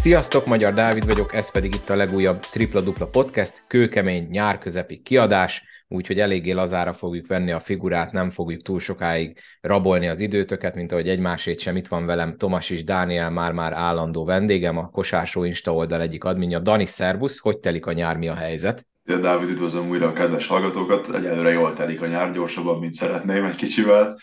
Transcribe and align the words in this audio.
Sziasztok, 0.00 0.46
Magyar 0.46 0.72
Dávid 0.72 1.06
vagyok, 1.06 1.34
ez 1.34 1.52
pedig 1.52 1.74
itt 1.74 1.88
a 1.88 1.96
legújabb 1.96 2.38
Tripla 2.38 2.80
Dupla 2.80 3.06
Podcast, 3.06 3.62
kőkemény 3.66 4.28
nyár 4.30 4.58
közepi 4.58 5.02
kiadás, 5.02 5.64
úgyhogy 5.88 6.20
eléggé 6.20 6.50
lazára 6.50 6.92
fogjuk 6.92 7.26
venni 7.26 7.52
a 7.52 7.60
figurát, 7.60 8.12
nem 8.12 8.30
fogjuk 8.30 8.62
túl 8.62 8.80
sokáig 8.80 9.38
rabolni 9.60 10.08
az 10.08 10.20
időtöket, 10.20 10.74
mint 10.74 10.92
ahogy 10.92 11.08
egymásét 11.08 11.58
sem 11.58 11.76
itt 11.76 11.88
van 11.88 12.06
velem 12.06 12.36
Tomas 12.36 12.70
és 12.70 12.84
Dániel 12.84 13.30
már-már 13.30 13.72
állandó 13.72 14.24
vendégem, 14.24 14.76
a 14.76 14.90
Kosársó 14.90 15.44
Insta 15.44 15.74
oldal 15.74 16.00
egyik 16.00 16.24
adminja. 16.24 16.58
Dani, 16.58 16.86
szervusz, 16.86 17.38
hogy 17.38 17.58
telik 17.58 17.86
a 17.86 17.92
nyár, 17.92 18.16
mi 18.16 18.28
a 18.28 18.34
helyzet? 18.34 18.86
Dávid, 19.20 19.48
üdvözlöm 19.48 19.88
újra 19.88 20.08
a 20.08 20.12
kedves 20.12 20.46
hallgatókat. 20.46 21.14
Egyelőre 21.14 21.50
jól 21.50 21.72
telik 21.72 22.02
a 22.02 22.06
nyár, 22.06 22.32
gyorsabban, 22.32 22.78
mint 22.78 22.92
szeretném 22.92 23.44
egy 23.44 23.56
kicsivel. 23.56 24.18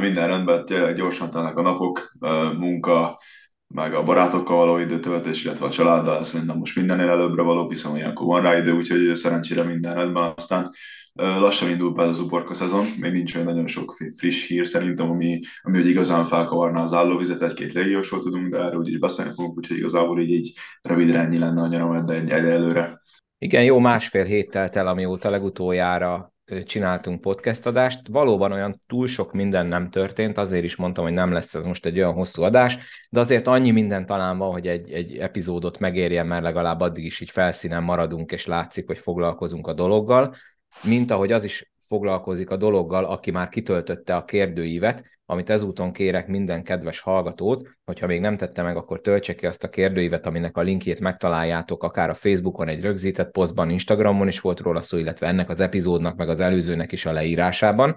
Minden 0.00 0.26
rendben, 0.26 0.64
tényleg 0.64 0.94
gyorsan 0.94 1.30
telnek 1.30 1.56
a 1.56 1.62
napok, 1.62 2.12
munka, 2.58 3.20
meg 3.74 3.94
a 3.94 4.02
barátokkal 4.02 4.56
való 4.56 4.78
időtöltés, 4.78 5.44
illetve 5.44 5.66
a 5.66 5.70
családdal, 5.70 6.24
szerintem 6.24 6.56
most 6.56 6.76
mindennél 6.76 7.08
előbbre 7.08 7.42
való, 7.42 7.68
hiszen 7.68 7.96
ilyenkor 7.96 8.26
van 8.26 8.42
rá 8.42 8.58
idő, 8.58 8.72
úgyhogy 8.72 9.16
szerencsére 9.16 9.62
minden 9.62 9.94
rendben. 9.94 10.32
Aztán 10.36 10.70
lassan 11.14 11.70
indul 11.70 11.92
be 11.92 12.02
az 12.02 12.20
uborka 12.20 12.54
szezon, 12.54 12.86
még 13.00 13.12
nincs 13.12 13.34
olyan 13.34 13.46
nagyon 13.46 13.66
sok 13.66 13.96
friss 14.16 14.46
hír 14.46 14.66
szerintem, 14.66 15.10
ami, 15.10 15.40
ami 15.62 15.76
hogy 15.76 15.88
igazán 15.88 16.24
felkavarná 16.24 16.82
az 16.82 16.92
állóvizet, 16.92 17.42
egy-két 17.42 17.72
légiósról 17.72 18.20
tudunk, 18.20 18.48
de 18.48 18.58
erről 18.58 18.80
úgy 18.80 18.98
beszélni 18.98 19.32
fogunk, 19.34 19.56
úgyhogy 19.56 19.76
igazából 19.76 20.20
így, 20.20 20.30
így 20.30 20.52
rövidre 20.82 21.18
ennyi 21.18 21.38
lenne 21.38 21.60
a 21.60 21.66
nyaram, 21.66 22.06
de 22.06 22.14
egy, 22.14 22.30
egy 22.30 22.44
előre. 22.44 23.00
Igen, 23.38 23.64
jó 23.64 23.78
másfél 23.78 24.24
hét 24.24 24.50
telt 24.50 24.76
el, 24.76 24.86
amióta 24.86 25.30
legutoljára 25.30 26.32
csináltunk 26.64 27.20
podcast 27.20 27.66
adást. 27.66 28.08
Valóban 28.08 28.52
olyan 28.52 28.82
túl 28.86 29.06
sok 29.06 29.32
minden 29.32 29.66
nem 29.66 29.90
történt, 29.90 30.38
azért 30.38 30.64
is 30.64 30.76
mondtam, 30.76 31.04
hogy 31.04 31.12
nem 31.12 31.32
lesz 31.32 31.54
ez 31.54 31.66
most 31.66 31.86
egy 31.86 31.98
olyan 31.98 32.12
hosszú 32.12 32.42
adás, 32.42 32.78
de 33.10 33.20
azért 33.20 33.46
annyi 33.46 33.70
minden 33.70 34.06
talán 34.06 34.38
van, 34.38 34.52
hogy 34.52 34.66
egy, 34.66 34.92
egy 34.92 35.16
epizódot 35.16 35.78
megérjen, 35.78 36.26
mert 36.26 36.42
legalább 36.42 36.80
addig 36.80 37.04
is 37.04 37.20
így 37.20 37.30
felszínen 37.30 37.82
maradunk, 37.82 38.32
és 38.32 38.46
látszik, 38.46 38.86
hogy 38.86 38.98
foglalkozunk 38.98 39.66
a 39.66 39.74
dologgal, 39.74 40.34
mint 40.82 41.10
ahogy 41.10 41.32
az 41.32 41.44
is 41.44 41.72
foglalkozik 41.78 42.50
a 42.50 42.56
dologgal, 42.56 43.04
aki 43.04 43.30
már 43.30 43.48
kitöltötte 43.48 44.16
a 44.16 44.24
kérdőívet, 44.24 45.04
amit 45.26 45.50
ezúton 45.50 45.92
kérek 45.92 46.26
minden 46.26 46.62
kedves 46.62 47.00
hallgatót, 47.00 47.68
hogyha 47.84 48.06
még 48.06 48.20
nem 48.20 48.36
tette 48.36 48.62
meg, 48.62 48.76
akkor 48.76 49.00
töltse 49.00 49.34
ki 49.34 49.46
azt 49.46 49.64
a 49.64 49.68
kérdőívet, 49.68 50.26
aminek 50.26 50.56
a 50.56 50.60
linkjét 50.60 51.00
megtaláljátok 51.00 51.82
akár 51.82 52.10
a 52.10 52.14
Facebookon 52.14 52.68
egy 52.68 52.80
rögzített 52.80 53.30
posztban, 53.30 53.70
Instagramon 53.70 54.28
is 54.28 54.40
volt 54.40 54.60
róla 54.60 54.80
szó, 54.80 54.98
illetve 54.98 55.26
ennek 55.26 55.48
az 55.48 55.60
epizódnak, 55.60 56.16
meg 56.16 56.28
az 56.28 56.40
előzőnek 56.40 56.92
is 56.92 57.06
a 57.06 57.12
leírásában 57.12 57.96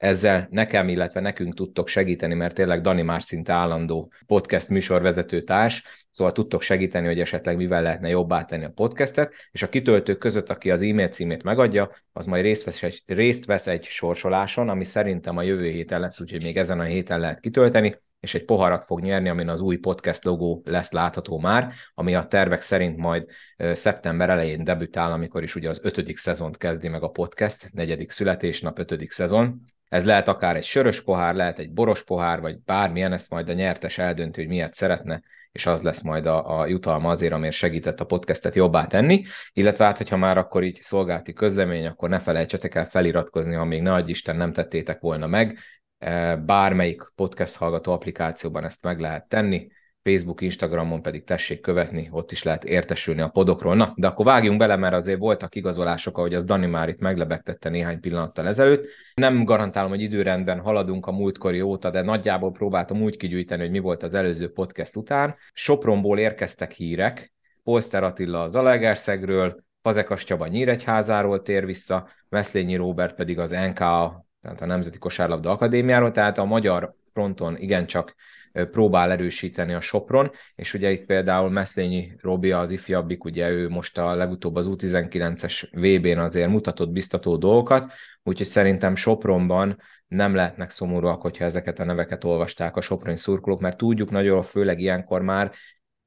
ezzel 0.00 0.48
nekem, 0.50 0.88
illetve 0.88 1.20
nekünk 1.20 1.54
tudtok 1.54 1.88
segíteni, 1.88 2.34
mert 2.34 2.54
tényleg 2.54 2.80
Dani 2.80 3.02
már 3.02 3.22
szinte 3.22 3.52
állandó 3.52 4.12
podcast 4.26 4.68
műsorvezető 4.68 5.42
társ, 5.42 6.06
szóval 6.10 6.32
tudtok 6.32 6.62
segíteni, 6.62 7.06
hogy 7.06 7.20
esetleg 7.20 7.56
mivel 7.56 7.82
lehetne 7.82 8.08
jobbá 8.08 8.44
tenni 8.44 8.64
a 8.64 8.70
podcastet, 8.70 9.34
és 9.50 9.62
a 9.62 9.68
kitöltők 9.68 10.18
között, 10.18 10.50
aki 10.50 10.70
az 10.70 10.82
e-mail 10.82 11.08
címét 11.08 11.42
megadja, 11.42 11.90
az 12.12 12.26
majd 12.26 12.42
részt 12.42 12.64
vesz, 12.64 12.82
egy, 12.82 13.02
részt 13.06 13.44
vesz 13.44 13.66
egy 13.66 13.84
sorsoláson, 13.84 14.68
ami 14.68 14.84
szerintem 14.84 15.36
a 15.36 15.42
jövő 15.42 15.70
héten 15.70 16.00
lesz, 16.00 16.20
úgyhogy 16.20 16.42
még 16.42 16.56
ezen 16.56 16.80
a 16.80 16.84
héten 16.84 17.20
lehet 17.20 17.40
kitölteni, 17.40 17.98
és 18.20 18.34
egy 18.34 18.44
poharat 18.44 18.84
fog 18.84 19.00
nyerni, 19.00 19.28
amin 19.28 19.48
az 19.48 19.60
új 19.60 19.76
podcast 19.76 20.24
logó 20.24 20.62
lesz 20.64 20.92
látható 20.92 21.38
már, 21.38 21.72
ami 21.94 22.14
a 22.14 22.26
tervek 22.26 22.60
szerint 22.60 22.96
majd 22.96 23.26
szeptember 23.72 24.30
elején 24.30 24.64
debütál, 24.64 25.12
amikor 25.12 25.42
is 25.42 25.54
ugye 25.54 25.68
az 25.68 25.80
ötödik 25.82 26.16
szezont 26.16 26.56
kezdi 26.56 26.88
meg 26.88 27.02
a 27.02 27.08
podcast, 27.08 27.72
negyedik 27.72 28.10
születésnap, 28.10 28.78
ötödik 28.78 29.10
szezon, 29.10 29.62
ez 29.90 30.04
lehet 30.04 30.28
akár 30.28 30.56
egy 30.56 30.64
sörös 30.64 31.02
pohár, 31.02 31.34
lehet 31.34 31.58
egy 31.58 31.72
boros 31.72 32.04
pohár, 32.04 32.40
vagy 32.40 32.58
bármilyen, 32.58 33.12
ezt 33.12 33.30
majd 33.30 33.48
a 33.48 33.52
nyertes 33.52 33.98
eldönti, 33.98 34.40
hogy 34.40 34.50
miért 34.50 34.74
szeretne, 34.74 35.22
és 35.52 35.66
az 35.66 35.82
lesz 35.82 36.00
majd 36.00 36.26
a, 36.26 36.60
a 36.60 36.66
jutalma 36.66 37.10
azért, 37.10 37.32
amiért 37.32 37.54
segített 37.54 38.00
a 38.00 38.04
podcastet 38.04 38.54
jobbá 38.54 38.86
tenni, 38.86 39.22
illetve 39.52 39.84
hát, 39.84 39.96
hogyha 39.96 40.16
már 40.16 40.38
akkor 40.38 40.62
így 40.62 40.80
szolgálti 40.80 41.32
közlemény, 41.32 41.86
akkor 41.86 42.08
ne 42.08 42.18
felejtsetek 42.18 42.74
el 42.74 42.86
feliratkozni, 42.86 43.54
ha 43.54 43.64
még 43.64 43.82
ne 43.82 43.92
adj 43.92 44.10
Isten 44.10 44.36
nem 44.36 44.52
tettétek 44.52 45.00
volna 45.00 45.26
meg, 45.26 45.58
e, 45.98 46.36
bármelyik 46.36 47.02
podcast 47.14 47.56
hallgató 47.56 47.92
applikációban 47.92 48.64
ezt 48.64 48.82
meg 48.82 49.00
lehet 49.00 49.28
tenni, 49.28 49.68
Facebook, 50.02 50.40
Instagramon 50.40 51.02
pedig 51.02 51.24
tessék 51.24 51.60
követni, 51.60 52.08
ott 52.12 52.32
is 52.32 52.42
lehet 52.42 52.64
értesülni 52.64 53.20
a 53.20 53.28
podokról. 53.28 53.76
Na, 53.76 53.92
de 53.96 54.06
akkor 54.06 54.24
vágjunk 54.24 54.58
bele, 54.58 54.76
mert 54.76 54.94
azért 54.94 55.18
voltak 55.18 55.54
igazolások, 55.54 56.18
ahogy 56.18 56.34
az 56.34 56.44
Dani 56.44 56.66
már 56.66 56.88
itt 56.88 57.00
meglebegtette 57.00 57.68
néhány 57.68 58.00
pillanattal 58.00 58.46
ezelőtt. 58.46 58.86
Nem 59.14 59.44
garantálom, 59.44 59.90
hogy 59.90 60.02
időrendben 60.02 60.60
haladunk 60.60 61.06
a 61.06 61.12
múltkori 61.12 61.60
óta, 61.60 61.90
de 61.90 62.02
nagyjából 62.02 62.52
próbáltam 62.52 63.02
úgy 63.02 63.16
kigyűjteni, 63.16 63.62
hogy 63.62 63.70
mi 63.70 63.78
volt 63.78 64.02
az 64.02 64.14
előző 64.14 64.52
podcast 64.52 64.96
után. 64.96 65.36
Sopronból 65.52 66.18
érkeztek 66.18 66.72
hírek, 66.72 67.32
Polster 67.62 68.02
Attila 68.02 68.42
az 68.42 68.50
Zalaegerszegről, 68.50 69.64
Fazekas 69.82 70.24
Csaba 70.24 70.46
Nyíregyházáról 70.46 71.42
tér 71.42 71.66
vissza, 71.66 72.08
Veszlényi 72.28 72.76
Róbert 72.76 73.14
pedig 73.14 73.38
az 73.38 73.50
NKA, 73.50 74.26
tehát 74.42 74.60
a 74.60 74.66
Nemzeti 74.66 74.98
Kosárlabda 74.98 75.50
Akadémiáról, 75.50 76.10
tehát 76.10 76.38
a 76.38 76.44
magyar 76.44 76.94
fronton 77.12 77.56
igencsak 77.56 78.14
próbál 78.52 79.10
erősíteni 79.10 79.72
a 79.72 79.80
Sopron, 79.80 80.30
és 80.54 80.74
ugye 80.74 80.90
itt 80.90 81.04
például 81.04 81.50
Meszlényi 81.50 82.12
Robi 82.20 82.52
az 82.52 82.70
ifjabbik, 82.70 83.24
ugye 83.24 83.50
ő 83.50 83.68
most 83.68 83.98
a 83.98 84.14
legutóbb 84.14 84.56
az 84.56 84.66
U19-es 84.70 85.68
VB-n 85.72 86.18
azért 86.18 86.48
mutatott 86.48 86.90
biztató 86.90 87.36
dolgokat, 87.36 87.92
úgyhogy 88.22 88.46
szerintem 88.46 88.94
Sopronban 88.94 89.78
nem 90.06 90.34
lehetnek 90.34 90.70
szomorúak, 90.70 91.22
hogyha 91.22 91.44
ezeket 91.44 91.78
a 91.78 91.84
neveket 91.84 92.24
olvasták 92.24 92.76
a 92.76 92.80
Soproni 92.80 93.16
szurkolók, 93.16 93.60
mert 93.60 93.76
tudjuk 93.76 94.10
nagyon, 94.10 94.42
főleg 94.42 94.80
ilyenkor 94.80 95.22
már 95.22 95.52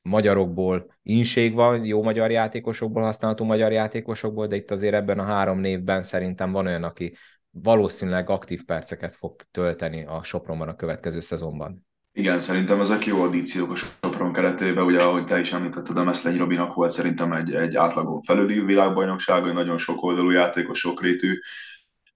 magyarokból 0.01 0.95
inség 1.03 1.53
van, 1.53 1.85
jó 1.85 2.03
magyar 2.03 2.31
játékosokból 2.31 3.03
használható 3.03 3.45
magyar 3.45 3.71
játékosokból, 3.71 4.47
de 4.47 4.55
itt 4.55 4.71
azért 4.71 4.93
ebben 4.93 5.19
a 5.19 5.23
három 5.23 5.59
névben 5.59 6.03
szerintem 6.03 6.51
van 6.51 6.65
olyan, 6.65 6.83
aki 6.83 7.15
valószínűleg 7.49 8.29
aktív 8.29 8.65
perceket 8.65 9.13
fog 9.13 9.35
tölteni 9.51 10.03
a 10.05 10.23
Sopronban 10.23 10.67
a 10.67 10.75
következő 10.75 11.19
szezonban. 11.19 11.85
Igen, 12.15 12.39
szerintem 12.39 12.79
ezek 12.79 13.05
jó 13.05 13.21
addíciók 13.21 13.71
a 13.71 13.75
Sopron 13.75 14.33
keretében, 14.33 14.85
ugye 14.85 15.03
ahogy 15.03 15.25
te 15.25 15.39
is 15.39 15.51
említetted, 15.53 15.97
a 15.97 16.03
Meszleny 16.03 16.37
Robinak 16.37 16.73
volt 16.73 16.91
szerintem 16.91 17.31
egy, 17.31 17.53
egy 17.53 17.75
átlagon 17.75 18.21
felüli 18.21 18.59
világbajnokság, 18.59 19.47
egy 19.47 19.53
nagyon 19.53 19.77
sok 19.77 20.03
oldalú 20.03 20.29
játékos, 20.29 20.79
sokrétű, 20.79 21.39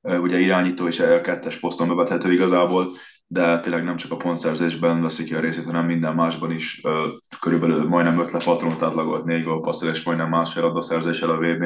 ugye 0.01 0.39
irányító 0.39 0.87
és 0.87 0.99
a 0.99 1.21
kettes 1.21 1.59
poszton 1.59 1.87
bevethető 1.87 2.31
igazából, 2.31 2.87
de 3.27 3.59
tényleg 3.59 3.83
nem 3.83 3.97
csak 3.97 4.11
a 4.11 4.17
pontszerzésben 4.17 5.01
veszik 5.01 5.25
ki 5.25 5.35
a 5.35 5.39
részét, 5.39 5.65
hanem 5.65 5.85
minden 5.85 6.15
másban 6.15 6.51
is. 6.51 6.81
Körülbelül 7.39 7.87
majdnem 7.87 8.19
öt 8.19 8.31
lepatronot 8.31 8.81
átlagolt, 8.81 9.25
négy 9.25 9.43
gólpasszol 9.43 9.89
és 9.89 10.03
majdnem 10.03 10.29
másfél 10.29 10.63
adószerzéssel 10.63 11.29
a 11.29 11.37
vb 11.37 11.63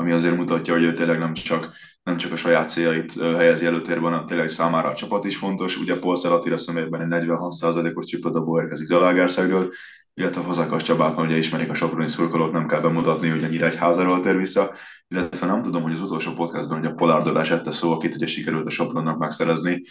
ami 0.00 0.12
azért 0.12 0.36
mutatja, 0.36 0.72
hogy 0.72 0.82
ő 0.82 0.92
tényleg 0.92 1.18
nem 1.18 1.32
csak 1.32 1.72
nem 2.02 2.16
csak 2.16 2.32
a 2.32 2.36
saját 2.36 2.70
céljait 2.70 3.22
helyezi 3.22 3.66
előtérben, 3.66 4.10
hanem 4.10 4.26
tényleg 4.26 4.48
számára 4.48 4.88
a 4.88 4.94
csapat 4.94 5.24
is 5.24 5.36
fontos. 5.36 5.76
Ugye 5.76 5.98
Paul 5.98 6.16
Szelatira 6.16 6.56
személyben 6.56 7.12
egy 7.12 7.24
46%-os 7.26 8.06
csipladobó 8.06 8.60
érkezik 8.60 8.86
Zalaegerszegről, 8.86 9.72
illetve 10.14 10.40
Fazakas 10.40 10.82
Csabát, 10.82 11.18
ugye 11.18 11.36
ismerik 11.36 11.70
a 11.70 11.74
soproni 11.74 12.08
szurkolók, 12.08 12.52
nem 12.52 12.66
kell 12.66 12.80
bemutatni, 12.80 13.28
hogy 13.28 13.62
egy 13.62 13.76
házáról 13.76 14.20
tér 14.20 14.36
vissza, 14.36 14.70
illetve 15.08 15.46
nem 15.46 15.62
tudom, 15.62 15.82
hogy 15.82 15.92
az 15.92 16.00
utolsó 16.00 16.32
podcastban, 16.32 16.78
hogy 16.78 16.88
a 16.88 16.94
Polárdodás 16.94 17.50
ette 17.50 17.70
szó, 17.70 17.92
akit 17.92 18.14
ugye 18.14 18.26
sikerült 18.26 18.66
a 18.66 18.70
Sopronnak 18.70 19.18
megszerezni, 19.18 19.82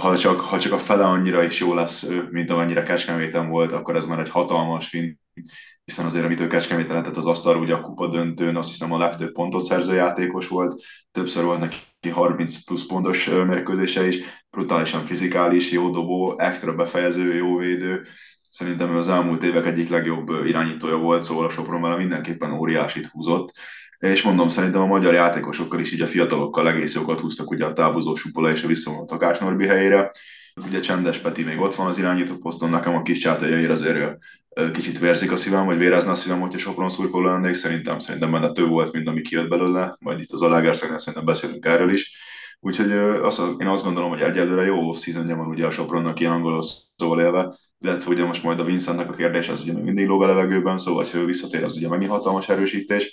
ha 0.00 0.16
csak, 0.16 0.40
ha 0.40 0.58
csak 0.58 0.72
a 0.72 0.78
fele 0.78 1.04
annyira 1.04 1.42
is 1.42 1.60
jó 1.60 1.74
lesz, 1.74 2.08
mint 2.30 2.50
amennyire 2.50 2.82
Kecskeméten 2.82 3.48
volt, 3.48 3.72
akkor 3.72 3.96
ez 3.96 4.04
már 4.04 4.18
egy 4.18 4.30
hatalmas 4.30 4.88
fin, 4.88 5.20
hiszen 5.90 6.06
azért, 6.06 6.24
amit 6.24 6.40
ő 6.40 6.46
Kecskeméten 6.46 6.92
lehetett 6.92 7.16
az 7.16 7.26
asztal, 7.26 7.56
ugye 7.56 7.74
a 7.74 7.80
kupa 7.80 8.06
döntőn, 8.06 8.56
azt 8.56 8.68
hiszem 8.68 8.92
a 8.92 8.98
legtöbb 8.98 9.32
pontot 9.32 9.62
szerző 9.62 9.94
játékos 9.94 10.48
volt, 10.48 10.82
többször 11.12 11.44
volt 11.44 11.60
neki 11.60 12.08
30 12.10 12.64
plusz 12.64 12.86
pontos 12.86 13.26
mérkőzése 13.26 14.06
is, 14.06 14.18
brutálisan 14.50 15.04
fizikális, 15.04 15.70
jó 15.70 15.90
dobó, 15.90 16.38
extra 16.38 16.74
befejező, 16.74 17.34
jó 17.34 17.56
védő, 17.56 18.06
szerintem 18.50 18.96
az 18.96 19.08
elmúlt 19.08 19.44
évek 19.44 19.66
egyik 19.66 19.88
legjobb 19.88 20.46
irányítója 20.46 20.96
volt, 20.96 21.22
szóval 21.22 21.44
a 21.44 21.48
Sopron 21.50 21.82
vele 21.82 21.96
mindenképpen 21.96 22.52
óriásit 22.52 23.06
húzott, 23.06 23.52
és 23.98 24.22
mondom, 24.22 24.48
szerintem 24.48 24.82
a 24.82 24.86
magyar 24.86 25.14
játékosokkal 25.14 25.80
is 25.80 25.92
így 25.92 26.00
a 26.00 26.06
fiatalokkal 26.06 26.68
egész 26.68 26.94
jókat 26.94 27.20
húztak 27.20 27.50
ugye 27.50 27.64
a 27.64 27.72
távozó 27.72 28.14
Supola 28.14 28.50
és 28.50 28.62
a 28.62 28.66
visszavonó 28.66 29.04
Takács 29.04 29.40
Norbi 29.40 29.66
helyére. 29.66 30.10
Ugye 30.66 30.80
Csendes 30.80 31.18
Peti 31.18 31.42
még 31.42 31.60
ott 31.60 31.74
van 31.74 31.86
az 31.86 31.98
irányító 31.98 32.34
poszton, 32.34 32.70
nekem 32.70 32.94
a 32.94 33.02
kis 33.02 33.18
csátajaira 33.18 33.72
azért 33.72 34.18
kicsit 34.72 34.98
vérzik 34.98 35.32
a 35.32 35.36
szívem, 35.36 35.66
vagy 35.66 35.78
vérezne 35.78 36.10
a 36.10 36.14
szívem, 36.14 36.40
hogyha 36.40 36.58
Sopron 36.58 36.90
szurkoló 36.90 37.28
lennék, 37.28 37.54
szerintem, 37.54 37.98
szerintem 37.98 38.30
benne 38.30 38.52
több 38.52 38.68
volt, 38.68 38.92
mint 38.92 39.08
ami 39.08 39.20
kijött 39.20 39.48
belőle, 39.48 39.96
majd 40.00 40.20
itt 40.20 40.32
az 40.32 40.42
Alágerszegnél 40.42 40.98
szerintem 40.98 41.24
beszélünk 41.24 41.64
erről 41.64 41.92
is. 41.92 42.28
Úgyhogy 42.60 42.92
azt, 43.22 43.40
én 43.58 43.66
azt 43.66 43.84
gondolom, 43.84 44.10
hogy 44.10 44.20
egyelőre 44.20 44.62
jó 44.62 44.88
off 44.88 45.06
van 45.14 45.46
ugye 45.46 45.66
a 45.66 45.70
Sopronnak 45.70 46.20
ilyen 46.20 46.32
angolul 46.32 46.62
szóval 46.96 47.20
élve, 47.20 47.54
illetve 47.78 48.10
ugye 48.10 48.24
most 48.24 48.42
majd 48.42 48.60
a 48.60 48.64
Vincentnek 48.64 49.10
a 49.10 49.14
kérdés, 49.14 49.48
az 49.48 49.60
ugye 49.60 49.72
mindig 49.72 50.06
lóg 50.06 50.22
a 50.22 50.26
levegőben, 50.26 50.78
szóval 50.78 51.04
ha 51.12 51.18
ő 51.18 51.24
visszatér, 51.24 51.64
az 51.64 51.76
ugye 51.76 51.88
megint 51.88 52.10
hatalmas 52.10 52.48
erősítés 52.48 53.12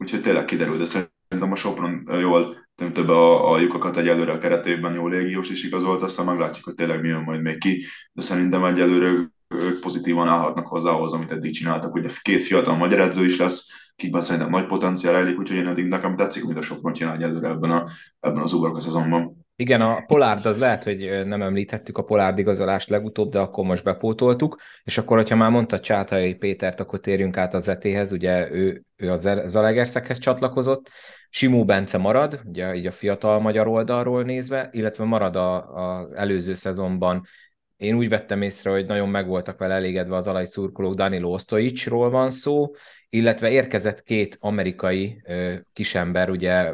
úgyhogy 0.00 0.20
tényleg 0.20 0.44
kiderül, 0.44 0.76
de 0.76 0.84
szerintem 0.84 1.52
a 1.52 1.54
Sopron 1.54 2.08
jól 2.20 2.68
több 2.74 3.08
a, 3.08 3.52
a 3.52 3.58
lyukakat 3.58 3.96
egyelőre 3.96 4.32
a 4.32 4.38
keretében, 4.38 4.94
jó 4.94 5.08
légiós 5.08 5.50
is 5.50 5.64
igazolt, 5.64 6.02
aztán 6.02 6.26
meglátjuk, 6.26 6.64
hogy 6.64 6.74
tényleg 6.74 7.00
mi 7.00 7.08
jön 7.08 7.22
majd 7.22 7.40
még 7.40 7.58
ki, 7.58 7.84
de 8.12 8.22
szerintem 8.22 8.64
egyelőre 8.64 9.30
ők 9.54 9.80
pozitívan 9.80 10.28
állhatnak 10.28 10.66
hozzá 10.66 10.90
ahhoz, 10.90 11.12
amit 11.12 11.32
eddig 11.32 11.52
csináltak. 11.52 11.94
Ugye 11.94 12.08
két 12.22 12.42
fiatal 12.42 12.76
magyar 12.76 13.00
edző 13.00 13.24
is 13.24 13.38
lesz, 13.38 13.68
kikben 13.96 14.20
szerintem 14.20 14.50
nagy 14.50 14.66
potenciál 14.66 15.12
rejlik, 15.12 15.38
úgyhogy 15.38 15.56
én 15.56 15.66
eddig 15.66 15.86
nekem 15.86 16.16
tetszik, 16.16 16.44
amit 16.44 16.56
a 16.56 16.62
Sopron 16.62 16.92
csinál 16.92 17.22
előre 17.22 17.48
ebben, 17.48 17.70
a, 17.70 17.86
ebben 18.20 18.42
az 18.42 18.52
uborka 18.52 18.80
szezonban. 18.80 19.38
Igen, 19.56 19.80
a 19.80 20.04
Polárd 20.06 20.46
az 20.46 20.58
lehet, 20.58 20.84
hogy 20.84 21.26
nem 21.26 21.42
említettük 21.42 21.98
a 21.98 22.04
Polárd 22.04 22.38
igazolást 22.38 22.88
legutóbb, 22.88 23.30
de 23.30 23.38
akkor 23.38 23.64
most 23.64 23.84
bepótoltuk, 23.84 24.56
és 24.84 24.98
akkor, 24.98 25.16
hogyha 25.16 25.36
már 25.36 25.50
mondta 25.50 25.80
Csátai 25.80 26.34
Pétert, 26.34 26.80
akkor 26.80 27.00
térjünk 27.00 27.36
át 27.36 27.54
az 27.54 27.64
zetéhez, 27.64 28.12
ugye 28.12 28.50
ő, 28.50 28.82
ő 28.96 29.10
a 29.10 29.16
Zalegerszekhez 29.46 30.18
csatlakozott, 30.18 30.90
Simó 31.30 31.64
Bence 31.64 31.98
marad, 31.98 32.40
ugye 32.44 32.74
így 32.74 32.86
a 32.86 32.90
fiatal 32.90 33.40
magyar 33.40 33.66
oldalról 33.66 34.22
nézve, 34.22 34.68
illetve 34.72 35.04
marad 35.04 35.36
az 35.36 36.12
előző 36.14 36.54
szezonban 36.54 37.22
én 37.80 37.94
úgy 37.94 38.08
vettem 38.08 38.42
észre, 38.42 38.70
hogy 38.70 38.86
nagyon 38.86 39.08
meg 39.08 39.26
voltak 39.26 39.58
vele 39.58 39.74
elégedve 39.74 40.16
az 40.16 40.26
alai 40.26 40.46
szurkolók, 40.46 40.94
Danilo 40.94 41.32
Ostoicsról 41.32 42.10
van 42.10 42.30
szó, 42.30 42.70
illetve 43.08 43.50
érkezett 43.50 44.02
két 44.02 44.36
amerikai 44.40 45.22
ö, 45.24 45.54
kisember, 45.72 46.30
ugye 46.30 46.72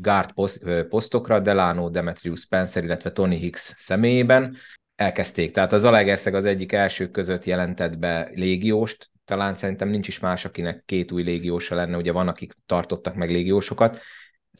guard 0.00 0.32
poszt, 0.32 0.64
ö, 0.66 0.86
posztokra, 0.88 1.40
Delano 1.40 1.88
Demetrius 1.88 2.40
Spencer, 2.40 2.84
illetve 2.84 3.10
Tony 3.10 3.36
Hicks 3.36 3.74
személyében. 3.76 4.56
Elkezdték, 4.94 5.50
tehát 5.50 5.72
az 5.72 5.84
Alegerszeg 5.84 6.34
az 6.34 6.44
egyik 6.44 6.72
első 6.72 7.10
között 7.10 7.44
jelentett 7.44 7.98
be 7.98 8.30
légióst, 8.34 9.10
talán 9.24 9.54
szerintem 9.54 9.88
nincs 9.88 10.08
is 10.08 10.18
más, 10.18 10.44
akinek 10.44 10.82
két 10.86 11.12
új 11.12 11.22
légiósa 11.22 11.74
lenne, 11.74 11.96
ugye 11.96 12.12
van, 12.12 12.28
akik 12.28 12.52
tartottak 12.66 13.14
meg 13.14 13.30
légiósokat, 13.30 14.00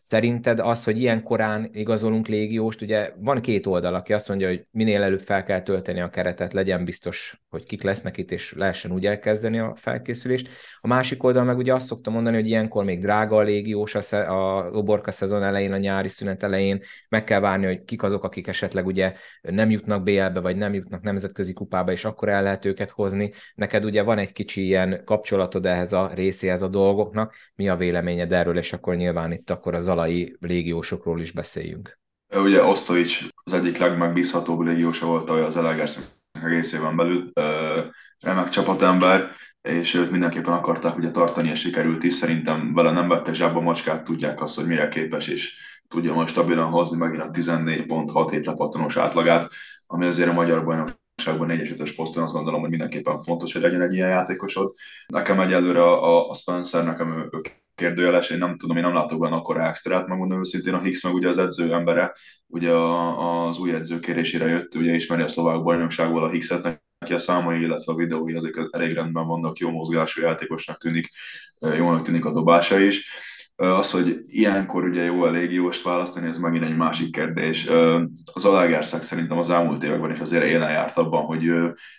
Szerinted 0.03 0.59
az, 0.59 0.85
hogy 0.85 1.01
ilyen 1.01 1.23
korán 1.23 1.71
igazolunk 1.73 2.27
légióst, 2.27 2.83
ugye 2.83 3.13
van 3.17 3.41
két 3.41 3.67
oldal, 3.67 3.95
aki 3.95 4.13
azt 4.13 4.29
mondja, 4.29 4.49
hogy 4.49 4.67
minél 4.71 5.03
előbb 5.03 5.21
fel 5.21 5.45
kell 5.45 5.63
tölteni 5.63 6.01
a 6.01 6.09
keretet, 6.09 6.53
legyen 6.53 6.85
biztos, 6.85 7.43
hogy 7.49 7.65
kik 7.65 7.83
lesznek 7.83 8.17
itt, 8.17 8.31
és 8.31 8.55
lehessen 8.57 8.93
úgy 8.93 9.07
elkezdeni 9.07 9.59
a 9.59 9.75
felkészülést. 9.77 10.49
A 10.81 10.87
másik 10.87 11.23
oldal 11.23 11.45
meg 11.45 11.57
ugye 11.57 11.75
azt 11.75 11.87
szoktam 11.87 12.13
mondani, 12.13 12.37
hogy 12.37 12.47
ilyenkor 12.47 12.85
még 12.85 13.01
drága 13.01 13.37
a 13.37 13.43
légiós 13.43 13.95
a, 13.95 14.01
sze- 14.01 14.29
a 14.29 14.71
oborka 14.73 15.11
szezon 15.11 15.43
elején, 15.43 15.73
a 15.73 15.77
nyári 15.77 16.09
szünet 16.09 16.43
elején, 16.43 16.81
meg 17.09 17.25
kell 17.25 17.41
várni, 17.41 17.67
hogy 17.67 17.85
kik 17.85 18.03
azok, 18.03 18.25
akik 18.25 18.47
esetleg 18.47 18.87
ugye 18.87 19.13
nem 19.41 19.71
jutnak 19.71 20.03
BL-be, 20.03 20.41
vagy 20.41 20.57
nem 20.57 20.75
jutnak 20.75 21.03
nemzetközi 21.03 21.53
kupába, 21.53 21.93
és 21.93 22.05
akkor 22.05 22.29
el 22.29 22.43
lehet 22.43 22.65
őket 22.65 22.91
hozni. 22.91 23.33
Neked 23.55 23.85
ugye 23.85 24.03
van 24.03 24.19
egy 24.19 24.33
kicsi 24.33 24.65
ilyen 24.65 25.03
kapcsolatod 25.05 25.67
ehhez 25.67 25.93
a 25.93 26.11
részéhez 26.15 26.63
a 26.63 26.69
dolgoknak. 26.69 27.35
Mi 27.55 27.69
a 27.69 27.77
véleményed 27.77 28.33
erről, 28.33 28.59
és 28.59 28.73
akkor 28.73 28.97
nyilván 28.97 29.33
itt 29.33 29.51
akkor 29.51 29.75
az 29.75 29.88
zalai 29.89 30.37
légiósokról 30.41 31.21
is 31.21 31.33
beszéljünk. 31.33 31.99
Ugye 32.35 32.63
Osztovics 32.63 33.27
az 33.45 33.53
egyik 33.53 33.79
legmegbízhatóbb 33.79 34.61
légiósa 34.61 35.07
volt 35.07 35.31
az 35.31 35.57
Elegerszeg 35.57 36.05
egészében 36.43 36.97
belül, 36.97 37.33
remek 38.21 38.49
csapatember, 38.49 39.31
és 39.63 39.95
őt 39.95 40.11
mindenképpen 40.11 40.53
akarták 40.53 40.97
ugye 40.97 41.11
tartani, 41.11 41.49
és 41.49 41.61
sikerült 41.61 42.05
is. 42.05 42.15
Szerintem 42.15 42.75
vele 42.75 42.91
nem 42.91 43.09
vettek 43.09 43.35
zsába 43.35 43.61
macskát, 43.61 44.05
tudják 44.05 44.41
azt, 44.41 44.57
hogy 44.57 44.67
mire 44.67 44.89
képes, 44.89 45.27
és 45.27 45.55
tudja 45.89 46.13
most 46.13 46.33
stabilan 46.33 46.71
hozni 46.71 46.97
megint 46.97 47.23
a 47.23 47.31
14.6 47.31 48.47
lepattanós 48.47 48.97
átlagát, 48.97 49.51
ami 49.87 50.07
azért 50.07 50.29
a 50.29 50.33
magyar 50.33 50.65
bajnokságban 50.65 51.47
4 51.47 51.81
5 51.81 51.95
poszton 51.95 52.23
azt 52.23 52.33
gondolom, 52.33 52.61
hogy 52.61 52.71
mindenképpen 52.71 53.23
fontos, 53.23 53.53
hogy 53.53 53.63
legyen 53.63 53.81
egy 53.83 53.93
ilyen 53.93 54.09
játékosod. 54.09 54.71
Nekem 55.07 55.41
egyelőre 55.41 55.83
a, 55.83 56.29
a 56.29 56.35
Spencer, 56.35 56.85
nekem 56.85 57.19
ő, 57.19 57.29
ő 57.33 57.41
kérdőjeles, 57.79 58.31
én 58.31 58.39
nem 58.39 58.57
tudom, 58.57 58.77
én 58.77 58.83
nem 58.83 58.95
látok 58.95 59.21
benne 59.21 59.35
akkor 59.35 59.61
extrát, 59.61 60.07
megmondom 60.07 60.39
őszintén, 60.39 60.75
a 60.75 60.81
Higgs 60.81 61.03
meg 61.03 61.15
ugye 61.15 61.29
az 61.29 61.39
edző 61.39 61.73
embere, 61.73 62.13
ugye 62.47 62.73
az 62.73 63.59
új 63.59 63.75
edző 63.75 63.99
kérésére 63.99 64.47
jött, 64.47 64.75
ugye 64.75 64.95
ismeri 64.95 65.23
a 65.23 65.29
szlovák 65.29 65.63
bajnokságból 65.63 66.25
a 66.25 66.29
Higgset, 66.29 66.63
neki 66.99 67.15
a 67.15 67.19
számai, 67.19 67.61
illetve 67.61 67.93
a 67.93 67.97
videói 67.97 68.35
azok 68.35 68.69
elég 68.71 68.93
rendben 68.93 69.27
vannak, 69.27 69.59
jó 69.59 69.71
mozgású 69.71 70.21
játékosnak 70.23 70.79
tűnik, 70.79 71.09
jónak 71.77 72.03
tűnik 72.03 72.25
a 72.25 72.33
dobása 72.33 72.79
is 72.79 73.11
az, 73.61 73.91
hogy 73.91 74.25
ilyenkor 74.27 74.85
ugye 74.85 75.05
jó 75.05 75.23
a 75.23 75.31
légióst 75.31 75.83
választani, 75.83 76.29
ez 76.29 76.39
megint 76.39 76.65
egy 76.65 76.77
másik 76.77 77.13
kérdés. 77.13 77.69
Az 78.33 78.45
Alágerszeg 78.45 79.03
szerintem 79.03 79.39
az 79.39 79.51
elmúlt 79.51 79.83
években 79.83 80.11
is 80.11 80.19
azért 80.19 80.45
élen 80.45 80.71
járt 80.71 80.97
abban, 80.97 81.25
hogy 81.25 81.51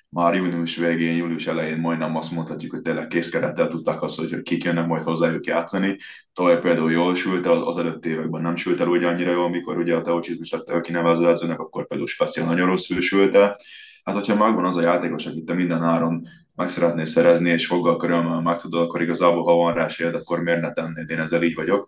már 0.10 0.36
június 0.36 0.76
végén, 0.76 1.16
július 1.16 1.48
elején 1.48 1.78
majdnem 1.78 2.16
azt 2.16 2.32
mondhatjuk, 2.32 2.72
hogy 2.72 2.82
tényleg 2.82 3.08
készkerettel 3.08 3.68
tudták 3.68 4.02
azt, 4.02 4.18
hogy 4.18 4.42
kik 4.42 4.64
jönnek 4.64 4.88
majd 4.88 5.02
hozzájuk 5.02 5.46
játszani. 5.46 5.98
Tavaly 6.34 6.60
például 6.60 6.92
jól 6.92 7.16
sült 7.16 7.46
el, 7.46 7.64
az 7.64 7.78
előtt 7.78 8.06
években 8.06 8.42
nem 8.42 8.56
sült 8.56 8.80
el 8.80 8.88
úgy 8.88 9.04
annyira 9.04 9.32
jól, 9.32 9.44
amikor 9.44 9.78
ugye 9.78 9.96
a 9.96 10.02
Teocsizmus 10.02 10.52
lett 10.52 10.82
kinevező 10.82 11.28
edzőnek, 11.28 11.60
akkor 11.60 11.88
például 11.88 12.10
speciál 12.10 12.48
nagyon 12.48 12.68
rosszul 12.68 13.02
sült 13.02 13.36
el. 13.36 13.56
Hát, 14.04 14.16
hogyha 14.16 14.36
megvan 14.36 14.66
az 14.66 14.78
a 14.78 14.82
játékos, 14.82 15.26
akit 15.26 15.46
te 15.46 15.54
minden 15.54 15.84
áron 15.84 16.26
meg 16.60 16.68
szeretnél 16.68 17.06
szerezni, 17.06 17.50
és 17.50 17.66
foggal 17.66 17.98
körülmel 17.98 18.42
meg 18.42 18.58
tudod, 18.58 18.82
akkor 18.82 19.02
igazából, 19.02 19.44
ha 19.44 19.54
van 19.54 19.74
rá 19.74 19.88
séld, 19.88 20.16
akkor 20.16 20.40
miért 20.40 20.62
ne 20.62 20.72
tennéd, 20.72 21.10
én 21.10 21.20
ezzel 21.20 21.44
így 21.44 21.56
vagyok. 21.56 21.88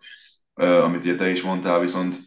Amit 0.53 1.03
ugye 1.03 1.15
te 1.15 1.29
is 1.29 1.41
mondtál, 1.41 1.79
viszont 1.79 2.19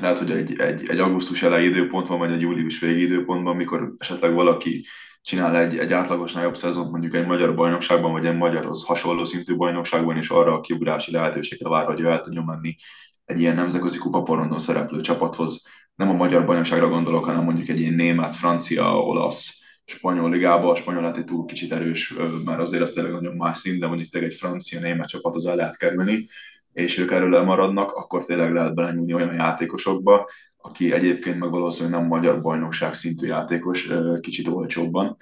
lehet, 0.00 0.18
hogy 0.18 0.30
egy, 0.30 0.60
egy, 0.60 0.88
egy 0.88 0.98
augusztus 0.98 1.42
elejé 1.42 1.66
időpont 1.66 2.08
vagy 2.08 2.32
egy 2.32 2.40
július 2.40 2.78
végi 2.78 3.02
időpontban, 3.02 3.56
mikor 3.56 3.94
esetleg 3.98 4.34
valaki 4.34 4.86
csinál 5.22 5.56
egy, 5.56 5.78
egy 5.78 5.92
átlagosnál 5.92 6.44
jobb 6.44 6.56
szezont 6.56 6.90
mondjuk 6.90 7.14
egy 7.14 7.26
magyar 7.26 7.54
bajnokságban, 7.54 8.12
vagy 8.12 8.26
egy 8.26 8.36
magyarhoz 8.36 8.84
hasonló 8.84 9.24
szintű 9.24 9.56
bajnokságban, 9.56 10.16
és 10.16 10.28
arra 10.28 10.52
a 10.52 10.60
kiugrási 10.60 11.12
lehetőségre 11.12 11.68
vár, 11.68 11.86
hogy 11.86 12.04
el 12.04 12.20
tudjon 12.20 12.44
menni 12.44 12.76
egy 13.24 13.40
ilyen 13.40 13.54
nemzetközi 13.54 13.98
kupaporondon 13.98 14.58
szereplő 14.58 15.00
csapathoz. 15.00 15.62
Nem 15.94 16.08
a 16.08 16.12
magyar 16.12 16.46
bajnokságra 16.46 16.88
gondolok, 16.88 17.24
hanem 17.24 17.44
mondjuk 17.44 17.68
egy 17.68 17.80
ilyen 17.80 17.94
német, 17.94 18.34
francia, 18.34 18.98
olasz, 18.98 19.64
spanyol 19.86 20.30
ligában, 20.30 20.70
a 20.70 20.74
spanyol 20.74 21.00
lehet 21.00 21.16
egy 21.16 21.24
túl 21.24 21.44
kicsit 21.44 21.72
erős, 21.72 22.14
mert 22.44 22.60
azért 22.60 22.82
az 22.82 22.90
tényleg 22.90 23.12
nagyon 23.12 23.36
más 23.36 23.58
szint, 23.58 23.80
de 23.80 23.86
mondjuk 23.86 24.08
tényleg 24.08 24.30
egy 24.30 24.36
francia-német 24.36 25.08
csapathoz 25.08 25.46
el 25.46 25.56
lehet 25.56 25.76
kerülni, 25.76 26.26
és 26.72 26.98
ők 26.98 27.10
erről 27.10 27.36
elmaradnak, 27.36 27.92
akkor 27.92 28.24
tényleg 28.24 28.52
lehet 28.52 28.74
belenyúlni 28.74 29.14
olyan 29.14 29.34
játékosokba, 29.34 30.28
aki 30.56 30.92
egyébként 30.92 31.38
meg 31.38 31.50
valószínűleg 31.50 31.98
nem 31.98 32.08
magyar 32.08 32.40
bajnokság 32.40 32.94
szintű 32.94 33.26
játékos, 33.26 33.88
kicsit 34.20 34.48
olcsóbban. 34.48 35.16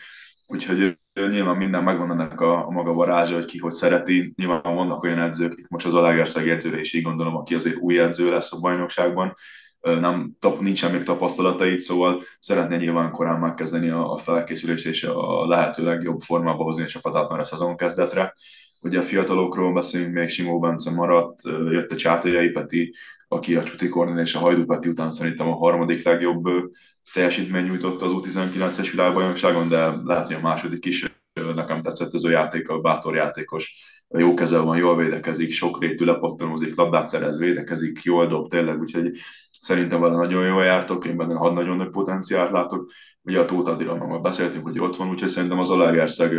Úgyhogy 0.46 0.98
nyilván 1.14 1.56
minden 1.56 1.82
megvan 1.82 2.10
ennek 2.10 2.40
a, 2.40 2.66
a 2.66 2.70
maga 2.70 2.92
varázsa, 2.92 3.34
hogy 3.34 3.44
ki 3.44 3.58
hogy 3.58 3.72
szereti. 3.72 4.32
Nyilván 4.36 4.62
vannak 4.62 5.02
olyan 5.02 5.18
edzők, 5.18 5.58
itt 5.58 5.68
most 5.68 5.86
az 5.86 5.94
Alágerszeg 5.94 6.48
edzőre 6.48 6.80
is 6.80 6.92
így 6.92 7.02
gondolom, 7.02 7.36
aki 7.36 7.54
azért 7.54 7.76
új 7.76 7.98
edző 7.98 8.30
lesz 8.30 8.52
a 8.52 8.60
bajnokságban, 8.60 9.32
nem, 9.84 10.36
tap, 10.38 10.60
nincsen 10.60 10.90
még 10.90 11.02
tapasztalatait, 11.02 11.80
szóval 11.80 12.22
szeretné 12.38 12.76
nyilván 12.76 13.10
korán 13.10 13.40
megkezdeni 13.40 13.88
a, 13.88 14.12
a 14.12 14.16
felkészülést 14.16 14.86
és 14.86 15.04
a 15.04 15.46
lehető 15.46 15.84
legjobb 15.84 16.20
formába 16.20 16.62
hozni 16.62 16.82
a 16.82 16.86
csapatát 16.86 17.28
már 17.30 17.40
a 17.40 17.44
szezon 17.44 17.76
kezdetre. 17.76 18.34
Ugye 18.82 18.98
a 18.98 19.02
fiatalokról 19.02 19.72
beszélünk, 19.72 20.14
még 20.14 20.28
Simó 20.28 20.58
Bence 20.58 20.90
maradt, 20.90 21.42
jött 21.70 21.90
a 21.90 21.96
Csátójai 21.96 22.50
Peti, 22.50 22.94
aki 23.28 23.54
a 23.54 23.62
Csuti 23.62 23.88
Kornél 23.88 24.22
és 24.22 24.34
a 24.34 24.38
Hajdú 24.38 24.64
Peti 24.64 24.88
után 24.88 25.10
szerintem 25.10 25.48
a 25.48 25.56
harmadik 25.56 26.04
legjobb 26.04 26.44
teljesítmény 27.12 27.64
nyújtott 27.64 28.02
az 28.02 28.10
U19-es 28.14 28.88
világbajnokságon, 28.90 29.68
de 29.68 29.92
lehet, 30.04 30.26
hogy 30.26 30.36
a 30.36 30.40
második 30.40 30.84
is 30.84 31.06
nekem 31.54 31.82
tetszett 31.82 32.14
ez 32.14 32.22
a 32.22 32.30
játék, 32.30 32.68
a 32.68 32.80
bátor 32.80 33.14
játékos, 33.14 33.92
jó 34.08 34.34
kezel 34.34 34.62
van, 34.62 34.76
jól 34.76 34.96
védekezik, 34.96 35.52
sokrétű 35.52 36.04
lepattanózik, 36.04 36.76
labdát 36.76 37.06
szerez, 37.06 37.38
védekezik, 37.38 38.02
jól 38.02 38.26
dob 38.26 38.48
tényleg, 38.48 38.80
úgyhogy 38.80 39.10
Szerintem 39.64 40.00
vele 40.00 40.14
nagyon 40.14 40.46
jól 40.46 40.64
jártok, 40.64 41.04
én 41.04 41.16
benne 41.16 41.50
nagyon 41.50 41.76
nagy 41.76 41.88
potenciált 41.88 42.50
látok. 42.50 42.90
Ugye 43.22 43.40
a 43.40 43.44
Tóth 43.44 43.70
Adira 43.70 44.06
már 44.06 44.20
beszéltünk, 44.20 44.64
hogy 44.64 44.78
ott 44.78 44.96
van, 44.96 45.08
úgyhogy 45.08 45.28
szerintem 45.28 45.58
az 45.58 45.70
Alegerszeg 45.70 46.32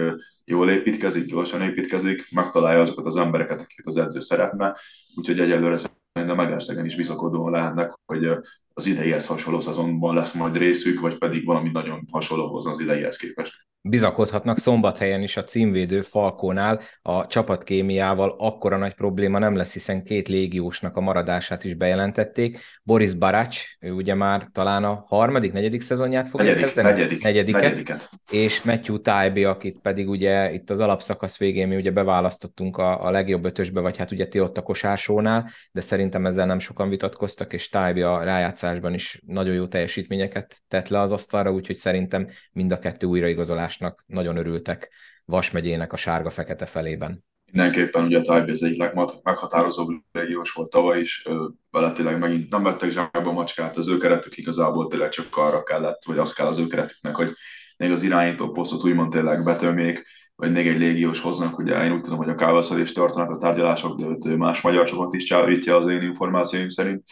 jól 0.46 0.70
építkezik, 0.70 1.26
gyorsan 1.26 1.62
építkezik, 1.62 2.32
megtalálja 2.32 2.82
azokat 2.82 3.06
az 3.06 3.16
embereket, 3.16 3.62
akiket 3.62 3.86
az 3.86 3.98
edző 3.98 4.20
szeretne, 4.20 4.76
úgyhogy 5.16 5.40
egyelőre 5.40 5.78
szerintem 6.14 6.46
Egerszegen 6.46 6.86
is 6.86 6.96
bizakodóan 6.96 7.52
lehetnek, 7.52 7.94
hogy 8.06 8.30
az 8.78 8.86
ideihez 8.86 9.28
hasonló 9.28 9.60
szezonban 9.60 10.16
lesz 10.16 10.34
majd 10.34 10.58
részük, 10.58 11.00
vagy 11.00 11.18
pedig 11.18 11.46
valami 11.46 11.70
nagyon 11.72 12.08
hasonlóhoz 12.12 12.66
az 12.66 12.80
ideihez 12.80 13.18
képest 13.18 13.66
bizakodhatnak 13.88 14.58
szombathelyen 14.58 15.22
is 15.22 15.38
a 15.38 15.44
címvédő 15.44 16.02
Falkónál 16.02 16.82
a 17.02 17.28
csapatkémiával 17.28 18.36
akkora 18.38 18.78
nagy 18.78 18.94
probléma 18.94 19.40
nem 19.40 19.56
lesz, 19.56 19.74
hiszen 19.74 20.04
két 20.04 20.28
légiósnak 20.28 20.96
a 20.96 21.02
maradását 21.02 21.64
is 21.64 21.74
bejelentették. 21.74 22.58
Boris 22.84 23.14
Baracs, 23.14 23.64
ő 23.80 23.92
ugye 23.92 24.14
már 24.14 24.50
talán 24.52 24.84
a 24.84 25.06
harmadik, 25.08 25.54
negyedik 25.54 25.82
szezonját 25.82 26.28
fogja 26.28 26.46
negyedik, 26.46 26.66
kezdeni? 26.66 26.90
Negyedik, 26.90 27.24
negyediket, 27.24 27.62
negyediket. 27.62 28.10
És 28.32 28.62
Matthew 28.62 28.98
Tybee, 28.98 29.50
akit 29.50 29.80
pedig 29.80 30.10
ugye 30.10 30.54
itt 30.54 30.70
az 30.70 30.80
alapszakasz 30.80 31.38
végén 31.38 31.68
mi 31.68 31.76
ugye 31.76 31.92
beválasztottunk 31.92 32.78
a, 32.78 33.06
a 33.06 33.12
legjobb 33.12 33.46
ötösbe, 33.46 33.80
vagy 33.80 33.98
hát 33.98 34.12
ugye 34.12 34.28
ti 34.28 34.40
ott 34.40 34.58
a 34.58 34.62
kosársónál, 34.62 35.50
de 35.72 35.82
szerintem 35.82 36.26
ezzel 36.26 36.46
nem 36.46 36.60
sokan 36.60 36.90
vitatkoztak, 36.90 37.54
és 37.54 37.70
Tybee 37.70 38.12
a 38.12 38.24
rájátszásban 38.66 38.94
is 38.94 39.22
nagyon 39.26 39.54
jó 39.54 39.68
teljesítményeket 39.68 40.62
tett 40.68 40.88
le 40.88 41.00
az 41.00 41.12
asztalra, 41.12 41.52
úgyhogy 41.52 41.76
szerintem 41.76 42.28
mind 42.52 42.72
a 42.72 42.80
kettő 42.80 43.08
újraigazolás 43.08 43.76
váltásnak 43.78 44.04
nagyon 44.08 44.38
örültek 44.38 44.90
Vas 45.26 45.52
megyének 45.52 45.94
a 45.94 45.98
sárga-fekete 45.98 46.66
felében. 46.66 47.24
Mindenképpen 47.52 48.04
ugye 48.04 48.22
Tajbi 48.22 48.52
az 48.52 48.64
egyik 48.64 48.80
legmeghatározóbb 48.80 49.90
légiós 50.12 50.52
volt 50.52 50.70
tavaly 50.70 51.00
is, 51.00 51.28
vele 51.72 51.92
tényleg 51.92 52.20
megint 52.20 52.50
nem 52.50 52.64
vettek 52.64 52.92
zsákba 52.92 53.32
macskát, 53.32 53.78
az 53.78 53.88
ő 53.88 53.98
keretük 53.98 54.38
igazából 54.38 54.88
tényleg 54.88 55.10
csak 55.10 55.38
arra 55.38 55.64
kellett, 55.64 56.04
vagy 56.06 56.18
az 56.18 56.34
kell 56.34 56.48
az 56.48 56.58
ő 56.58 56.68
keretüknek, 56.68 57.16
hogy 57.16 57.30
még 57.78 57.92
az 57.92 58.04
irányító 58.04 58.52
posztot 58.52 58.84
úgymond 58.84 59.12
tényleg 59.12 59.44
betömjék, 59.44 60.04
vagy 60.36 60.52
még 60.52 60.68
egy 60.68 60.78
légiós 60.78 61.20
hoznak, 61.20 61.58
ugye 61.58 61.84
én 61.84 61.92
úgy 61.92 62.02
tudom, 62.02 62.18
hogy 62.18 62.30
a 62.30 62.36
Kávaszal 62.36 62.80
is 62.80 62.92
tartanak 62.92 63.30
a 63.30 63.38
tárgyalások, 63.38 64.02
de 64.02 64.36
más 64.36 64.62
magyar 64.62 64.88
csapat 64.88 65.14
is 65.14 65.24
csávítja 65.24 65.78
az 65.78 65.88
én 65.88 66.02
információim 66.02 66.70
szerint. 66.70 67.04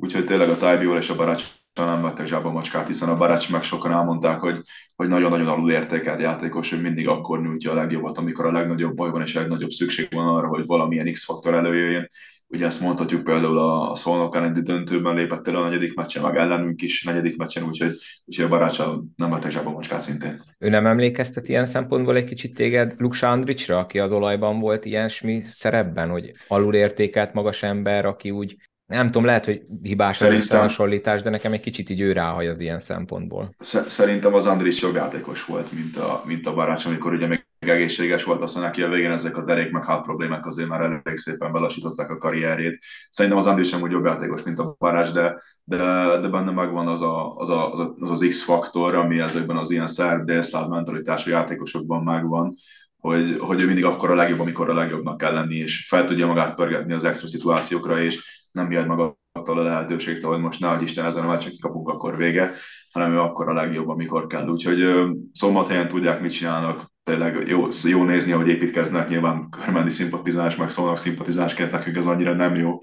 Úgyhogy 0.00 0.24
tényleg 0.24 0.48
a 0.48 0.56
Tájbiol 0.56 0.96
és 0.96 1.10
a 1.10 1.16
Barács 1.16 1.44
nem 1.74 2.02
vettek 2.02 2.26
zsába 2.26 2.50
macskát, 2.50 2.86
hiszen 2.86 3.08
a 3.08 3.16
Barács 3.16 3.50
meg 3.50 3.62
sokan 3.62 3.92
elmondták, 3.92 4.40
hogy, 4.40 4.60
hogy 4.96 5.08
nagyon-nagyon 5.08 5.46
alul 5.46 5.70
értékelt 5.70 6.20
játékos, 6.20 6.70
hogy 6.70 6.82
mindig 6.82 7.08
akkor 7.08 7.42
nyújtja 7.42 7.70
a 7.70 7.74
legjobbat, 7.74 8.18
amikor 8.18 8.44
a 8.44 8.52
legnagyobb 8.52 8.94
baj 8.94 9.10
van 9.10 9.22
és 9.22 9.36
a 9.36 9.40
legnagyobb 9.40 9.70
szükség 9.70 10.08
van 10.10 10.28
arra, 10.28 10.48
hogy 10.48 10.66
valamilyen 10.66 11.12
X-faktor 11.12 11.54
előjöjjön. 11.54 12.08
Ugye 12.46 12.66
ezt 12.66 12.80
mondhatjuk 12.80 13.24
például 13.24 13.58
a 13.58 13.96
Szolnok 13.96 14.34
elleni 14.34 14.60
döntőben 14.60 15.14
lépett 15.14 15.48
el 15.48 15.56
a 15.56 15.64
negyedik 15.64 15.94
meccsen, 15.94 16.22
meg 16.22 16.36
ellenünk 16.36 16.82
is 16.82 17.04
negyedik 17.04 17.36
meccsen, 17.36 17.62
úgyhogy, 17.62 17.92
úgyhogy 18.24 18.44
a 18.44 18.48
barácsa 18.48 19.04
nem 19.16 19.30
vettek 19.30 19.50
zsába 19.50 19.70
macskát 19.70 20.00
szintén. 20.00 20.42
Ő 20.58 20.68
nem 20.68 20.86
emlékeztet 20.86 21.48
ilyen 21.48 21.64
szempontból 21.64 22.16
egy 22.16 22.24
kicsit 22.24 22.54
téged 22.54 22.94
Luksa 22.98 23.30
Andricsra, 23.30 23.78
aki 23.78 23.98
az 23.98 24.12
olajban 24.12 24.60
volt 24.60 24.84
ilyesmi 24.84 25.42
szerepben, 25.44 26.08
hogy 26.08 26.32
alulértékelt 26.48 27.32
magas 27.32 27.62
ember, 27.62 28.04
aki 28.04 28.30
úgy 28.30 28.56
nem 28.90 29.06
tudom, 29.06 29.24
lehet, 29.24 29.44
hogy 29.44 29.62
hibás 29.82 30.20
az 30.20 30.32
összehasonlítás, 30.32 31.22
de 31.22 31.30
nekem 31.30 31.52
egy 31.52 31.60
kicsit 31.60 31.90
így 31.90 32.00
ő 32.00 32.12
ráhaj 32.12 32.46
az 32.46 32.60
ilyen 32.60 32.80
szempontból. 32.80 33.54
Szerintem 33.86 34.34
az 34.34 34.46
Andris 34.46 34.80
jobb 34.80 34.94
játékos 34.94 35.44
volt, 35.44 35.72
mint 35.72 35.96
a, 35.96 36.22
mint 36.26 36.46
a 36.46 36.54
Barács, 36.54 36.84
amikor 36.84 37.12
ugye 37.12 37.26
még 37.26 37.46
egészséges 37.58 38.24
volt, 38.24 38.42
aztán 38.42 38.62
neki 38.62 38.82
a 38.82 38.88
végén 38.88 39.10
ezek 39.10 39.36
a 39.36 39.44
derék 39.44 39.70
meg 39.70 39.84
hát 39.84 40.02
problémák 40.02 40.46
azért 40.46 40.68
már 40.68 40.80
elég 40.80 41.16
szépen 41.16 41.52
belasították 41.52 42.10
a 42.10 42.18
karrierjét. 42.18 42.78
Szerintem 43.10 43.40
az 43.40 43.46
Andris 43.46 43.68
sem 43.68 43.82
úgy 43.82 43.90
jobb 43.90 44.04
játékos, 44.04 44.42
mint 44.42 44.58
a 44.58 44.76
Barács, 44.78 45.12
de, 45.12 45.40
de, 45.64 45.76
de 46.20 46.28
benne 46.28 46.50
megvan 46.50 46.88
az, 46.88 47.02
a, 47.02 47.34
az, 47.36 47.48
a, 47.48 47.72
az, 47.72 47.78
a, 47.78 47.94
az, 47.98 48.10
az 48.10 48.26
X-faktor, 48.28 48.94
ami 48.94 49.20
ezekben 49.20 49.56
az 49.56 49.70
ilyen 49.70 49.88
szerb, 49.88 50.24
délszláv 50.24 50.68
mentalitású 50.68 51.30
játékosokban 51.30 52.02
megvan, 52.02 52.54
hogy, 53.00 53.36
hogy 53.38 53.62
ő 53.62 53.66
mindig 53.66 53.84
akkor 53.84 54.10
a 54.10 54.14
legjobb, 54.14 54.40
amikor 54.40 54.70
a 54.70 54.74
legjobbnak 54.74 55.16
kell 55.16 55.32
lenni, 55.32 55.56
és 55.56 55.86
fel 55.88 56.04
tudja 56.04 56.26
magát 56.26 56.54
pörgetni 56.54 56.92
az 56.92 57.04
extra 57.04 57.26
szituációkra, 57.26 58.02
és 58.02 58.39
nem 58.52 58.70
jön 58.70 58.86
meg 58.86 58.98
attól 59.32 59.58
a 59.58 59.62
lehetőségtől, 59.62 60.30
hogy 60.30 60.40
most 60.40 60.60
nehogy 60.60 60.82
Isten 60.82 61.04
ezen 61.04 61.24
a 61.24 61.28
meccsen 61.28 61.50
kikapunk, 61.50 61.88
akkor 61.88 62.16
vége, 62.16 62.52
hanem 62.92 63.12
ő 63.12 63.20
akkor 63.20 63.48
a 63.48 63.52
legjobb, 63.52 63.88
amikor 63.88 64.26
kell. 64.26 64.48
Úgyhogy 64.48 65.10
szombathelyen 65.32 65.88
tudják, 65.88 66.20
mit 66.20 66.32
csinálnak, 66.32 66.92
tényleg 67.04 67.48
jó, 67.48 67.66
jó 67.82 68.04
nézni, 68.04 68.32
hogy 68.32 68.48
építkeznek, 68.48 69.08
nyilván 69.08 69.48
körmendi 69.50 69.90
szimpatizás, 69.90 70.56
meg 70.56 70.70
szólnak 70.70 70.98
szimpatizásként, 70.98 71.70
nekünk 71.70 71.96
ez 71.96 72.06
annyira 72.06 72.32
nem 72.32 72.54
jó, 72.54 72.78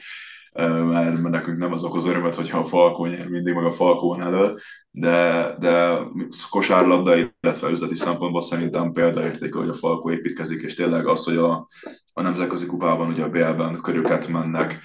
mert, 0.54 1.22
mert 1.22 1.30
nekünk 1.30 1.58
nem 1.58 1.74
az 1.74 1.84
okoz 1.84 2.06
örömet, 2.06 2.36
hogyha 2.36 2.60
a 2.60 2.66
Falkó 2.66 3.06
nyer 3.06 3.28
mindig, 3.28 3.54
meg 3.54 3.66
a 3.66 3.72
Falkón 3.72 4.22
elő, 4.22 4.56
de, 4.92 5.56
de 5.60 5.98
kosárlabda, 6.50 7.16
illetve 7.16 7.70
üzleti 7.70 7.96
szempontból 7.96 8.42
szerintem 8.42 8.92
példaértékű, 8.92 9.60
hogy 9.60 9.70
a 9.70 9.74
Falkó 9.74 10.12
építkezik, 10.12 10.62
és 10.62 10.74
tényleg 10.74 11.06
az, 11.06 11.24
hogy 11.24 11.38
a, 11.38 11.68
a 12.14 12.22
nemzetközi 12.22 12.66
kupában, 12.66 13.08
ugye 13.10 13.24
a 13.24 13.30
BL-ben 13.30 13.82
köröket 13.82 14.28
mennek, 14.28 14.80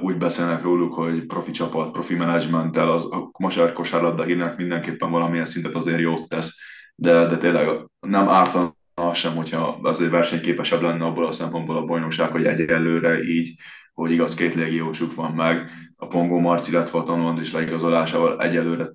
úgy 0.00 0.16
beszélnek 0.16 0.62
róluk, 0.62 0.94
hogy 0.94 1.26
profi 1.26 1.50
csapat, 1.50 1.92
profi 1.92 2.14
menedzsmenttel, 2.14 2.92
az 2.92 3.12
a 3.12 3.30
magyar 3.38 3.72
kosárlabda 3.72 4.22
hírnek 4.22 4.56
mindenképpen 4.56 5.10
valamilyen 5.10 5.44
szintet 5.44 5.74
azért 5.74 6.00
jót 6.00 6.28
tesz, 6.28 6.56
de, 6.94 7.26
de 7.26 7.36
tényleg 7.36 7.88
nem 8.00 8.28
ártana 8.28 9.14
sem, 9.14 9.34
hogyha 9.34 9.78
azért 9.82 10.10
versenyképesebb 10.10 10.82
lenne 10.82 11.04
abból 11.04 11.26
a 11.26 11.32
szempontból 11.32 11.76
a 11.76 11.84
bajnokság, 11.84 12.30
hogy 12.30 12.44
egyelőre 12.44 13.22
így, 13.22 13.60
hogy 13.94 14.10
igaz, 14.10 14.34
két 14.34 14.54
légiósuk 14.54 15.14
van 15.14 15.32
meg, 15.32 15.70
a 15.96 16.06
Pongó 16.06 16.38
Marci, 16.38 16.70
illetve 16.70 16.98
a 16.98 17.02
Tanond 17.02 17.40
is 17.40 17.52
leigazolásával 17.52 18.40
egyelőre 18.40 18.86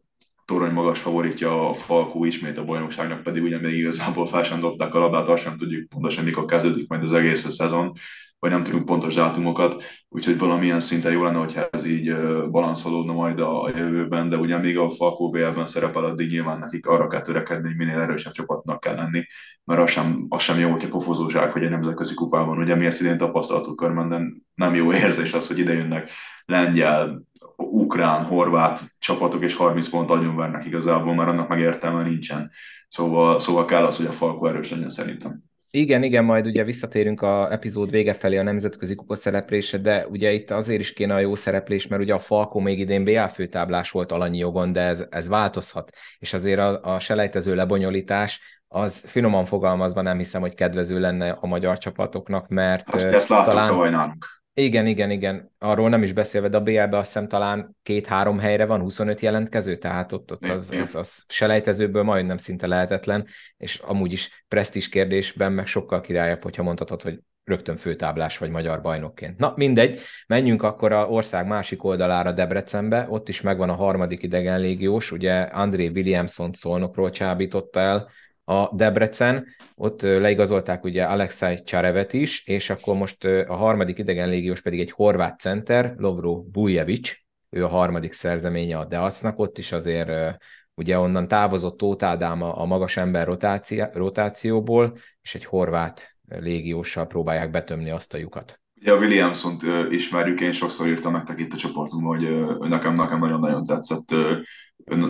torony 0.46 0.72
magas 0.72 1.00
favoritja 1.00 1.70
a 1.70 1.74
Falkó 1.74 2.26
ismét 2.26 2.58
a 2.58 2.66
bajnokságnak, 2.66 3.24
pedig 3.24 3.44
ugye 3.44 3.60
még 3.60 3.78
igazából 3.78 4.28
fel 4.28 4.44
sem 4.44 4.60
dobták 4.60 4.96
a 4.96 5.00
labdát, 5.00 5.28
azt 5.28 5.44
sem 5.44 5.58
tudjuk 5.58 5.90
pontosan 5.90 6.24
mikor 6.24 6.46
kezdődik 6.46 6.90
majd 6.90 7.04
az 7.04 7.14
egész 7.14 7.46
a 7.46 7.52
szezon, 7.52 7.92
vagy 8.40 8.52
nem 8.52 8.64
tudunk 8.64 8.86
pontos 8.86 9.14
dátumokat, 9.14 9.84
úgyhogy 10.10 10.38
valamilyen 10.38 10.80
szinten 10.80 11.12
jó 11.12 11.24
lenne, 11.24 11.38
hogyha 11.38 11.68
ez 11.72 11.86
így 11.86 12.16
balanszolódna 12.50 13.14
majd 13.14 13.40
a 13.40 13.72
jövőben, 13.76 14.30
de 14.30 14.38
ugye 14.38 14.58
még 14.58 14.78
a 14.78 14.90
Falkó 14.90 15.30
BL-ben 15.30 15.66
szerepel, 15.66 16.04
addig 16.04 16.30
nyilván 16.30 16.60
nekik 16.60 16.86
arra 16.86 17.08
kell 17.08 17.22
törekedni, 17.22 17.68
hogy 17.68 17.78
minél 17.78 18.00
erősebb 18.00 18.34
csapatnak 18.34 18.80
kell 18.80 18.96
lenni, 18.96 19.24
mert 19.64 19.82
az 19.82 19.92
sem, 19.92 20.26
az 20.30 20.42
sem 20.42 20.60
jó, 20.60 20.72
hogyha 20.72 20.88
pofozózsák 20.88 21.54
vagy 21.54 21.64
egy 21.64 21.70
nemzetközi 21.70 22.14
kupában. 22.14 22.58
Ugye 22.58 22.76
mi 22.76 22.86
ezt 22.86 23.02
idén 23.02 23.18
tapasztaltuk 23.18 23.76
körmenden, 23.76 24.46
nem 24.56 24.76
jó 24.76 24.94
érzés 24.94 25.34
az, 25.34 25.48
hogy 25.48 25.60
ide 25.60 25.74
jönnek 25.74 26.12
lengyel, 26.46 27.28
ukrán, 27.56 28.24
horvát 28.24 28.82
csapatok, 29.00 29.44
és 29.44 29.56
30 29.56 29.90
pont 29.90 30.10
agyonvernek 30.10 30.66
igazából, 30.66 31.16
mert 31.16 31.30
annak 31.30 31.48
meg 31.48 31.60
értelme 31.60 32.04
nincsen. 32.04 32.52
Szóval, 32.88 33.40
szóval 33.40 33.66
kell 33.66 33.86
az, 33.86 33.98
hogy 33.98 34.06
a 34.06 34.12
Falkó 34.12 34.48
erős 34.48 34.72
legyen 34.72 34.90
szerintem. 34.90 35.49
Igen, 35.72 36.04
igen, 36.04 36.24
majd 36.24 36.48
ugye 36.48 36.64
visszatérünk 36.64 37.22
a 37.22 37.52
epizód 37.52 37.90
vége 37.90 38.14
felé 38.14 38.38
a 38.38 38.44
nemzetközi 38.44 38.96
kupa 38.96 39.16
szereplése, 39.16 39.78
de 39.78 40.08
ugye 40.08 40.32
itt 40.32 40.52
azért 40.52 40.80
is 40.80 40.94
kéne 40.94 41.14
a 41.14 41.20
jó 41.20 41.36
szereplés, 41.36 41.88
mert 41.88 42.02
ugye 42.02 42.14
a 42.14 42.20
Falkó 42.20 42.60
még 42.60 42.80
idén 42.80 43.04
BA 43.04 43.28
főtáblás 43.28 43.92
volt 43.92 44.12
alanyi 44.12 44.38
jogon, 44.38 44.72
de 44.72 44.82
ez, 44.82 45.06
ez 45.10 45.28
változhat. 45.28 45.92
És 46.20 46.34
azért 46.34 46.60
a, 46.60 46.94
a 46.94 47.00
selejtező 47.00 47.56
lebonyolítás 47.56 48.40
az 48.68 49.04
finoman 49.08 49.46
fogalmazva 49.46 50.02
nem 50.02 50.18
hiszem, 50.18 50.42
hogy 50.42 50.54
kedvező 50.54 51.00
lenne 51.00 51.30
a 51.30 51.48
magyar 51.48 51.78
csapatoknak, 51.78 52.48
mert 52.48 52.92
hát, 52.92 53.04
ezt 53.04 53.30
láttuk 53.30 53.48
talán... 53.48 53.68
tavaly 53.68 53.90
nálunk. 53.90 54.39
Igen, 54.54 54.86
igen, 54.86 55.12
igen. 55.12 55.52
Arról 55.58 55.90
nem 55.90 56.04
is 56.04 56.14
beszélve, 56.14 56.48
de 56.48 56.58
a 56.58 56.62
BL-be 56.62 56.98
azt 56.98 57.06
hiszem 57.06 57.28
talán 57.28 57.76
két-három 57.84 58.40
helyre 58.40 58.66
van 58.66 58.82
25 58.82 59.20
jelentkező, 59.20 59.76
tehát 59.76 60.12
ott, 60.12 60.32
ott 60.32 60.50
az, 60.50 60.72
az, 60.72 60.96
az 60.96 61.24
selejtezőből 61.28 62.04
majdnem 62.04 62.38
szinte 62.38 62.68
lehetetlen, 62.68 63.26
és 63.58 63.76
amúgy 63.76 64.12
is 64.12 64.46
presztis 64.48 64.90
kérdésben 64.90 65.52
meg 65.52 65.68
sokkal 65.68 66.02
királyabb, 66.02 66.44
hogyha 66.44 66.64
mondhatod, 66.64 67.02
hogy 67.02 67.20
rögtön 67.44 67.78
főtáblás 67.78 68.38
vagy 68.38 68.50
magyar 68.50 68.82
bajnokként. 68.82 69.38
Na, 69.38 69.54
mindegy, 69.56 70.00
menjünk 70.28 70.64
akkor 70.64 70.92
a 70.92 71.08
ország 71.08 71.48
másik 71.48 71.84
oldalára 71.84 72.32
Debrecenbe, 72.32 73.06
ott 73.10 73.30
is 73.30 73.42
megvan 73.42 73.70
a 73.70 73.76
harmadik 73.76 74.24
idegen 74.24 74.60
légiós, 74.60 75.12
ugye 75.12 75.42
André 75.42 75.88
Williamson 75.88 76.54
szolnokról 76.54 77.10
csábította 77.10 77.80
el 77.80 78.10
a 78.50 78.76
Debrecen, 78.76 79.46
ott 79.76 80.02
leigazolták 80.02 80.84
ugye 80.84 81.04
Alexei 81.04 81.64
Csarevet 81.64 82.14
is, 82.14 82.48
és 82.48 82.70
akkor 82.70 82.96
most 82.96 83.26
a 83.26 83.56
harmadik 83.56 83.98
idegen 83.98 84.30
légiós 84.30 84.62
pedig 84.62 84.80
egy 84.80 84.92
horvát 84.92 85.40
center, 85.40 85.94
Lovro 85.98 86.42
Bujevic, 86.42 87.18
ő 87.50 87.64
a 87.66 87.68
harmadik 87.68 88.12
szerzeménye 88.12 88.78
a 88.78 88.86
Deacnak, 88.86 89.40
ott 89.40 89.58
is 89.58 89.72
azért 89.72 90.38
ugye 90.74 91.00
onnan 91.00 91.28
távozott 91.28 91.78
Tóth 91.78 92.06
Ádám 92.06 92.42
a 92.42 92.66
magas 92.66 92.98
ember 92.98 93.26
rotáció, 93.28 93.86
rotációból, 93.94 94.96
és 95.22 95.36
egy 95.36 95.46
horvát 95.46 96.16
légióssal 96.28 97.08
próbálják 97.08 97.50
betömni 97.50 97.90
azt 97.90 98.14
a 98.14 98.18
lyukat. 98.18 98.62
Ugye 98.82 98.92
a 98.92 98.98
Williamson-t 98.98 99.64
ismerjük, 99.90 100.42
én 100.42 100.54
sokszor 100.54 100.88
írtam 100.88 101.12
nektek 101.12 101.40
itt 101.40 101.54
a 101.54 101.58
csoportunkban, 101.58 102.18
hogy 102.18 102.58
nekem, 102.70 102.94
nekem 102.94 103.20
nagyon-nagyon 103.20 103.64
tetszett. 103.64 104.16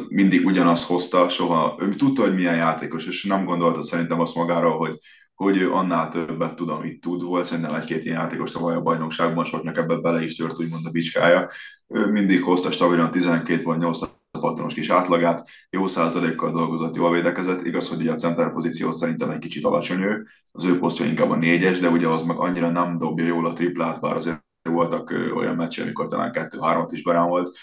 Mindig 0.08 0.46
ugyanazt 0.46 0.86
hozta, 0.86 1.30
soha, 1.30 1.78
ő 1.80 1.90
tudta, 1.90 2.22
hogy 2.22 2.34
milyen 2.34 2.56
játékos, 2.56 3.06
és 3.06 3.24
nem 3.24 3.46
gondolta 3.46 3.82
szerintem 3.82 4.20
azt 4.20 4.36
magáról, 4.36 4.78
hogy, 4.78 4.98
hogy 5.34 5.58
annál 5.58 6.10
többet 6.10 6.56
tud, 6.56 6.70
amit 6.70 7.02
tud. 7.02 7.22
Volt 7.22 7.46
szerintem 7.46 7.76
egy-két 7.76 8.04
ilyen 8.04 8.20
játékos 8.20 8.52
tavaly 8.52 8.76
a 8.76 8.82
bajnokságban, 8.82 9.46
soknak 9.46 9.78
ebbe 9.78 9.96
bele 9.96 10.24
is 10.24 10.36
tört, 10.36 10.60
úgymond 10.60 10.86
a 10.86 10.92
bicskája. 10.92 11.50
Ő 11.88 12.06
mindig 12.06 12.44
hozta 12.44 12.72
stabilan 12.72 13.12
12 13.12 13.64
vagy 13.64 13.78
8 13.78 14.00
patronos 14.32 14.74
kis 14.74 14.90
átlagát, 14.90 15.48
jó 15.70 15.88
százalékkal 15.88 16.52
dolgozott, 16.52 16.96
jól 16.96 17.12
védekezett. 17.12 17.66
Igaz, 17.66 17.90
hogy 17.90 18.02
ugye 18.02 18.12
a 18.12 18.16
center 18.16 18.52
pozíció 18.52 18.92
szerintem 18.92 19.30
egy 19.30 19.40
kicsit 19.40 19.64
alacsony 19.64 20.02
ő, 20.02 20.28
az 20.52 20.64
ő 20.64 20.80
posztja 20.80 21.06
inkább 21.06 21.30
a 21.30 21.36
négyes, 21.36 21.80
de 21.80 21.90
ugye 21.90 22.08
az 22.08 22.22
meg 22.22 22.38
annyira 22.38 22.70
nem 22.70 22.98
dobja 22.98 23.26
jól 23.26 23.46
a 23.46 23.54
triplát, 23.54 24.02
bár 24.02 24.16
azért 24.16 24.44
voltak 24.70 25.14
olyan 25.36 25.56
meccsek, 25.56 25.84
amikor 25.84 26.08
talán 26.08 26.32
kettő-hármat 26.32 26.92
is 26.92 27.04
volt. 27.04 27.58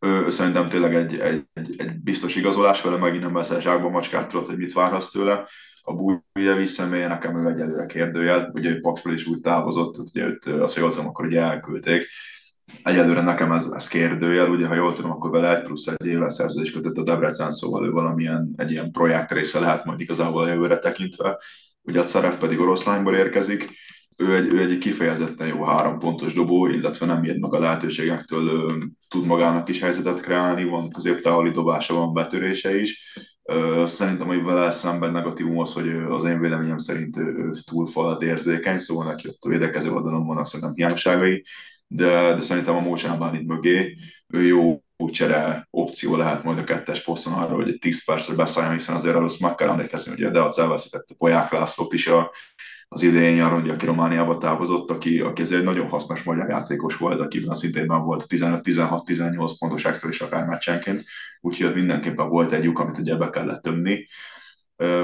Ő 0.00 0.30
szerintem 0.30 0.68
tényleg 0.68 0.94
egy, 0.94 1.18
egy, 1.18 1.44
egy, 1.52 1.74
egy 1.78 2.02
biztos 2.02 2.36
igazolás 2.36 2.82
vele, 2.82 2.96
megint 2.96 3.22
nem 3.22 3.32
veszel 3.32 3.60
zsákba 3.60 3.88
macskát, 3.88 4.28
tudod, 4.28 4.46
hogy 4.46 4.56
mit 4.56 4.72
várhatsz 4.72 5.10
tőle. 5.10 5.46
A 5.82 5.94
Bújjevi 5.94 6.66
személye 6.66 7.08
nekem 7.08 7.36
ő 7.36 7.50
egyelőre 7.50 7.86
kérdőjel, 7.86 8.50
ugye 8.54 8.70
ő 8.70 8.80
Paksból 8.80 9.12
is 9.12 9.26
úgy 9.26 9.40
távozott, 9.40 9.96
ugye 9.98 10.24
őt, 10.24 10.46
azt 10.46 10.76
jól 10.76 10.90
tudom, 10.90 11.06
akkor 11.06 11.26
ugye 11.26 11.40
elküldték 11.40 12.06
Egyelőre 12.82 13.20
nekem 13.20 13.52
ez, 13.52 13.70
ez 13.74 13.88
kérdőjel, 13.88 14.50
ugye 14.50 14.66
ha 14.66 14.74
jól 14.74 14.92
tudom, 14.92 15.10
akkor 15.10 15.30
vele 15.30 15.56
egy 15.56 15.62
plusz 15.62 15.86
egy 15.86 16.06
éve 16.06 16.30
szerződés 16.30 16.72
kötött 16.72 16.96
a 16.96 17.02
Debrecen, 17.02 17.52
szóval 17.52 17.86
ő 17.86 17.90
valamilyen 17.90 18.52
egy 18.56 18.70
ilyen 18.70 18.90
projekt 18.90 19.32
része 19.32 19.60
lehet 19.60 19.84
majd 19.84 20.00
igazából 20.00 20.42
a 20.42 20.48
jövőre 20.48 20.78
tekintve. 20.78 21.40
Ugye 21.82 22.00
a 22.00 22.06
Szeref 22.06 22.38
pedig 22.38 22.60
oroszlányból 22.60 23.14
érkezik, 23.14 23.70
ő 24.16 24.34
egy, 24.34 24.46
ő 24.46 24.60
egy 24.60 24.78
kifejezetten 24.78 25.46
jó 25.46 25.64
három 25.64 25.98
pontos 25.98 26.34
dobó, 26.34 26.66
illetve 26.66 27.06
nem 27.06 27.24
írd 27.24 27.40
meg 27.40 27.54
a 27.54 27.58
lehetőségektől, 27.58 28.50
ő, 28.50 28.88
tud 29.08 29.24
magának 29.24 29.68
is 29.68 29.80
helyzetet 29.80 30.20
kreálni, 30.20 30.64
van 30.64 30.90
középtávoli 30.90 31.50
dobása, 31.50 31.94
van 31.94 32.12
betörése 32.12 32.80
is. 32.80 33.18
Szerintem, 33.84 34.26
hogy 34.26 34.42
vele 34.42 34.70
szemben 34.70 35.12
negatívum 35.12 35.58
az, 35.58 35.72
hogy 35.72 35.88
az 36.08 36.24
én 36.24 36.40
véleményem 36.40 36.78
szerint 36.78 37.16
ő 37.16 37.50
túl 37.70 37.86
falat 37.86 38.22
érzékeny, 38.22 38.78
szóval 38.78 39.06
neki 39.06 39.28
ott 39.28 39.42
a 39.42 39.48
védekező 39.48 39.90
oldalon 39.90 40.26
vannak 40.26 40.46
szerintem 40.46 40.74
hiányosságai, 40.74 41.44
de, 41.86 42.34
de 42.34 42.40
szerintem 42.40 42.76
a 42.76 42.80
Mócsán 42.80 43.34
itt 43.34 43.46
mögé, 43.46 43.96
ő 44.26 44.42
jó 44.42 44.82
csere 45.10 45.66
opció 45.70 46.16
lehet 46.16 46.42
majd 46.42 46.58
a 46.58 46.64
kettes 46.64 47.02
poszton 47.02 47.32
arra, 47.32 47.54
hogy 47.54 47.68
egy 47.68 47.78
10 47.78 48.04
percre 48.04 48.34
beszálljon, 48.34 48.72
hiszen 48.72 48.94
azért 48.94 49.14
azt 49.14 49.40
meg 49.40 49.54
kell 49.54 49.68
emlékezni, 49.68 50.12
hogy 50.12 50.22
a 50.22 50.30
Deac 50.30 50.58
elveszítette 50.58 51.14
Poják 51.14 51.52
Lászlót 51.52 51.92
is 51.92 52.06
a, 52.06 52.32
az 52.88 53.02
idén 53.02 53.34
nyáron, 53.34 53.62
ugye, 53.62 53.72
aki 53.72 53.86
Romániába 53.86 54.38
távozott, 54.38 54.90
aki, 54.90 55.20
aki 55.20 55.42
azért 55.42 55.60
egy 55.60 55.66
nagyon 55.66 55.88
hasznos 55.88 56.22
magyar 56.22 56.48
játékos 56.48 56.96
volt, 56.96 57.20
akiben 57.20 57.54
szintén 57.54 57.86
volt 57.86 58.24
15-16-18 58.28 59.52
pontos 59.58 59.84
extra 59.84 60.08
is 60.08 60.20
akár 60.20 60.46
meccsenként, 60.46 61.04
úgyhogy 61.40 61.74
mindenképpen 61.74 62.28
volt 62.28 62.52
egy 62.52 62.64
lyuk, 62.64 62.78
amit 62.78 62.98
ugye 62.98 63.16
be 63.16 63.30
kellett 63.30 63.62
tömni. 63.62 64.06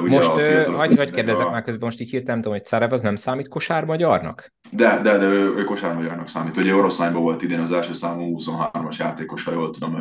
Ugye 0.02 0.14
most, 0.14 0.28
hagyd, 0.66 0.96
hagy 0.96 1.10
kérdezek 1.10 1.46
a... 1.46 1.50
már 1.50 1.62
közben, 1.62 1.84
most 1.84 2.00
így 2.00 2.10
hirtelen 2.10 2.40
tudom, 2.40 2.56
hogy 2.56 2.66
Szarev 2.66 2.92
az 2.92 3.00
nem 3.00 3.16
számít 3.16 3.48
kosár 3.48 3.84
magyarnak? 3.84 4.52
De, 4.70 5.00
de, 5.02 5.18
de 5.18 5.26
ő, 5.26 5.54
ő 5.56 5.64
kosár 5.64 5.94
magyarnak 5.94 6.28
számít. 6.28 6.56
Ugye 6.56 6.74
oroszlányban 6.74 7.22
volt 7.22 7.42
idén 7.42 7.60
az 7.60 7.72
első 7.72 7.92
számú 7.92 8.36
23-as 8.38 8.96
játékos, 8.98 9.44
ha 9.44 9.52
jól 9.52 9.70
tudom, 9.70 9.94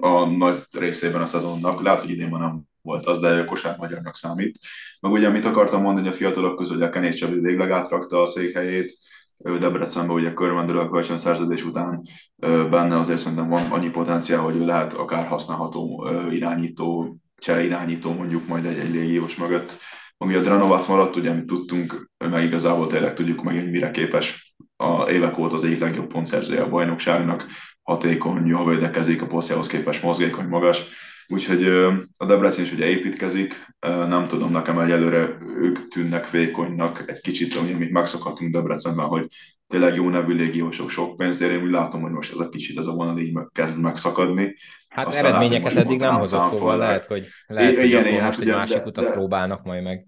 a 0.00 0.26
nagy 0.26 0.62
részében 0.78 1.22
a 1.22 1.26
szezonnak. 1.26 1.82
Lehet, 1.82 2.00
hogy 2.00 2.10
idén 2.10 2.28
már 2.28 2.40
nem 2.40 2.62
volt 2.82 3.06
az, 3.06 3.20
de 3.20 3.30
ő 3.30 3.44
kosár 3.44 3.76
magyarnak 3.78 4.16
számít. 4.16 4.58
Meg 5.00 5.12
ugye, 5.12 5.28
amit 5.28 5.44
akartam 5.44 5.82
mondani, 5.82 6.06
hogy 6.06 6.14
a 6.14 6.18
fiatalok 6.18 6.56
közül, 6.56 6.74
hogy 6.74 6.86
a 6.86 6.88
Kenés 6.88 7.16
Csabi 7.16 7.40
végleg 7.40 7.70
átrakta 7.70 8.22
a 8.22 8.26
székhelyét, 8.26 8.92
Debrecenben 9.42 10.16
ugye 10.16 10.32
körmendről 10.32 10.80
a 10.80 10.88
kölcsön 10.88 11.18
szerződés 11.18 11.64
után 11.64 12.02
benne 12.70 12.98
azért 12.98 13.18
szerintem 13.18 13.48
van 13.48 13.70
annyi 13.70 13.90
potenciál, 13.90 14.40
hogy 14.40 14.56
ő 14.56 14.64
lehet 14.64 14.92
akár 14.92 15.26
használható 15.26 16.08
irányító 16.30 17.16
irányító 17.46 18.12
mondjuk 18.12 18.46
majd 18.46 18.64
egy, 18.64 18.78
egy 18.78 18.94
légiós 18.94 19.36
mögött. 19.36 19.78
Ami 20.16 20.34
a 20.34 20.40
Dranovac 20.40 20.86
maradt, 20.86 21.16
ugye, 21.16 21.30
amit 21.30 21.46
tudtunk, 21.46 22.10
meg 22.18 22.44
igazából 22.44 22.86
tényleg 22.86 23.14
tudjuk 23.14 23.42
meg, 23.42 23.54
hogy 23.54 23.70
mire 23.70 23.90
képes. 23.90 24.54
A 24.76 25.10
évek 25.10 25.38
óta 25.38 25.56
az 25.56 25.64
egyik 25.64 25.80
legjobb 25.80 26.06
pontszerzője 26.06 26.62
a 26.62 26.68
bajnokságnak, 26.68 27.46
hatékony, 27.82 28.46
jól 28.46 28.68
védekezik, 28.68 29.22
a 29.22 29.26
posztjához 29.26 29.66
képes 29.66 30.00
mozgékony, 30.00 30.46
magas. 30.46 30.82
Úgyhogy 31.28 31.64
a 32.16 32.26
Debrecen 32.26 32.64
is 32.64 32.72
ugye 32.72 32.86
építkezik, 32.86 33.66
nem 33.80 34.26
tudom, 34.26 34.50
nekem 34.50 34.78
egyelőre 34.78 35.38
ők 35.58 35.88
tűnnek 35.88 36.30
vékonynak 36.30 37.04
egy 37.06 37.20
kicsit, 37.20 37.54
amit 37.54 37.90
megszokhatunk 37.90 38.52
Debrecenben, 38.52 39.06
hogy 39.06 39.26
tényleg 39.66 39.94
jó 39.94 40.08
nevű 40.08 40.34
légiósok 40.34 40.90
sok 40.90 41.16
pénzért, 41.16 41.52
én 41.52 41.62
úgy 41.62 41.70
látom, 41.70 42.00
hogy 42.00 42.10
most 42.10 42.32
ez 42.32 42.38
a 42.38 42.48
kicsit, 42.48 42.78
ez 42.78 42.86
a 42.86 42.94
vonal 42.94 43.18
így 43.18 43.38
kezd 43.52 43.80
megszakadni. 43.80 44.56
Hát 44.90 45.06
Aztán 45.06 45.24
eredményeket 45.24 45.74
eddig 45.74 45.98
nem 45.98 46.14
hozott, 46.14 46.46
szóval 46.46 46.76
lehet, 46.76 47.06
hogy, 47.06 47.26
lehet, 47.46 47.72
igen, 47.72 47.80
hogy 47.80 47.88
igen, 47.88 48.02
most 48.02 48.22
hát 48.22 48.34
egy 48.34 48.42
ugye, 48.42 48.54
másik 48.54 48.86
utat 48.86 49.04
de, 49.04 49.10
próbálnak 49.10 49.64
majd 49.64 49.82
meg. 49.82 50.06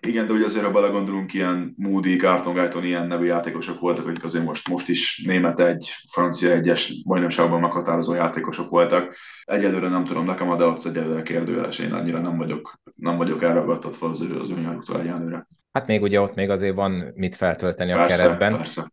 Igen, 0.00 0.26
de 0.26 0.32
ugye 0.32 0.44
azért, 0.44 0.64
ha 0.64 0.70
belegondolunk, 0.70 1.34
ilyen 1.34 1.74
Moody, 1.76 2.16
Carton 2.16 2.54
Guyton, 2.54 2.84
ilyen 2.84 3.06
nevű 3.06 3.26
játékosok 3.26 3.80
voltak, 3.80 4.06
akik 4.06 4.24
azért 4.24 4.44
most, 4.44 4.68
most 4.68 4.88
is 4.88 5.22
német 5.26 5.60
egy, 5.60 5.90
francia 6.12 6.50
egyes 6.50 7.02
bajnokságban 7.04 7.60
meghatározó 7.60 8.14
játékosok 8.14 8.70
voltak. 8.70 9.16
Egyelőre 9.44 9.88
nem 9.88 10.04
tudom, 10.04 10.24
nekem 10.24 10.50
a 10.50 10.56
Deac 10.56 10.84
egyelőre 10.84 11.22
kérdőjeles, 11.22 11.78
én 11.78 11.92
annyira 11.92 12.20
nem 12.20 12.36
vagyok, 12.36 12.80
nem 12.94 13.16
vagyok 13.16 13.42
elragadtatva 13.42 14.08
az 14.08 14.20
ő, 14.20 14.38
az 14.40 14.50
ő 14.50 14.54
nyáruktól. 14.54 15.46
Hát 15.72 15.86
még 15.86 16.02
ugye 16.02 16.20
ott 16.20 16.34
még 16.34 16.50
azért 16.50 16.74
van 16.74 17.12
mit 17.14 17.34
feltölteni 17.34 17.92
a 17.92 17.96
persze, 17.96 18.22
keretben. 18.22 18.56
Persze. 18.56 18.86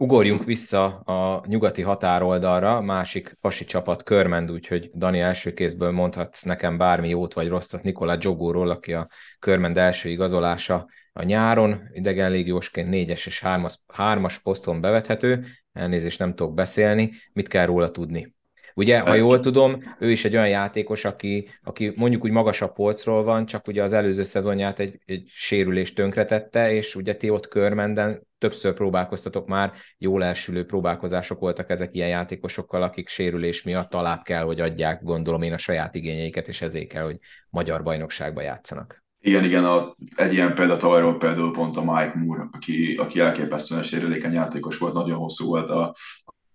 Ugorjunk 0.00 0.44
vissza 0.44 0.84
a 0.98 1.44
nyugati 1.46 1.82
határoldalra, 1.82 2.80
másik 2.80 3.36
pasi 3.40 3.64
csapat 3.64 4.02
Körmend, 4.02 4.50
úgyhogy 4.50 4.90
Dani 4.94 5.20
első 5.20 5.52
kézből 5.52 5.90
mondhatsz 5.90 6.42
nekem 6.42 6.76
bármi 6.76 7.08
jót 7.08 7.32
vagy 7.32 7.48
rosszat 7.48 7.82
Nikola 7.82 8.16
Jogóról, 8.20 8.70
aki 8.70 8.92
a 8.92 9.08
Körmend 9.38 9.78
első 9.78 10.08
igazolása 10.08 10.86
a 11.12 11.22
nyáron, 11.22 11.88
idegenlégiósként 11.92 12.88
négyes 12.88 13.26
és 13.26 13.40
hármas, 13.40 13.78
hármas 13.86 14.38
poszton 14.38 14.80
bevethető, 14.80 15.44
elnézést 15.72 16.18
nem 16.18 16.34
tudok 16.34 16.54
beszélni, 16.54 17.12
mit 17.32 17.48
kell 17.48 17.66
róla 17.66 17.90
tudni? 17.90 18.36
Ugye, 18.78 19.00
ha 19.00 19.14
jól 19.14 19.40
tudom, 19.40 19.76
ő 19.98 20.10
is 20.10 20.24
egy 20.24 20.34
olyan 20.34 20.48
játékos, 20.48 21.04
aki, 21.04 21.48
aki 21.62 21.92
mondjuk 21.96 22.24
úgy 22.24 22.30
magasabb 22.30 22.72
polcról 22.72 23.22
van, 23.22 23.46
csak 23.46 23.66
ugye 23.68 23.82
az 23.82 23.92
előző 23.92 24.22
szezonját 24.22 24.78
egy, 24.78 24.98
egy 25.04 25.28
sérülés 25.28 25.92
tönkretette, 25.92 26.72
és 26.72 26.94
ugye 26.94 27.16
ti 27.16 27.30
ott 27.30 27.48
körmenden 27.48 28.26
többször 28.38 28.74
próbálkoztatok 28.74 29.46
már, 29.46 29.72
jól 29.96 30.24
elsülő 30.24 30.64
próbálkozások 30.64 31.40
voltak 31.40 31.70
ezek 31.70 31.94
ilyen 31.94 32.08
játékosokkal, 32.08 32.82
akik 32.82 33.08
sérülés 33.08 33.62
miatt 33.62 33.94
alább 33.94 34.22
kell, 34.22 34.42
hogy 34.42 34.60
adják, 34.60 35.02
gondolom 35.02 35.42
én, 35.42 35.52
a 35.52 35.58
saját 35.58 35.94
igényeiket, 35.94 36.48
és 36.48 36.62
ezért 36.62 36.88
kell, 36.88 37.04
hogy 37.04 37.18
magyar 37.50 37.82
bajnokságban 37.82 38.44
játszanak. 38.44 39.04
Igen, 39.20 39.44
igen, 39.44 39.64
a, 39.64 39.96
egy 40.16 40.32
ilyen 40.32 40.54
példa 40.54 40.76
tavalyról 40.76 41.16
például 41.16 41.52
pont 41.52 41.76
a 41.76 41.80
Mike 41.80 42.12
Moore, 42.14 42.48
aki, 42.52 42.94
aki 42.94 43.20
elképesztően 43.20 43.82
sérülékeny 43.82 44.32
játékos 44.32 44.78
volt, 44.78 44.94
nagyon 44.94 45.18
hosszú 45.18 45.46
volt 45.46 45.70
a, 45.70 45.94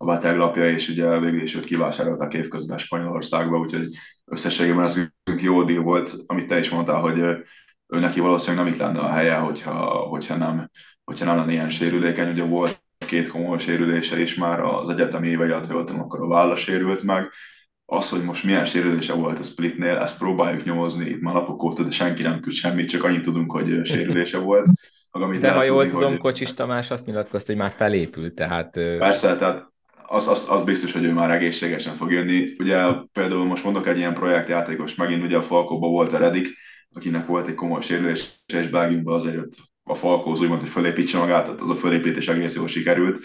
a 0.03 0.05
beteglapja, 0.05 0.69
és 0.69 0.89
ugye 0.89 1.19
végül 1.19 1.41
is 1.41 1.55
őt 1.55 1.65
kivásároltak 1.65 2.33
évközben 2.33 2.77
Spanyolországba, 2.77 3.57
úgyhogy 3.57 3.87
összességében 4.25 4.83
ez 4.83 5.09
jó 5.41 5.63
díj 5.63 5.77
volt, 5.77 6.13
amit 6.25 6.47
te 6.47 6.59
is 6.59 6.69
mondtál, 6.69 6.99
hogy 6.99 7.17
ő 7.87 7.99
neki 7.99 8.19
valószínűleg 8.19 8.63
nem 8.63 8.73
itt 8.73 8.79
lenne 8.79 8.99
a 8.99 9.11
helye, 9.11 9.35
hogyha, 9.35 9.73
hogyha, 9.87 10.35
nem, 10.35 10.69
hogyha 11.03 11.25
nem 11.25 11.35
lenne 11.35 11.51
ilyen 11.51 11.69
sérülékeny. 11.69 12.31
Ugye 12.31 12.43
volt 12.43 12.81
két 12.97 13.27
komoly 13.27 13.59
sérülése 13.59 14.21
is 14.21 14.35
már 14.35 14.59
az 14.59 14.89
egyetemi 14.89 15.27
évei 15.27 15.49
alatt, 15.49 15.71
voltam, 15.71 15.99
akkor 15.99 16.21
a 16.21 16.27
válla 16.27 16.55
sérült 16.55 17.03
meg. 17.03 17.31
Az, 17.85 18.09
hogy 18.09 18.23
most 18.23 18.43
milyen 18.43 18.65
sérülése 18.65 19.13
volt 19.13 19.39
a 19.39 19.43
Splitnél, 19.43 19.97
ezt 19.97 20.17
próbáljuk 20.17 20.63
nyomozni 20.63 21.09
itt 21.09 21.21
már 21.21 21.33
napok 21.33 21.63
óta, 21.63 21.83
de 21.83 21.91
senki 21.91 22.21
nem 22.21 22.41
tud 22.41 22.51
semmit, 22.51 22.89
csak 22.89 23.03
annyit 23.03 23.21
tudunk, 23.21 23.51
hogy 23.51 23.85
sérülése 23.85 24.37
volt. 24.37 24.65
Amit 25.11 25.39
de 25.39 25.51
ha 25.51 25.63
jól 25.63 25.83
tudni, 25.83 25.91
tudom, 25.91 26.11
hogy... 26.11 26.19
Kocsis 26.19 26.53
Tamás 26.53 26.91
azt 26.91 27.05
nyilatkozta, 27.05 27.51
hogy 27.51 27.61
már 27.61 27.73
felépült, 27.77 28.33
tehát... 28.33 28.71
Persze, 28.97 29.35
tehát 29.35 29.72
az, 30.07 30.27
az, 30.27 30.45
az 30.49 30.63
biztos, 30.63 30.91
hogy 30.91 31.03
ő 31.03 31.13
már 31.13 31.31
egészségesen 31.31 31.95
fog 31.95 32.11
jönni. 32.11 32.45
Ugye 32.57 32.77
például 33.11 33.45
most 33.45 33.63
mondok 33.63 33.87
egy 33.87 33.97
ilyen 33.97 34.13
projektjátékos, 34.13 34.95
megint 34.95 35.23
ugye 35.23 35.37
a 35.37 35.41
Falkóban 35.41 35.91
volt 35.91 36.13
a 36.13 36.17
Redik, 36.17 36.47
akinek 36.93 37.25
volt 37.25 37.47
egy 37.47 37.55
komoly 37.55 37.81
sérülés, 37.81 38.43
és 38.53 38.67
Belgiumban 38.67 39.13
azért 39.13 39.35
jött 39.35 39.53
a 39.83 39.95
Falkóz 39.95 40.41
úgymond, 40.41 40.61
hogy 40.61 40.69
fölépítse 40.69 41.17
magát, 41.17 41.43
tehát 41.43 41.61
az 41.61 41.69
a 41.69 41.75
fölépítés 41.75 42.27
egész 42.27 42.55
jól 42.55 42.67
sikerült. 42.67 43.19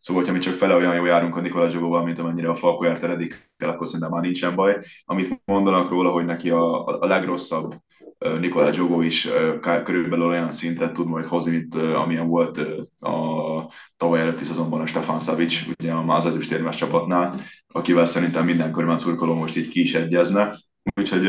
Szóval, 0.00 0.24
ha 0.24 0.32
mi 0.32 0.38
csak 0.38 0.54
fele 0.54 0.74
olyan 0.74 0.94
jól 0.94 1.06
járunk 1.06 1.36
a 1.36 1.40
Nikola 1.40 1.70
Zsogóval, 1.70 2.04
mint 2.04 2.18
amennyire 2.18 2.48
a 2.48 2.54
Falkó 2.54 2.84
járt 2.84 3.02
Redik, 3.02 3.50
akkor 3.58 3.86
szerintem 3.86 4.10
már 4.10 4.22
nincsen 4.22 4.54
baj. 4.54 4.78
Amit 5.04 5.42
mondanak 5.44 5.88
róla, 5.88 6.10
hogy 6.10 6.24
neki 6.24 6.50
a, 6.50 6.84
a 6.86 7.06
legrosszabb 7.06 7.74
Nikola 8.18 8.70
Jogo 8.74 9.00
is 9.00 9.28
körülbelül 9.84 10.26
olyan 10.26 10.52
szintet 10.52 10.92
tud 10.92 11.06
majd 11.06 11.24
hozni, 11.24 11.50
mint 11.50 11.74
amilyen 11.74 12.28
volt 12.28 12.58
a 12.98 13.72
tavaly 13.96 14.20
előtti 14.20 14.44
szezonban 14.44 14.80
a 14.80 14.86
Stefan 14.86 15.20
Savic, 15.20 15.62
ugye 15.80 15.92
a 15.92 16.16
az 16.16 16.26
ezüstérmes 16.26 16.76
csapatnál, 16.76 17.40
akivel 17.68 18.06
szerintem 18.06 18.44
minden 18.44 18.72
körben 18.72 18.98
szurkoló 18.98 19.34
most 19.34 19.56
így 19.56 19.68
ki 19.68 19.80
is 19.80 19.94
egyezne. 19.94 20.56
Úgyhogy 21.00 21.28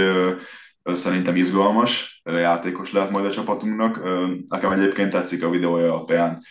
szerintem 0.93 1.36
izgalmas 1.36 2.21
játékos 2.23 2.91
lehet 2.91 3.12
majd 3.12 3.25
a 3.25 3.32
csapatunknak. 3.32 4.02
Nekem 4.47 4.71
egyébként 4.71 5.12
tetszik 5.12 5.43
a 5.43 5.49
videója 5.49 5.93
alapján, 5.93 6.41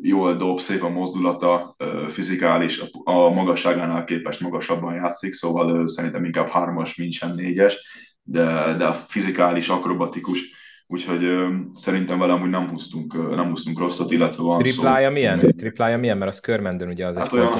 jól 0.00 0.34
dob, 0.34 0.60
szép 0.60 0.82
a 0.82 0.88
mozdulata, 0.88 1.76
fizikális, 2.08 2.82
a 3.04 3.30
magasságánál 3.30 4.04
képest 4.04 4.40
magasabban 4.40 4.94
játszik, 4.94 5.32
szóval 5.32 5.86
szerintem 5.86 6.24
inkább 6.24 6.48
hármas, 6.48 6.94
mint 6.94 7.12
sem 7.12 7.34
négyes 7.34 8.04
de, 8.26 8.74
de 8.78 8.84
a 8.84 8.92
fizikális, 8.92 9.68
akrobatikus, 9.68 10.40
úgyhogy 10.86 11.24
ö, 11.24 11.48
szerintem 11.74 12.18
velem 12.18 12.42
úgy 12.42 12.50
nem 12.50 12.68
húztunk, 12.68 13.34
nem 13.34 13.48
húztunk 13.48 13.78
rosszat, 13.78 14.10
illetve 14.10 14.42
van 14.42 14.62
Triplája 14.62 15.06
szó. 15.06 15.12
milyen? 15.12 15.38
Triplája 15.56 15.98
milyen? 15.98 16.18
Mert 16.18 16.30
az 16.30 16.40
körmendön 16.40 16.88
ugye 16.88 17.06
az 17.06 17.16
hát 17.16 17.32
egy 17.32 17.38
olyan 17.38 17.58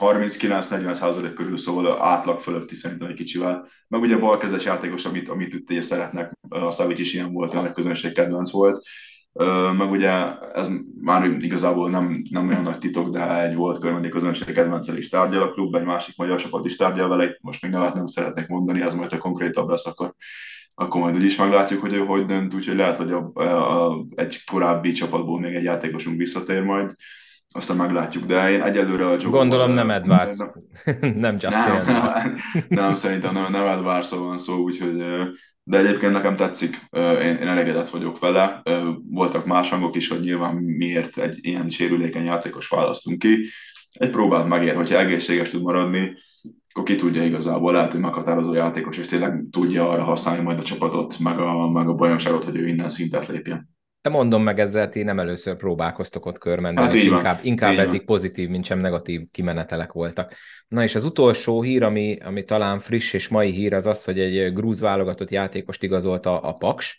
39-40 0.00 0.94
százalék 0.94 1.32
körül, 1.32 1.58
szóval 1.58 2.02
átlag 2.02 2.40
fölötti 2.40 2.74
szerintem 2.74 3.08
egy 3.08 3.14
kicsivel. 3.14 3.68
Meg 3.88 4.00
ugye 4.00 4.18
balkezes 4.18 4.64
játékos, 4.64 5.04
amit, 5.04 5.28
amit 5.28 5.54
itt 5.54 5.82
szeretnek, 5.82 6.32
a 6.48 6.70
Szavic 6.70 6.98
is 6.98 7.14
ilyen 7.14 7.32
volt, 7.32 7.54
a 7.54 7.72
közönség 7.72 8.12
kedvenc 8.12 8.50
volt 8.50 8.86
meg 9.76 9.90
ugye 9.90 10.38
ez 10.52 10.70
már 11.00 11.24
igazából 11.24 11.90
nem, 11.90 12.22
nem 12.30 12.48
olyan 12.48 12.62
nagy 12.62 12.78
titok, 12.78 13.08
de 13.08 13.42
egy 13.42 13.54
volt 13.54 13.78
körmendi 13.78 14.08
közönség 14.08 14.54
kedvencel 14.54 14.96
is 14.96 15.08
tárgyal 15.08 15.42
a 15.42 15.50
klub, 15.50 15.74
egy 15.74 15.84
másik 15.84 16.16
magyar 16.16 16.40
csapat 16.40 16.64
is 16.64 16.76
tárgyal 16.76 17.08
vele, 17.08 17.24
itt 17.24 17.38
most 17.40 17.62
még 17.62 17.70
nevet 17.70 17.94
nem 17.94 18.06
szeretnék 18.06 18.46
mondani, 18.46 18.80
ez 18.80 18.94
majd 18.94 19.12
a 19.12 19.18
konkrétabb 19.18 19.68
lesz, 19.68 19.86
akkor, 19.86 20.14
akkor 20.74 21.00
majd 21.00 21.16
úgyis 21.16 21.36
meglátjuk, 21.36 21.80
hogy 21.80 21.94
ő 21.94 21.98
hogy 21.98 22.24
dönt, 22.24 22.54
úgyhogy 22.54 22.76
lehet, 22.76 22.96
hogy 22.96 23.12
a, 23.12 23.30
a, 23.34 23.88
a, 23.88 24.06
egy 24.14 24.44
korábbi 24.44 24.92
csapatból 24.92 25.40
még 25.40 25.54
egy 25.54 25.64
játékosunk 25.64 26.16
visszatér 26.16 26.62
majd, 26.62 26.94
aztán 27.56 27.76
meglátjuk, 27.76 28.24
de 28.24 28.50
én 28.50 28.62
egyelőre 28.62 29.06
a 29.06 29.16
Joe 29.20 29.30
Gondolom 29.30 29.72
nem 29.72 29.90
Edwards, 29.90 30.38
nem 31.00 31.36
Justin 31.40 31.82
nem, 31.84 31.84
nem, 31.84 32.36
nem, 32.68 32.94
szerintem 32.94 33.34
nem, 33.34 33.52
nem 33.52 33.66
Edwards 33.66 34.10
van 34.10 34.38
szó, 34.38 34.56
úgyhogy 34.56 35.04
de 35.62 35.78
egyébként 35.78 36.12
nekem 36.12 36.36
tetszik, 36.36 36.80
én, 36.92 37.36
én 37.36 37.46
elégedett 37.46 37.88
vagyok 37.88 38.18
vele. 38.18 38.62
Voltak 39.10 39.46
más 39.46 39.70
hangok 39.70 39.96
is, 39.96 40.08
hogy 40.08 40.20
nyilván 40.20 40.54
miért 40.54 41.18
egy 41.18 41.38
ilyen 41.42 41.68
sérülékeny 41.68 42.24
játékos 42.24 42.68
választunk 42.68 43.18
ki. 43.18 43.46
Egy 43.98 44.10
próbát 44.10 44.48
megér, 44.48 44.74
hogyha 44.74 44.98
egészséges 44.98 45.50
tud 45.50 45.62
maradni, 45.62 46.16
akkor 46.70 46.84
ki 46.84 46.94
tudja 46.94 47.24
igazából, 47.24 47.72
lehet, 47.72 47.92
hogy 47.92 48.00
meghatározó 48.00 48.54
játékos, 48.54 48.98
és 48.98 49.06
tényleg 49.06 49.44
tudja 49.50 49.88
arra 49.88 50.02
használni 50.02 50.42
majd 50.42 50.58
a 50.58 50.62
csapatot, 50.62 51.18
meg 51.18 51.38
a, 51.38 51.70
meg 51.70 51.88
a 51.88 51.94
bajnokságot, 51.94 52.44
hogy 52.44 52.56
ő 52.56 52.66
innen 52.66 52.88
szintet 52.88 53.26
lépjen. 53.26 53.73
De 54.04 54.10
mondom 54.10 54.42
meg 54.42 54.58
ezzel, 54.60 54.88
ti 54.88 55.02
nem 55.02 55.18
először 55.18 55.56
próbálkoztok 55.56 56.26
ott 56.26 56.38
körmenden, 56.38 56.84
hát 56.84 56.92
és 56.92 57.04
inkább, 57.04 57.38
inkább 57.42 57.78
eddig 57.78 58.04
pozitív, 58.04 58.48
mint 58.48 58.64
sem 58.64 58.78
negatív 58.78 59.22
kimenetelek 59.30 59.92
voltak. 59.92 60.34
Na 60.68 60.82
és 60.82 60.94
az 60.94 61.04
utolsó 61.04 61.62
hír, 61.62 61.82
ami, 61.82 62.18
ami 62.24 62.44
talán 62.44 62.78
friss 62.78 63.12
és 63.12 63.28
mai 63.28 63.50
hír, 63.50 63.74
az 63.74 63.86
az, 63.86 64.04
hogy 64.04 64.18
egy 64.18 64.52
grúz 64.52 64.80
válogatott 64.80 65.30
játékost 65.30 65.82
igazolta 65.82 66.40
a 66.40 66.52
Paks, 66.52 66.98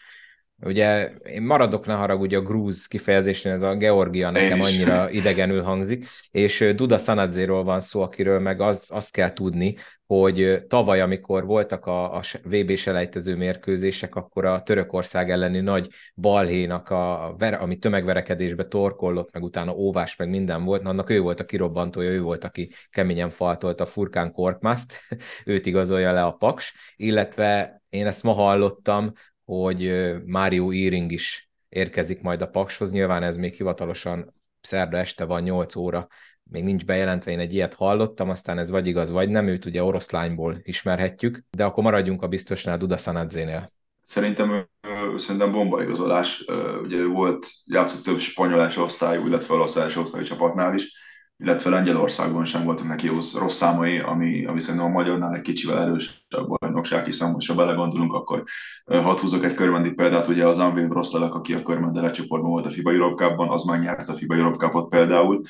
Ugye 0.61 1.11
én 1.23 1.41
maradok, 1.41 1.85
ne 1.85 1.93
haragudj 1.93 2.35
a 2.35 2.41
grúz 2.41 2.85
kifejezésén, 2.85 3.51
ez 3.51 3.61
a 3.61 3.75
Georgia 3.75 4.29
nekem 4.29 4.59
annyira 4.59 5.09
idegenül 5.09 5.61
hangzik, 5.61 6.05
és 6.31 6.71
Duda 6.75 6.97
Sanadzéról 6.97 7.63
van 7.63 7.79
szó, 7.79 8.01
akiről 8.01 8.39
meg 8.39 8.61
az, 8.61 8.89
azt 8.93 9.11
kell 9.11 9.33
tudni, 9.33 9.75
hogy 10.05 10.63
tavaly, 10.67 11.01
amikor 11.01 11.45
voltak 11.45 11.85
a, 11.85 12.15
a 12.15 12.21
VB 12.43 12.75
selejtező 12.75 13.35
mérkőzések, 13.35 14.15
akkor 14.15 14.45
a 14.45 14.61
Törökország 14.61 15.31
elleni 15.31 15.59
nagy 15.59 15.89
balhénak, 16.15 16.89
a, 16.89 17.27
a 17.27 17.35
ami 17.59 17.77
tömegverekedésbe 17.77 18.67
torkollott, 18.67 19.33
meg 19.33 19.43
utána 19.43 19.73
óvás, 19.73 20.15
meg 20.15 20.29
minden 20.29 20.63
volt, 20.63 20.87
annak 20.87 21.09
ő 21.09 21.19
volt 21.19 21.39
a 21.39 21.45
kirobbantója, 21.45 22.09
ő 22.09 22.21
volt, 22.21 22.43
aki 22.43 22.71
keményen 22.89 23.29
faltolt 23.29 23.81
a 23.81 23.85
Furkán 23.85 24.31
Korkmaszt, 24.31 24.93
őt 25.45 25.65
igazolja 25.65 26.11
le 26.11 26.23
a 26.23 26.31
Paks, 26.31 26.73
illetve 26.95 27.81
én 27.89 28.05
ezt 28.05 28.23
ma 28.23 28.31
hallottam, 28.31 29.11
hogy 29.45 30.11
Mário 30.25 30.71
Íring 30.71 31.11
is 31.11 31.49
érkezik 31.69 32.21
majd 32.21 32.41
a 32.41 32.47
Pakshoz. 32.47 32.91
Nyilván 32.91 33.23
ez 33.23 33.37
még 33.37 33.53
hivatalosan 33.53 34.33
szerda 34.61 34.97
este 34.97 35.25
van 35.25 35.41
8 35.41 35.75
óra, 35.75 36.07
még 36.43 36.63
nincs 36.63 36.85
bejelentve, 36.85 37.31
én 37.31 37.39
egy 37.39 37.53
ilyet 37.53 37.73
hallottam, 37.73 38.29
aztán 38.29 38.57
ez 38.57 38.69
vagy 38.69 38.87
igaz, 38.87 39.09
vagy 39.09 39.29
nem, 39.29 39.47
őt 39.47 39.65
ugye 39.65 39.83
oroszlányból 39.83 40.59
ismerhetjük, 40.63 41.43
de 41.49 41.63
akkor 41.63 41.83
maradjunk 41.83 42.21
a 42.21 42.27
biztosnál 42.27 42.77
Duda 42.77 42.97
Sanadzénél. 42.97 43.71
Szerintem, 44.03 44.69
szerintem 45.15 45.51
bomba 45.51 45.83
igazolás. 45.83 46.45
Ugye 46.83 47.05
volt, 47.05 47.47
játszott 47.65 48.03
több 48.03 48.19
spanyol 48.19 48.71
osztályú, 48.77 49.27
illetve 49.27 49.53
orosz 49.53 49.75
első 49.75 49.99
osztályú 49.99 50.23
csapatnál 50.23 50.75
is 50.75 51.03
illetve 51.37 51.69
Lengyelországban 51.69 52.45
sem 52.45 52.63
voltak 52.63 52.87
neki 52.87 53.07
rossz, 53.07 53.33
rossz 53.33 53.55
számai, 53.55 53.99
ami, 53.99 54.45
ami 54.45 54.59
szerintem 54.59 54.89
a 54.89 54.93
magyarnál 54.93 55.35
egy 55.35 55.41
kicsivel 55.41 55.81
erősebb 55.81 56.47
bajnokság, 56.75 57.05
hiszen 57.05 57.31
most, 57.31 57.47
ha 57.47 57.55
belegondolunk, 57.55 58.13
akkor 58.13 58.43
hat 58.85 59.19
húzok 59.19 59.43
egy 59.43 59.53
körmendi 59.53 59.91
példát, 59.91 60.27
ugye 60.27 60.47
az 60.47 60.59
Anvil 60.59 60.87
Rosszlelek, 60.87 61.33
aki 61.33 61.53
a 61.53 61.61
körmendele 61.61 62.11
csoportban 62.11 62.51
volt 62.51 62.65
a 62.65 62.69
FIBA 62.69 62.91
Europe 62.91 63.35
az 63.37 63.63
már 63.63 63.79
nyert 63.79 64.09
a 64.09 64.13
FIBA 64.13 64.35
Europe 64.35 64.87
például, 64.89 65.41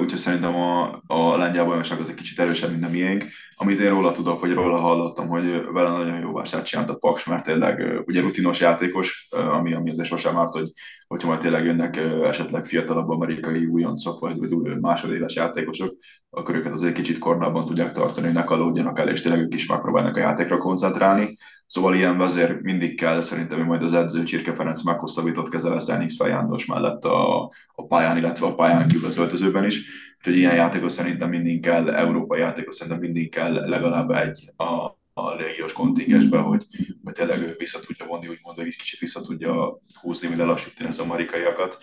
úgyhogy 0.00 0.18
szerintem 0.18 0.54
a, 0.54 1.02
a 1.06 1.36
lengyel 1.36 1.64
bajnokság 1.64 2.00
az 2.00 2.08
egy 2.08 2.14
kicsit 2.14 2.38
erősebb, 2.38 2.70
mint 2.70 2.84
a 2.84 2.88
miénk. 2.88 3.24
Amit 3.54 3.80
én 3.80 3.90
róla 3.90 4.12
tudok, 4.12 4.40
vagy 4.40 4.52
róla 4.52 4.80
hallottam, 4.80 5.28
hogy 5.28 5.64
vele 5.72 5.90
nagyon 5.90 6.20
jó 6.20 6.32
vásárt 6.32 6.66
csinált 6.66 6.90
a 6.90 6.96
Paks, 6.96 7.24
mert 7.24 7.44
tényleg 7.44 8.02
ugye 8.06 8.20
rutinos 8.20 8.60
játékos, 8.60 9.28
ami, 9.30 9.74
ami 9.74 9.90
azért 9.90 10.08
sosem 10.08 10.36
árt, 10.36 10.52
hogy 10.52 10.70
hogyha 11.06 11.28
majd 11.28 11.40
tényleg 11.40 11.64
jönnek 11.64 11.96
esetleg 12.24 12.64
fiatalabb 12.64 13.08
amerikai 13.08 13.66
újoncok, 13.66 14.20
vagy, 14.20 14.38
vagy 14.38 14.80
másodéves 14.80 15.34
játékosok, 15.34 15.96
akkor 16.30 16.56
őket 16.56 16.72
azért 16.72 16.94
kicsit 16.94 17.18
kornában 17.18 17.66
tudják 17.66 17.92
tartani, 17.92 18.26
hogy 18.26 18.34
ne 18.34 18.44
kalódjanak 18.44 18.98
el, 18.98 19.08
és 19.08 19.20
tényleg 19.20 19.40
ők 19.40 19.54
is 19.54 19.66
megpróbálnak 19.66 20.16
a 20.16 20.20
játékra 20.20 20.58
koncentrálni. 20.58 21.28
Szóval 21.70 21.94
ilyen 21.94 22.18
vezér 22.18 22.60
mindig 22.60 22.96
kell, 22.96 23.20
szerintem 23.20 23.58
hogy 23.58 23.66
majd 23.66 23.82
az 23.82 23.92
edző 23.92 24.22
Csirke 24.22 24.52
Ferenc 24.52 24.82
meghosszabbított 24.82 25.48
kezel 25.48 25.72
a 25.72 25.78
Szenix 25.78 26.16
János 26.18 26.66
mellett 26.66 27.04
a, 27.04 27.50
a 27.74 27.86
pályán, 27.86 28.16
illetve 28.16 28.46
a 28.46 28.54
pályán 28.54 28.88
kívül 28.88 29.06
az 29.06 29.16
öltözőben 29.16 29.64
is. 29.64 29.82
Úgyhogy 30.18 30.36
ilyen 30.36 30.54
játékos 30.54 30.92
szerintem 30.92 31.28
mindig 31.28 31.60
kell, 31.60 31.90
európai 31.90 32.40
játékos 32.40 32.74
szerintem 32.74 33.00
mindig 33.00 33.30
kell 33.30 33.52
legalább 33.52 34.10
egy 34.10 34.52
a, 34.56 34.64
a 35.12 35.36
régiós 35.36 35.72
kontingensbe, 35.72 36.38
hogy, 36.38 36.66
hogy 37.04 37.12
tényleg 37.12 37.40
ő 37.40 37.54
vissza 37.58 37.80
tudja 37.80 38.06
vonni, 38.06 38.28
úgymond, 38.28 38.56
hogy 38.56 38.76
kicsit 38.76 38.98
vissza 38.98 39.20
tudja 39.20 39.78
húzni, 40.00 40.28
mi 40.28 40.36
lelassítani 40.36 40.88
az 40.88 40.98
amerikaiakat. 40.98 41.78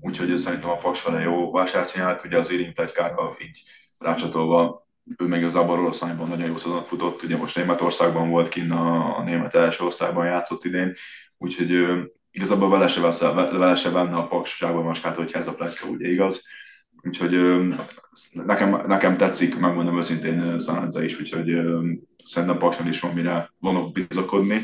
Úgyhogy 0.00 0.38
szerintem 0.38 0.70
a 0.70 0.74
Paks 0.74 1.02
vele 1.02 1.20
jó 1.20 1.50
vásárt 1.50 1.92
csinált, 1.92 2.24
ugye 2.24 2.38
az 2.38 2.50
Irin 2.50 2.74
Plegykára 2.74 3.36
így 3.42 3.62
rácsatolva 3.98 4.87
ő 5.16 5.26
meg 5.26 5.44
az 5.44 5.56
Oroszlányban 5.56 6.28
nagyon 6.28 6.46
jó 6.46 6.56
szezon 6.56 6.84
futott, 6.84 7.22
ugye 7.22 7.36
most 7.36 7.56
Németországban 7.56 8.30
volt 8.30 8.48
kinn 8.48 8.70
a, 8.70 9.18
a 9.18 9.22
német 9.22 9.54
első 9.54 9.84
osztályban 9.84 10.26
játszott 10.26 10.64
idén, 10.64 10.94
úgyhogy 11.38 11.70
ő, 11.70 12.12
igazából 12.30 12.68
vele 12.70 12.88
se, 12.88 13.00
vesz, 13.00 13.20
vele 13.20 13.74
se 13.74 13.90
venne 13.90 14.16
a 14.16 14.26
pakságban 14.26 14.82
maskát, 14.82 15.16
hogyha 15.16 15.38
ez 15.38 15.46
a 15.46 15.54
pletyka 15.54 15.86
ugye 15.86 16.08
igaz. 16.08 16.42
Úgyhogy 17.02 17.32
ő, 17.32 17.74
nekem, 18.32 18.86
nekem 18.86 19.16
tetszik, 19.16 19.58
megmondom 19.58 19.98
őszintén 19.98 20.58
Szanadza 20.58 21.02
is, 21.02 21.20
úgyhogy 21.20 21.48
ő, 21.48 21.80
szerintem 22.24 22.58
Pakson 22.58 22.88
is 22.88 23.00
van 23.00 23.14
mire 23.14 23.52
vonok 23.58 23.92
bizakodni. 23.92 24.62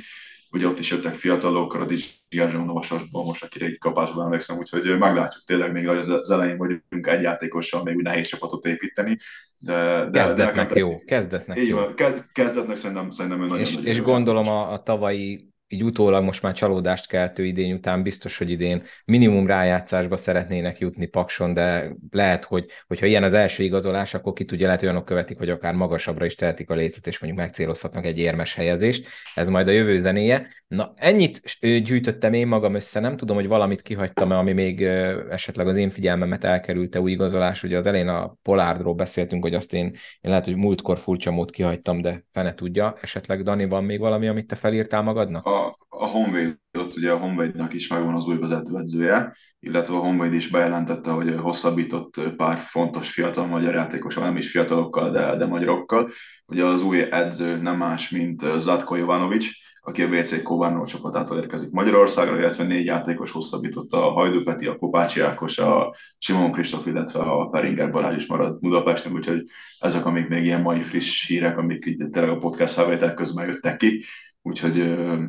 Ugye 0.50 0.66
ott 0.66 0.78
is 0.78 0.90
jöttek 0.90 1.14
fiatalok, 1.14 1.76
Radics 1.76 2.06
Gerzsón 2.28 2.66
Vasasból, 2.66 3.24
most 3.24 3.44
akire 3.44 3.66
egy 3.66 3.78
kapásban 3.78 4.24
emlékszem, 4.24 4.56
úgyhogy 4.56 4.98
meglátjuk 4.98 5.42
tényleg 5.44 5.72
még 5.72 5.88
az 5.88 6.30
elején 6.30 6.56
vagyunk 6.56 7.06
egy 7.06 7.22
játékossal 7.22 7.82
még 7.82 7.96
úgy 7.96 8.02
nehéz 8.02 8.28
csapatot 8.28 8.64
építeni, 8.64 9.18
de, 9.64 10.08
de, 10.10 10.18
kezdetnek 10.20 10.72
de 10.72 10.78
jó, 10.78 10.98
kezdetnek 11.04 11.58
így 11.58 11.68
jó. 11.68 11.76
Van, 11.76 11.94
kezdetnek 12.32 12.76
szerintem, 12.76 13.10
szerintem 13.10 13.40
ő 13.40 13.44
nagyon 13.46 13.60
És, 13.60 13.74
nagyon 13.74 13.90
és 13.90 14.02
gondolom 14.02 14.48
a, 14.48 14.72
a 14.72 14.82
tavalyi 14.82 15.53
így 15.68 15.84
utólag 15.84 16.22
most 16.22 16.42
már 16.42 16.54
csalódást 16.54 17.06
keltő 17.06 17.44
idény 17.44 17.72
után 17.72 18.02
biztos, 18.02 18.38
hogy 18.38 18.50
idén 18.50 18.82
minimum 19.04 19.46
rájátszásba 19.46 20.16
szeretnének 20.16 20.78
jutni 20.78 21.06
Pakson, 21.06 21.54
de 21.54 21.90
lehet, 22.10 22.44
hogy 22.44 22.66
hogyha 22.86 23.06
ilyen 23.06 23.22
az 23.22 23.32
első 23.32 23.62
igazolás, 23.62 24.14
akkor 24.14 24.32
ki 24.32 24.44
tudja, 24.44 24.66
lehet 24.66 24.82
olyanok 24.82 25.04
követik, 25.04 25.38
hogy 25.38 25.50
akár 25.50 25.74
magasabbra 25.74 26.24
is 26.24 26.34
tehetik 26.34 26.70
a 26.70 26.74
lécet, 26.74 27.06
és 27.06 27.18
mondjuk 27.18 27.42
megcélozhatnak 27.42 28.04
egy 28.04 28.18
érmes 28.18 28.54
helyezést. 28.54 29.08
Ez 29.34 29.48
majd 29.48 29.68
a 29.68 29.70
jövő 29.70 29.98
zenéje. 29.98 30.48
Na, 30.66 30.92
ennyit 30.96 31.40
gyűjtöttem 31.60 32.32
én 32.32 32.46
magam 32.46 32.74
össze, 32.74 33.00
nem 33.00 33.16
tudom, 33.16 33.36
hogy 33.36 33.46
valamit 33.46 33.82
kihagytam-e, 33.82 34.36
ami 34.36 34.52
még 34.52 34.82
esetleg 35.30 35.68
az 35.68 35.76
én 35.76 35.90
figyelmemet 35.90 36.44
elkerülte 36.44 37.00
új 37.00 37.10
igazolás. 37.10 37.62
Ugye 37.62 37.78
az 37.78 37.86
elején 37.86 38.08
a 38.08 38.36
Polárdról 38.42 38.94
beszéltünk, 38.94 39.42
hogy 39.42 39.54
azt 39.54 39.74
én, 39.74 39.84
én 39.84 39.94
lehet, 40.20 40.44
hogy 40.44 40.56
múltkor 40.56 40.98
furcsa 40.98 41.30
mód 41.30 41.50
kihagytam, 41.50 42.00
de 42.00 42.24
fene 42.32 42.54
tudja. 42.54 42.94
Esetleg 43.00 43.42
Dani, 43.42 43.64
van 43.64 43.84
még 43.84 43.98
valami, 43.98 44.28
amit 44.28 44.46
te 44.46 44.54
felírtál 44.54 45.02
magadnak? 45.02 45.46
A 45.46 45.63
a 45.98 46.06
Honvéd, 46.06 46.58
ott 46.78 46.96
ugye 46.96 47.10
a 47.10 47.18
Honvédnak 47.18 47.72
is 47.72 47.86
megvan 47.86 48.14
az 48.14 48.26
új 48.26 48.38
vezetőedzője, 48.38 49.36
illetve 49.60 49.94
a 49.94 49.98
Honvéd 49.98 50.32
is 50.32 50.48
bejelentette, 50.48 51.10
hogy 51.10 51.34
hosszabbított 51.40 52.20
pár 52.36 52.58
fontos 52.58 53.10
fiatal 53.10 53.46
magyar 53.46 53.74
játékos, 53.74 54.14
nem 54.14 54.36
is 54.36 54.50
fiatalokkal, 54.50 55.10
de, 55.10 55.36
de 55.36 55.46
magyarokkal. 55.46 56.10
Ugye 56.46 56.64
az 56.64 56.82
új 56.82 57.00
edző 57.10 57.56
nem 57.56 57.76
más, 57.76 58.10
mint 58.10 58.44
Zlatko 58.58 58.94
Jovanovic, 58.94 59.46
aki 59.86 60.02
a 60.02 60.06
WC 60.06 60.42
Kovárnó 60.42 60.84
csapatától 60.84 61.38
érkezik 61.38 61.70
Magyarországra, 61.70 62.38
illetve 62.38 62.64
négy 62.64 62.84
játékos 62.84 63.30
hosszabbította 63.30 64.06
a 64.06 64.12
Hajdu 64.12 64.42
Peti, 64.42 64.66
a 64.66 64.76
Kopácsi 64.76 65.20
Ákos, 65.20 65.58
a 65.58 65.94
Simon 66.18 66.52
Kristóf, 66.52 66.86
illetve 66.86 67.20
a 67.20 67.48
Peringer 67.48 67.90
Balázs 67.90 68.16
is 68.16 68.26
marad 68.26 68.60
Budapesten, 68.60 69.12
úgyhogy 69.12 69.42
ezek, 69.78 70.06
amik 70.06 70.28
még 70.28 70.44
ilyen 70.44 70.60
mai 70.60 70.80
friss 70.80 71.26
hírek, 71.26 71.58
amik 71.58 71.86
így 71.86 72.10
tényleg 72.10 72.32
a 72.32 72.38
podcast 72.38 72.74
felvétel 72.74 73.14
közben 73.14 73.46
jöttek 73.46 73.76
ki, 73.76 74.04
Úgyhogy 74.46 74.78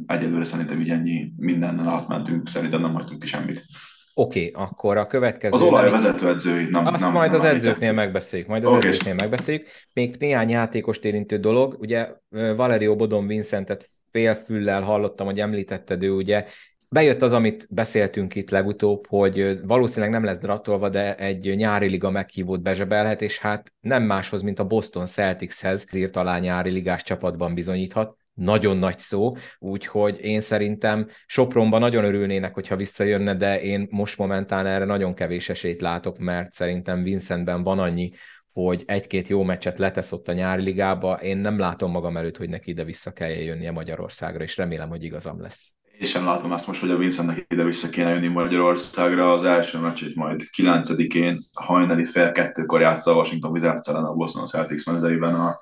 egyelőre 0.05 0.43
szerintem 0.43 0.79
így 0.79 0.89
ennyi 0.89 1.31
mindennel 1.37 1.87
átmentünk, 1.87 2.47
szerintem 2.47 2.81
nem 2.81 2.93
hagytunk 2.93 3.19
ki 3.19 3.27
semmit. 3.27 3.65
Oké, 4.13 4.49
okay, 4.49 4.65
akkor 4.65 4.97
a 4.97 5.07
következő... 5.07 5.55
Az 5.55 5.61
olajvezető 5.61 6.27
edzői 6.27 6.67
nem 6.69 6.85
Azt 6.85 7.03
nem, 7.03 7.13
majd 7.13 7.31
nem 7.31 7.39
az 7.39 7.45
edzőknél 7.45 7.93
megbeszéljük, 7.93 8.47
majd 8.47 8.63
az 8.63 8.71
okay. 8.71 8.87
edzőknél 8.87 9.13
megbeszéljük. 9.13 9.67
Még 9.93 10.15
néhány 10.19 10.49
játékost 10.49 11.05
érintő 11.05 11.37
dolog, 11.37 11.77
ugye 11.79 12.09
Valerio 12.29 12.95
Bodon 12.95 13.27
Vincentet 13.27 13.89
félfüllel 14.11 14.81
hallottam, 14.81 15.25
hogy 15.25 15.39
említetted 15.39 16.03
ő, 16.03 16.11
ugye 16.11 16.45
bejött 16.89 17.21
az, 17.21 17.33
amit 17.33 17.67
beszéltünk 17.69 18.35
itt 18.35 18.49
legutóbb, 18.49 19.07
hogy 19.07 19.59
valószínűleg 19.63 20.13
nem 20.13 20.23
lesz 20.23 20.39
draftolva, 20.39 20.89
de 20.89 21.15
egy 21.15 21.55
nyári 21.55 21.87
liga 21.87 22.09
meghívót 22.09 22.61
bezsebelhet, 22.61 23.21
és 23.21 23.39
hát 23.39 23.73
nem 23.79 24.03
máshoz, 24.03 24.41
mint 24.41 24.59
a 24.59 24.65
Boston 24.65 25.05
Celticshez 25.05 25.85
írt 25.95 26.15
alá 26.15 26.39
nyári 26.39 26.69
ligás 26.69 27.03
csapatban 27.03 27.53
bizonyíthat 27.53 28.17
nagyon 28.35 28.77
nagy 28.77 28.97
szó, 28.97 29.35
úgyhogy 29.59 30.19
én 30.21 30.41
szerintem 30.41 31.07
Sopronban 31.25 31.79
nagyon 31.79 32.03
örülnének, 32.03 32.53
hogyha 32.53 32.75
visszajönne, 32.75 33.35
de 33.35 33.61
én 33.61 33.87
most 33.91 34.17
momentán 34.17 34.65
erre 34.65 34.85
nagyon 34.85 35.13
kevés 35.13 35.49
esélyt 35.49 35.81
látok, 35.81 36.17
mert 36.17 36.51
szerintem 36.51 37.03
Vincentben 37.03 37.63
van 37.63 37.79
annyi, 37.79 38.11
hogy 38.51 38.83
egy-két 38.85 39.27
jó 39.27 39.43
meccset 39.43 39.77
letesz 39.77 40.11
ott 40.11 40.27
a 40.27 40.33
nyári 40.33 40.63
ligába, 40.63 41.13
én 41.13 41.37
nem 41.37 41.59
látom 41.59 41.91
magam 41.91 42.17
előtt, 42.17 42.37
hogy 42.37 42.49
neki 42.49 42.69
ide-vissza 42.69 43.11
kell 43.11 43.29
jönnie 43.29 43.71
Magyarországra, 43.71 44.43
és 44.43 44.57
remélem, 44.57 44.89
hogy 44.89 45.03
igazam 45.03 45.41
lesz. 45.41 45.73
Én 45.99 46.07
sem 46.07 46.25
látom 46.25 46.51
azt 46.51 46.67
most, 46.67 46.79
hogy 46.79 46.89
a 46.89 46.97
Vincentnek 46.97 47.45
ide-vissza 47.49 47.89
kéne 47.89 48.09
jönni 48.09 48.27
Magyarországra. 48.27 49.33
Az 49.33 49.43
első 49.43 49.79
meccsét 49.79 50.15
majd 50.15 50.41
9-én 50.57 51.37
hajnali 51.53 52.05
fél 52.05 52.31
kettőkor 52.31 52.81
játsza 52.81 53.11
a 53.11 53.15
Washington 53.15 53.51
Wizards 53.51 53.87
ellen 53.87 54.03
a 54.03 54.13
Boston 54.13 54.45
Celtics 54.45 54.85
mezeiben 54.85 55.33
a 55.33 55.55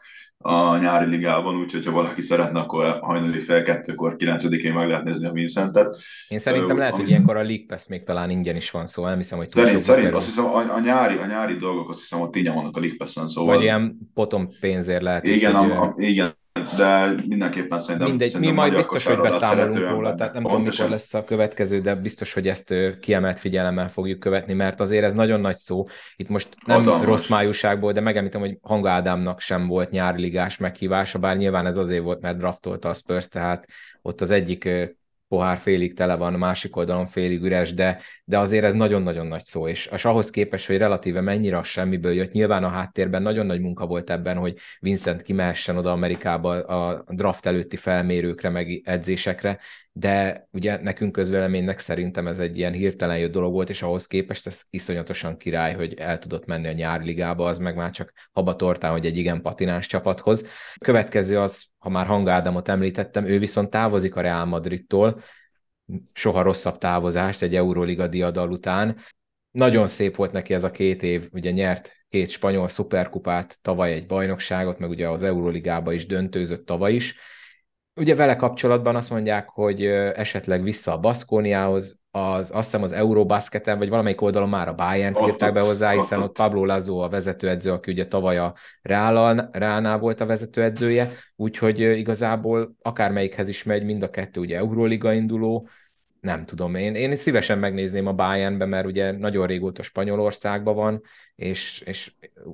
a 0.46 0.78
nyári 0.78 1.10
ligában, 1.10 1.56
úgyhogy 1.56 1.86
ha 1.86 1.92
valaki 1.92 2.22
szeretne, 2.22 2.60
akkor 2.60 3.00
hajnali 3.02 3.40
fel 3.40 3.64
kettőkor, 3.64 4.16
9-én 4.18 4.74
meg 4.74 4.88
lehet 4.88 5.04
nézni 5.04 5.28
a 5.28 5.32
Vincentet. 5.32 5.98
Én 6.28 6.40
szerintem 6.40 6.78
lehet, 6.78 6.96
hogy 6.96 7.10
ilyenkor 7.10 7.36
a 7.36 7.44
League 7.44 7.66
Pass 7.68 7.88
még 7.88 8.04
talán 8.04 8.30
ingyen 8.30 8.56
is 8.56 8.72
van, 8.72 8.86
szóval 8.86 9.10
nem 9.10 9.20
hiszem, 9.20 9.38
hogy 9.38 9.50
Szerint, 9.50 9.80
szerint 9.80 10.14
azt 10.14 10.26
hiszem, 10.26 10.46
a, 10.46 10.74
a, 10.76 10.80
nyári, 10.80 11.18
a 11.18 11.26
nyári 11.26 11.54
dolgok 11.54 11.90
azt 11.90 12.00
hiszem, 12.00 12.20
hogy 12.20 12.36
ingyen 12.36 12.54
vannak 12.54 12.78
a 12.78 12.80
League 12.80 12.98
Pass-en, 12.98 13.28
szóval... 13.28 13.56
Vagy 13.56 13.64
ilyen 13.64 14.12
potom 14.14 14.50
pénzért 14.60 15.02
lehet. 15.02 15.28
Igen, 15.28 15.54
hogy, 15.54 15.72
a, 15.72 15.82
a, 15.82 15.94
igen, 15.98 16.36
de 16.78 17.16
mindenképpen 17.28 17.80
szerintem... 17.80 18.10
Mindegy, 18.10 18.28
szerintem 18.28 18.56
mi 18.56 18.60
majd 18.62 18.76
biztos, 18.76 19.06
hogy 19.06 19.20
beszámolunk 19.20 19.90
róla, 19.90 20.14
tehát 20.14 20.34
nem 20.34 20.44
Pontosan. 20.44 20.64
tudom, 20.64 20.86
mikor 20.86 20.90
lesz 20.90 21.14
a 21.14 21.24
következő, 21.24 21.80
de 21.80 21.96
biztos, 21.96 22.34
hogy 22.34 22.48
ezt 22.48 22.74
kiemelt 23.00 23.40
figyelemmel 23.40 23.90
fogjuk 23.90 24.20
követni, 24.20 24.54
mert 24.54 24.80
azért 24.80 25.04
ez 25.04 25.14
nagyon 25.14 25.40
nagy 25.40 25.56
szó. 25.56 25.86
Itt 26.16 26.30
most 26.30 26.48
nem 26.66 26.78
Hatalmas. 26.78 27.06
rossz 27.06 27.28
májúságból, 27.28 27.92
de 27.92 28.02
megemlítem, 28.02 28.42
hogy 28.42 28.58
Hanga 28.62 28.90
Ádámnak 28.90 29.40
sem 29.40 29.68
volt 29.68 29.90
nyári 29.90 30.22
ligás 30.22 30.58
meghívása, 30.58 31.20
bár 31.20 31.38
nyilván 31.38 31.66
ez 31.66 31.78
azért 31.78 32.04
volt, 32.04 32.22
mert 32.22 32.38
draftolta 32.38 32.90
a 32.90 32.94
Spurs, 32.94 33.28
tehát 33.28 33.68
ott 34.02 34.22
az 34.22 34.32
egyik 34.32 34.70
pohár 35.34 35.58
félig 35.58 35.94
tele 35.94 36.16
van, 36.16 36.34
másik 36.34 36.76
oldalon 36.76 37.06
félig 37.06 37.42
üres, 37.42 37.74
de, 37.74 38.00
de 38.26 38.40
azért 38.40 38.64
ez 38.64 38.74
nagyon-nagyon 38.74 39.28
nagy 39.28 39.42
szó, 39.42 39.68
és, 39.68 39.90
és 39.94 40.06
ahhoz 40.06 40.30
képest, 40.30 40.68
hogy 40.68 40.78
relatíve 40.78 41.22
mennyire 41.22 41.58
a 41.58 41.64
semmiből 41.64 42.14
jött, 42.14 42.32
nyilván 42.32 42.64
a 42.64 42.68
háttérben 42.68 43.22
nagyon 43.22 43.46
nagy 43.46 43.62
munka 43.62 43.86
volt 43.86 44.10
ebben, 44.10 44.38
hogy 44.38 44.58
Vincent 44.80 45.22
kimehessen 45.22 45.78
oda 45.78 45.92
Amerikába 45.92 46.50
a 46.50 47.04
draft 47.08 47.46
előtti 47.46 47.76
felmérőkre, 47.76 48.50
meg 48.50 48.82
edzésekre, 48.84 49.60
de 49.92 50.48
ugye 50.52 50.82
nekünk 50.82 51.12
közvéleménynek 51.12 51.80
szerintem 51.80 52.28
ez 52.28 52.40
egy 52.40 52.58
ilyen 52.58 52.74
hirtelen 52.74 53.18
jött 53.18 53.32
dolog 53.32 53.54
volt, 53.54 53.70
és 53.70 53.82
ahhoz 53.82 54.08
képest 54.08 54.48
ez 54.48 54.62
iszonyatosan 54.70 55.38
király, 55.38 55.74
hogy 55.74 55.94
el 55.94 56.18
tudott 56.18 56.46
menni 56.46 56.68
a 56.68 56.72
nyári 56.72 57.06
ligába, 57.06 57.46
az 57.46 57.58
meg 57.58 57.76
már 57.76 57.92
csak 57.92 58.14
haba 58.32 58.56
tortán, 58.56 58.92
hogy 58.92 59.06
egy 59.06 59.18
igen 59.18 59.42
patináns 59.42 59.88
csapathoz. 59.88 60.48
Következő 60.78 61.40
az, 61.40 61.73
ha 61.84 61.90
már 61.90 62.06
Hangádámot 62.06 62.68
említettem, 62.68 63.26
ő 63.26 63.40
viszont 63.40 63.70
távozik 63.70 64.16
a 64.16 64.22
Real 64.22 64.46
Madridtól, 64.46 65.22
soha 66.14 66.42
rosszabb 66.42 66.78
távozást 66.78 67.42
egy 67.42 67.56
Euroliga 67.56 68.08
diadal 68.08 68.52
után. 68.52 68.98
Nagyon 69.52 69.88
szép 69.88 70.16
volt 70.16 70.32
neki 70.32 70.54
ez 70.54 70.64
a 70.64 70.72
két 70.72 71.04
év, 71.04 71.30
ugye 71.32 71.52
nyert 71.52 71.92
két 72.10 72.30
spanyol 72.30 72.68
szuperkupát, 72.68 73.62
tavaly 73.62 73.94
egy 73.94 74.06
bajnokságot, 74.06 74.80
meg 74.80 74.90
ugye 74.90 75.10
az 75.10 75.24
Euroligába 75.24 75.94
is 75.94 76.06
döntőzött 76.06 76.66
tavaly 76.66 76.94
is, 76.94 77.16
Ugye 77.96 78.16
vele 78.16 78.36
kapcsolatban 78.36 78.96
azt 78.96 79.10
mondják, 79.10 79.50
hogy 79.50 79.86
esetleg 79.86 80.64
vissza 80.64 80.92
a 80.92 81.00
Baszkóniához, 81.00 82.02
az, 82.12 82.52
azt 82.54 82.64
hiszem 82.64 82.84
az 82.84 82.92
Eurobasketen, 82.92 83.78
vagy 83.78 83.90
valamelyik 83.90 84.22
oldalon 84.22 84.50
már 84.50 84.68
a 84.68 84.74
Bayern 84.74 85.16
írták 85.28 85.54
be 85.54 85.66
hozzá, 85.66 85.92
hiszen 85.92 86.20
ott, 86.20 86.26
ott 86.26 86.36
Pablo 86.36 86.66
Lazzo 86.66 86.98
a 86.98 87.10
vezetőedző, 87.10 87.72
aki 87.72 87.92
ugye 87.92 88.08
tavaly 88.08 88.38
a 88.38 88.54
Reálnál 89.52 90.00
volt 90.00 90.22
a 90.22 90.26
vezetőedzője, 90.26 91.12
úgyhogy 91.36 91.80
igazából 91.80 92.76
akármelyikhez 92.82 93.48
is 93.48 93.64
megy, 93.64 93.84
mind 93.84 94.04
a 94.04 94.10
kettő 94.10 94.40
ugye 94.40 94.58
Euroliga 94.58 95.14
induló, 95.14 95.68
nem 96.24 96.46
tudom, 96.46 96.76
én, 96.76 96.96
én 96.96 97.16
szívesen 97.16 97.60
megnézném 97.60 98.08
a 98.08 98.14
Bayernbe, 98.14 98.66
mert 98.66 98.86
ugye 98.86 99.12
nagyon 99.12 99.48
régóta 99.48 99.84
Spanyolországban 99.84 100.76
van, 100.76 101.02
és, 101.36 101.82
és 101.86 102.12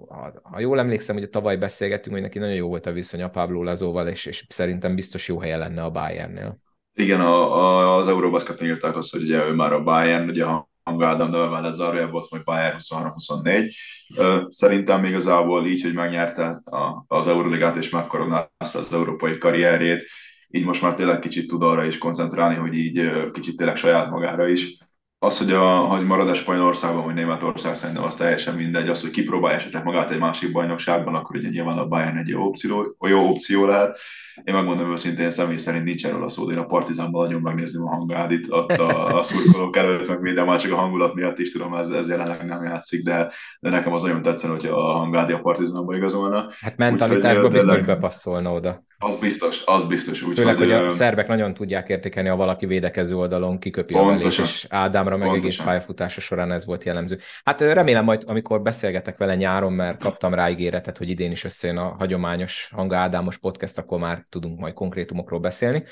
ha, 0.08 0.34
ha 0.44 0.60
jól 0.60 0.80
emlékszem, 0.80 1.18
hogy 1.18 1.30
tavaly 1.30 1.58
beszélgettünk, 1.58 2.16
hogy 2.16 2.24
neki 2.24 2.40
nagyon 2.40 2.56
jó 2.56 2.68
volt 2.68 2.86
a 2.86 2.92
viszony 2.92 3.22
a 3.22 3.30
Pablo 3.30 3.64
Lazóval, 3.64 4.08
és, 4.08 4.26
és 4.26 4.46
szerintem 4.48 4.96
biztos 4.96 5.28
jó 5.28 5.40
helye 5.40 5.58
lenne 5.58 5.84
a 5.84 5.90
Bayernnél. 5.90 6.60
Igen, 6.94 7.22
a, 7.22 7.58
a, 7.58 7.96
az 7.96 8.08
Eurobasketten 8.08 8.68
írták 8.68 8.98
azt, 8.98 9.12
hogy 9.12 9.24
ugye 9.24 9.46
ő 9.46 9.54
már 9.54 9.74
a 9.74 9.84
Bayern, 9.84 10.30
ugye 10.30 10.46
a 10.46 10.70
Hangádam 10.84 11.28
növelve 11.28 11.68
ez 11.68 11.80
arra 11.80 12.08
volt, 12.08 12.28
hogy 12.30 12.44
Bayern 12.44 12.78
23-24. 12.80 14.46
Szerintem 14.48 15.02
még 15.02 15.10
igazából 15.10 15.66
így, 15.66 15.82
hogy 15.82 15.94
megnyerte 15.94 16.62
az 17.08 17.28
Euroligát 17.28 17.76
és 17.76 17.90
megkoronázta 17.90 18.80
az 18.80 18.94
európai 18.94 19.38
karrierjét, 19.38 20.04
így 20.52 20.66
most 20.66 20.82
már 20.82 20.94
tényleg 20.94 21.20
kicsit 21.20 21.48
tud 21.48 21.64
arra 21.64 21.86
is 21.86 21.98
koncentrálni, 21.98 22.56
hogy 22.56 22.74
így 22.74 23.12
kicsit 23.32 23.58
tényleg 23.58 23.76
saját 23.76 24.10
magára 24.10 24.48
is. 24.48 24.78
Az, 25.22 25.38
hogy, 25.38 25.52
a, 25.52 25.78
hogy 25.78 26.06
marad 26.06 26.30
a 26.30 26.34
Spanyolországban, 26.34 27.04
vagy 27.04 27.14
Németország, 27.14 27.76
szerintem 27.76 28.04
az 28.04 28.16
teljesen 28.16 28.56
mindegy. 28.56 28.90
Az, 28.90 29.02
hogy 29.02 29.10
kipróbálja 29.10 29.58
esetleg 29.58 29.84
magát 29.84 30.12
egy 30.12 30.20
másik 30.20 30.52
bajnokságban, 30.52 31.16
akkor 31.16 31.36
ugye 31.36 31.50
nyilván 31.50 31.78
a 31.78 31.88
Bayern 31.88 32.18
egy 32.18 32.28
jó 32.28 32.44
opció, 32.44 32.96
jó 33.08 33.30
opció 33.30 33.66
lehet. 33.66 34.00
Én 34.44 34.54
megmondom 34.54 34.92
őszintén, 34.92 35.32
személy 35.32 35.58
szerint 35.58 35.84
nincs 35.84 36.06
erről 36.06 36.24
a 36.24 36.30
szó, 36.30 36.52
én 36.52 36.58
a 36.58 36.66
Partizánban 36.66 37.26
nagyon 37.26 37.42
megnézném 37.42 37.88
a 37.88 37.90
hangádit, 37.90 38.48
ott 38.50 38.72
a, 38.72 39.18
a 39.18 39.24
szurkolók 39.24 39.78
előtt, 39.78 40.08
meg 40.08 40.22
minden, 40.22 40.46
már 40.46 40.60
csak 40.60 40.72
a 40.72 40.76
hangulat 40.76 41.14
miatt 41.14 41.40
is 41.40 41.52
tudom, 41.52 41.74
ez, 41.74 41.90
ez 41.90 42.08
jelenleg 42.08 42.46
nem 42.46 42.64
játszik, 42.64 43.04
de, 43.04 43.32
de 43.60 43.70
nekem 43.70 43.94
az 43.94 44.02
nagyon 44.02 44.22
tetszene, 44.22 44.54
hogy 44.54 44.66
a 44.66 44.82
hangádi 44.82 45.34
a 45.34 45.40
Partizánba 45.40 45.96
igazolna. 45.96 46.46
Hát 46.60 46.78
mentalitásban 46.78 47.50
biztos 47.50 47.82
bepasszolna 47.82 48.54
oda. 48.54 48.84
Az 49.02 49.20
biztos, 49.20 49.64
az 49.66 49.84
biztos. 49.84 50.22
Úgy, 50.22 50.38
Főleg, 50.38 50.58
hogy, 50.58 50.72
hogy 50.72 50.86
a 50.86 50.90
szerbek 50.90 51.28
nagyon 51.28 51.54
tudják 51.54 51.90
értékelni, 51.90 52.30
ha 52.30 52.36
valaki 52.36 52.66
védekező 52.66 53.16
oldalon 53.16 53.60
kiköpi 53.60 53.94
pontosan, 53.94 54.44
a 54.44 54.48
velét, 54.48 54.54
és 54.54 54.66
Ádámra 54.70 55.18
meg 55.18 55.28
pontosan. 55.28 55.46
egész 55.46 55.66
pályafutása 55.66 56.22
során 56.22 56.52
ez 56.52 56.66
volt 56.66 56.84
jellemző. 56.84 57.18
Hát 57.44 57.62
remélem 57.62 58.04
majd, 58.04 58.24
amikor 58.28 58.62
beszélgetek 58.62 59.18
vele 59.18 59.36
nyáron, 59.36 59.74
mert 59.74 60.00
kaptam 60.00 60.34
rá 60.34 60.50
ígéretet, 60.50 60.98
hogy 60.98 61.10
idén 61.10 61.32
is 61.32 61.44
összejön 61.44 61.78
a 61.78 61.96
hagyományos 61.98 62.70
Hanga 62.76 62.98
Ádámos 62.98 63.38
podcast, 63.38 63.78
akkor 63.78 64.00
már 64.00 64.26
tudunk 64.30 64.60
majd 64.60 64.74
konkrétumokról 64.74 65.40
beszélni. 65.40 65.84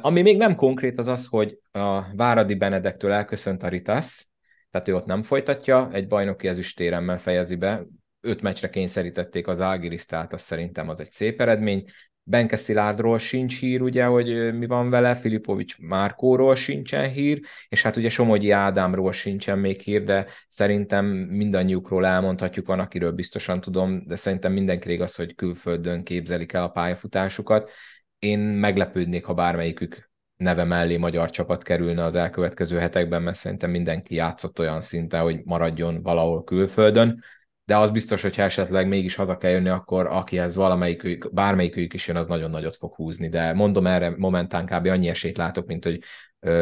Ami 0.00 0.22
még 0.22 0.36
nem 0.36 0.54
konkrét 0.54 0.98
az 0.98 1.08
az, 1.08 1.26
hogy 1.26 1.58
a 1.70 2.14
Váradi 2.16 2.54
Benedektől 2.54 3.12
elköszönt 3.12 3.62
a 3.62 3.68
Ritas, 3.68 4.28
tehát 4.70 4.88
ő 4.88 4.94
ott 4.94 5.06
nem 5.06 5.22
folytatja, 5.22 5.88
egy 5.92 6.06
bajnoki 6.06 6.48
ezüstéremmel 6.48 7.18
fejezi 7.18 7.56
be, 7.56 7.86
öt 8.20 8.42
meccsre 8.42 8.70
kényszerítették 8.70 9.46
az 9.46 9.60
Algirisztát, 9.60 10.32
az 10.32 10.42
szerintem 10.42 10.88
az 10.88 11.00
egy 11.00 11.10
szép 11.10 11.40
eredmény. 11.40 11.84
Benke 12.28 12.56
Szilárdról 12.56 13.18
sincs 13.18 13.58
hír, 13.58 13.82
ugye, 13.82 14.04
hogy 14.04 14.58
mi 14.58 14.66
van 14.66 14.90
vele, 14.90 15.14
Filipovics 15.14 15.78
Márkóról 15.78 16.54
sincsen 16.54 17.10
hír, 17.10 17.40
és 17.68 17.82
hát 17.82 17.96
ugye 17.96 18.08
Somogyi 18.08 18.50
Ádámról 18.50 19.12
sincsen 19.12 19.58
még 19.58 19.80
hír, 19.80 20.04
de 20.04 20.26
szerintem 20.46 21.06
mindannyiukról 21.06 22.06
elmondhatjuk, 22.06 22.66
van, 22.66 22.80
akiről 22.80 23.12
biztosan 23.12 23.60
tudom, 23.60 24.02
de 24.06 24.16
szerintem 24.16 24.52
mindenki 24.52 24.96
az, 24.96 25.14
hogy 25.14 25.34
külföldön 25.34 26.04
képzelik 26.04 26.52
el 26.52 26.62
a 26.62 26.68
pályafutásukat. 26.68 27.70
Én 28.18 28.38
meglepődnék, 28.38 29.24
ha 29.24 29.34
bármelyikük 29.34 30.10
neve 30.36 30.64
mellé 30.64 30.96
magyar 30.96 31.30
csapat 31.30 31.62
kerülne 31.62 32.04
az 32.04 32.14
elkövetkező 32.14 32.78
hetekben, 32.78 33.22
mert 33.22 33.36
szerintem 33.36 33.70
mindenki 33.70 34.14
játszott 34.14 34.58
olyan 34.58 34.80
szinten, 34.80 35.22
hogy 35.22 35.40
maradjon 35.44 36.02
valahol 36.02 36.44
külföldön 36.44 37.22
de 37.68 37.76
az 37.76 37.90
biztos, 37.90 38.22
hogy 38.22 38.36
ha 38.36 38.42
esetleg 38.42 38.88
mégis 38.88 39.14
haza 39.14 39.36
kell 39.36 39.50
jönni, 39.50 39.68
akkor 39.68 40.06
akihez 40.06 40.54
valamelyik, 40.54 41.32
bármelyikük 41.34 41.94
is 41.94 42.06
jön, 42.06 42.16
az 42.16 42.26
nagyon 42.26 42.50
nagyot 42.50 42.76
fog 42.76 42.94
húzni. 42.94 43.28
De 43.28 43.52
mondom 43.52 43.86
erre 43.86 44.14
momentán 44.16 44.66
kb. 44.66 44.86
annyi 44.86 45.08
esélyt 45.08 45.36
látok, 45.36 45.66
mint 45.66 45.84
hogy 45.84 46.00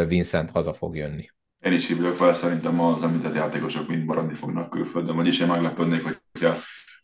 Vincent 0.07 0.51
haza 0.51 0.73
fog 0.73 0.97
jönni. 0.97 1.31
Én 1.61 1.73
is 1.73 1.87
hívjuk 1.87 2.15
fel, 2.15 2.33
szerintem 2.33 2.81
az 2.81 3.03
említett 3.03 3.35
játékosok 3.35 3.89
mind 3.89 4.05
maradni 4.05 4.35
fognak 4.35 4.71
külföldön, 4.71 5.17
vagyis 5.17 5.41
én 5.41 5.47
meglepődnék, 5.47 6.03
hogyha, 6.03 6.55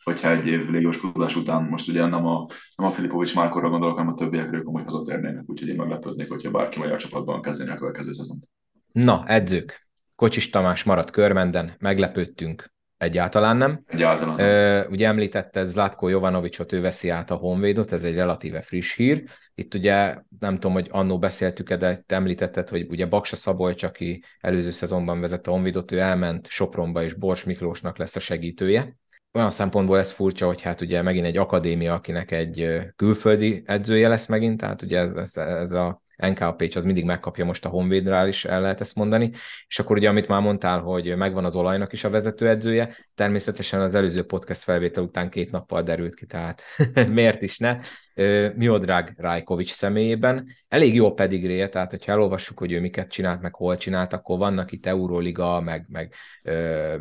hogyha 0.05 0.31
egy 0.31 0.47
év 0.47 0.71
légióskodás 0.71 1.37
után 1.37 1.63
most 1.63 1.89
ugye 1.89 2.07
nem 2.07 2.27
a, 2.27 2.47
nem 2.77 2.87
a 2.87 2.91
Filipovics 2.91 3.35
Márkorra 3.35 3.69
gondolok, 3.69 3.97
hanem 3.97 4.13
a 4.13 4.17
többiekről 4.17 4.63
komoly 4.63 4.83
hazatérnének, 4.83 5.45
úgyhogy 5.47 5.69
én 5.69 5.77
meglepődnék, 5.77 6.29
hogyha 6.29 6.51
bárki 6.51 6.79
magyar 6.79 6.99
csapatban 6.99 7.43
kezdenek 7.43 7.75
a 7.75 7.79
következő 7.79 8.13
szezont. 8.13 8.49
Na, 8.93 9.25
edzők. 9.27 9.89
Kocsis 10.15 10.51
Tamás 10.51 10.85
maradt 10.85 11.11
körmenden, 11.11 11.73
meglepődtünk, 11.79 12.73
Egyáltalán 13.03 13.57
nem. 13.57 13.85
Egyáltalán 13.87 14.37
nem. 14.37 14.91
Ugye 14.91 15.07
említette 15.07 15.65
Zlatko 15.65 16.09
Jovanovicsot, 16.09 16.73
ő 16.73 16.81
veszi 16.81 17.09
át 17.09 17.31
a 17.31 17.35
Honvédot, 17.35 17.93
ez 17.93 18.05
egy 18.05 18.15
relatíve 18.15 18.61
friss 18.61 18.97
hír. 18.97 19.25
Itt 19.55 19.75
ugye 19.75 20.17
nem 20.39 20.55
tudom, 20.55 20.73
hogy 20.73 20.89
annó 20.91 21.19
beszéltük-e, 21.19 21.77
de 21.77 22.03
te 22.07 22.15
említetted, 22.15 22.69
hogy 22.69 22.87
ugye 22.89 23.07
Baksa 23.07 23.37
Szabolcs, 23.37 23.83
aki 23.83 24.23
előző 24.41 24.71
szezonban 24.71 25.21
vezette 25.21 25.51
a 25.51 25.53
Honvédot, 25.53 25.93
ő 25.93 25.99
elment 25.99 26.49
Sopronba, 26.49 27.03
és 27.03 27.15
Bors 27.15 27.45
Miklósnak 27.45 27.99
lesz 27.99 28.17
a 28.17 28.21
segítője. 28.21 28.97
Olyan 29.33 29.51
szempontból 29.51 29.99
ez 29.99 30.11
furcsa, 30.11 30.47
hogy 30.47 30.63
hát 30.63 30.81
ugye 30.81 31.03
megint 31.03 31.27
egy 31.27 31.37
akadémia, 31.37 31.95
akinek 31.95 32.31
egy 32.31 32.81
külföldi 32.97 33.63
edzője 33.67 34.09
lesz 34.09 34.27
megint, 34.27 34.61
tehát 34.61 34.83
ugye 34.83 34.99
ez, 34.99 35.13
ez, 35.13 35.37
ez 35.37 35.71
a 35.73 36.03
NK 36.27 36.57
Pécs 36.57 36.77
az 36.77 36.85
mindig 36.85 37.05
megkapja 37.05 37.45
most 37.45 37.65
a 37.65 37.69
Honvédrál 37.69 38.29
is, 38.29 38.45
el 38.45 38.61
lehet 38.61 38.81
ezt 38.81 38.95
mondani. 38.95 39.31
És 39.69 39.79
akkor 39.79 39.97
ugye, 39.97 40.09
amit 40.09 40.29
már 40.29 40.41
mondtál, 40.41 40.81
hogy 40.81 41.17
megvan 41.17 41.45
az 41.45 41.57
olajnak 41.57 41.93
is 41.93 42.05
a 42.05 42.11
vezetőedzője, 42.11 42.97
természetesen 43.15 43.81
az 43.81 43.95
előző 43.95 44.23
podcast 44.23 44.63
felvétel 44.63 45.03
után 45.03 45.31
két 45.31 45.51
nappal 45.51 45.83
derült 45.83 46.15
ki, 46.15 46.27
tehát 46.27 46.63
miért 47.09 47.43
is 47.43 47.59
ne. 47.59 47.79
Miodrág 48.55 49.15
Rajkovics 49.17 49.73
személyében. 49.73 50.47
Elég 50.69 50.95
jó 50.95 51.13
pedigréje, 51.13 51.69
tehát 51.69 51.91
hogyha 51.91 52.13
elolvassuk, 52.13 52.59
hogy 52.59 52.73
ő 52.73 52.81
miket 52.81 53.11
csinált, 53.11 53.41
meg 53.41 53.55
hol 53.55 53.77
csinált, 53.77 54.13
akkor 54.13 54.39
vannak 54.39 54.73
itt 54.73 54.87
Euroliga, 54.87 55.61
meg, 55.61 55.87
meg 55.89 56.15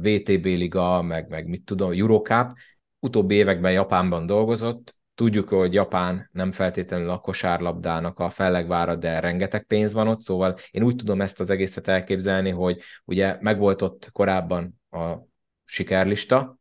VTB 0.02 0.46
liga, 0.46 1.02
meg, 1.02 1.30
meg 1.30 1.48
mit 1.48 1.64
tudom, 1.64 1.92
Eurocup. 1.92 2.58
Utóbbi 3.00 3.36
években 3.36 3.72
Japánban 3.72 4.26
dolgozott, 4.26 5.01
Tudjuk, 5.22 5.50
hogy 5.50 5.74
Japán 5.74 6.30
nem 6.32 6.52
feltétlenül 6.52 7.10
a 7.10 7.20
kosárlabdának 7.20 8.20
a 8.20 8.30
fellegvára, 8.30 8.96
de 8.96 9.20
rengeteg 9.20 9.64
pénz 9.64 9.94
van 9.94 10.08
ott, 10.08 10.22
szóval 10.22 10.56
én 10.72 10.84
úgy 10.84 10.96
tudom 10.96 11.22
ezt 11.22 11.40
az 11.40 11.50
egészet 11.50 11.88
elképzelni, 11.88 12.50
hogy 12.50 12.82
ugye 13.06 13.38
megvolt 13.40 13.82
ott 13.82 14.10
korábban 14.12 14.82
a 14.90 15.14
sikerlista, 15.66 16.60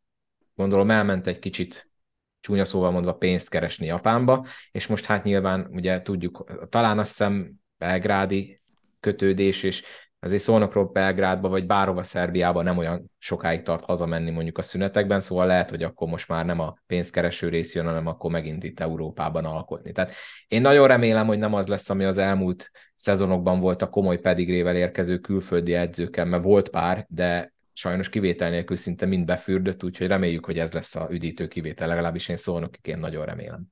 gondolom 0.55 0.91
elment 0.91 1.27
egy 1.27 1.39
kicsit 1.39 1.91
csúnya 2.39 2.65
szóval 2.65 2.91
mondva 2.91 3.15
pénzt 3.15 3.49
keresni 3.49 3.85
Japánba, 3.85 4.45
és 4.71 4.87
most 4.87 5.05
hát 5.05 5.23
nyilván 5.23 5.67
ugye 5.71 6.01
tudjuk, 6.01 6.67
talán 6.69 6.99
azt 6.99 7.09
hiszem 7.09 7.51
belgrádi 7.77 8.61
kötődés, 8.99 9.63
és 9.63 9.83
azért 10.23 10.41
Szolnokról 10.41 10.85
Belgrádba, 10.85 11.49
vagy 11.49 11.65
bárhova 11.65 12.03
Szerbiába 12.03 12.61
nem 12.61 12.77
olyan 12.77 13.11
sokáig 13.17 13.61
tart 13.61 13.85
hazamenni 13.85 14.29
mondjuk 14.29 14.57
a 14.57 14.61
szünetekben, 14.61 15.19
szóval 15.19 15.45
lehet, 15.45 15.69
hogy 15.69 15.83
akkor 15.83 16.07
most 16.07 16.27
már 16.27 16.45
nem 16.45 16.59
a 16.59 16.75
pénzkereső 16.87 17.49
rész 17.49 17.75
jön, 17.75 17.85
hanem 17.85 18.07
akkor 18.07 18.31
megint 18.31 18.63
itt 18.63 18.79
Európában 18.79 19.45
alkotni. 19.45 19.91
Tehát 19.91 20.11
én 20.47 20.61
nagyon 20.61 20.87
remélem, 20.87 21.27
hogy 21.27 21.37
nem 21.37 21.53
az 21.53 21.67
lesz, 21.67 21.89
ami 21.89 22.03
az 22.03 22.17
elmúlt 22.17 22.71
szezonokban 22.95 23.59
volt 23.59 23.81
a 23.81 23.89
komoly 23.89 24.19
pedigrével 24.19 24.75
érkező 24.75 25.17
külföldi 25.17 25.73
edzőkkel, 25.73 26.25
mert 26.25 26.43
volt 26.43 26.69
pár, 26.69 27.05
de 27.09 27.53
sajnos 27.73 28.09
kivétel 28.09 28.49
nélkül 28.49 28.75
szinte 28.75 29.05
mind 29.05 29.25
befürdött, 29.25 29.83
úgyhogy 29.83 30.07
reméljük, 30.07 30.45
hogy 30.45 30.59
ez 30.59 30.71
lesz 30.71 30.95
a 30.95 31.07
üdítő 31.09 31.47
kivétel, 31.47 31.87
legalábbis 31.87 32.29
én 32.29 32.37
szolnokiként 32.37 32.99
nagyon 32.99 33.25
remélem. 33.25 33.63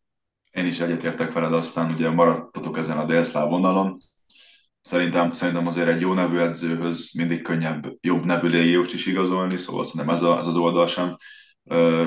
Én 0.52 0.66
is 0.66 0.80
egyetértek 0.80 1.34
veled, 1.34 1.54
aztán 1.54 1.92
ugye 1.92 2.10
maradtatok 2.10 2.78
ezen 2.78 2.98
a 2.98 3.06
délszláv 3.06 3.50
vonalon. 3.50 3.98
Szerintem, 4.90 5.32
szerintem 5.32 5.68
azért 5.68 5.88
egy 5.88 6.02
jó 6.02 6.14
nevű 6.14 6.38
edzőhöz 6.38 7.12
mindig 7.14 7.42
könnyebb, 7.42 7.86
jobb 8.02 8.26
nevű 8.26 8.48
légióst 8.48 8.94
is 8.94 9.06
igazolni, 9.06 9.58
szóval 9.58 9.84
szerintem 9.84 10.16
ez, 10.16 10.22
a, 10.22 10.38
ez 10.38 10.48
az 10.48 10.56
oldal 10.56 10.88
sem, 10.88 11.18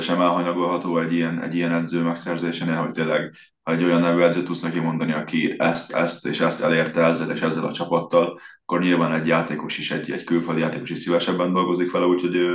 sem 0.00 0.20
elhanyagolható 0.20 0.98
egy 0.98 1.12
ilyen, 1.12 1.42
egy 1.42 1.54
ilyen 1.54 1.72
edző 1.72 2.02
megszerzésénél, 2.02 2.76
hogy 2.76 2.90
tényleg 2.90 3.34
egy 3.62 3.84
olyan 3.84 4.00
nevű 4.00 4.20
edző 4.20 4.42
tudsz 4.42 4.60
neki 4.60 4.78
mondani, 4.78 5.12
aki 5.12 5.54
ezt, 5.58 5.92
ezt 5.92 6.26
és 6.26 6.40
ezt 6.40 6.62
elérte 6.62 7.04
ezzel 7.04 7.30
és 7.30 7.40
ezzel 7.40 7.64
a 7.64 7.72
csapattal, 7.72 8.38
akkor 8.64 8.80
nyilván 8.80 9.12
egy 9.12 9.26
játékos 9.26 9.78
is, 9.78 9.90
egy, 9.90 10.10
egy 10.10 10.24
külföldi 10.24 10.60
játékos 10.60 10.90
is 10.90 10.98
szívesebben 10.98 11.52
dolgozik 11.52 11.90
vele, 11.90 12.06
úgyhogy 12.06 12.50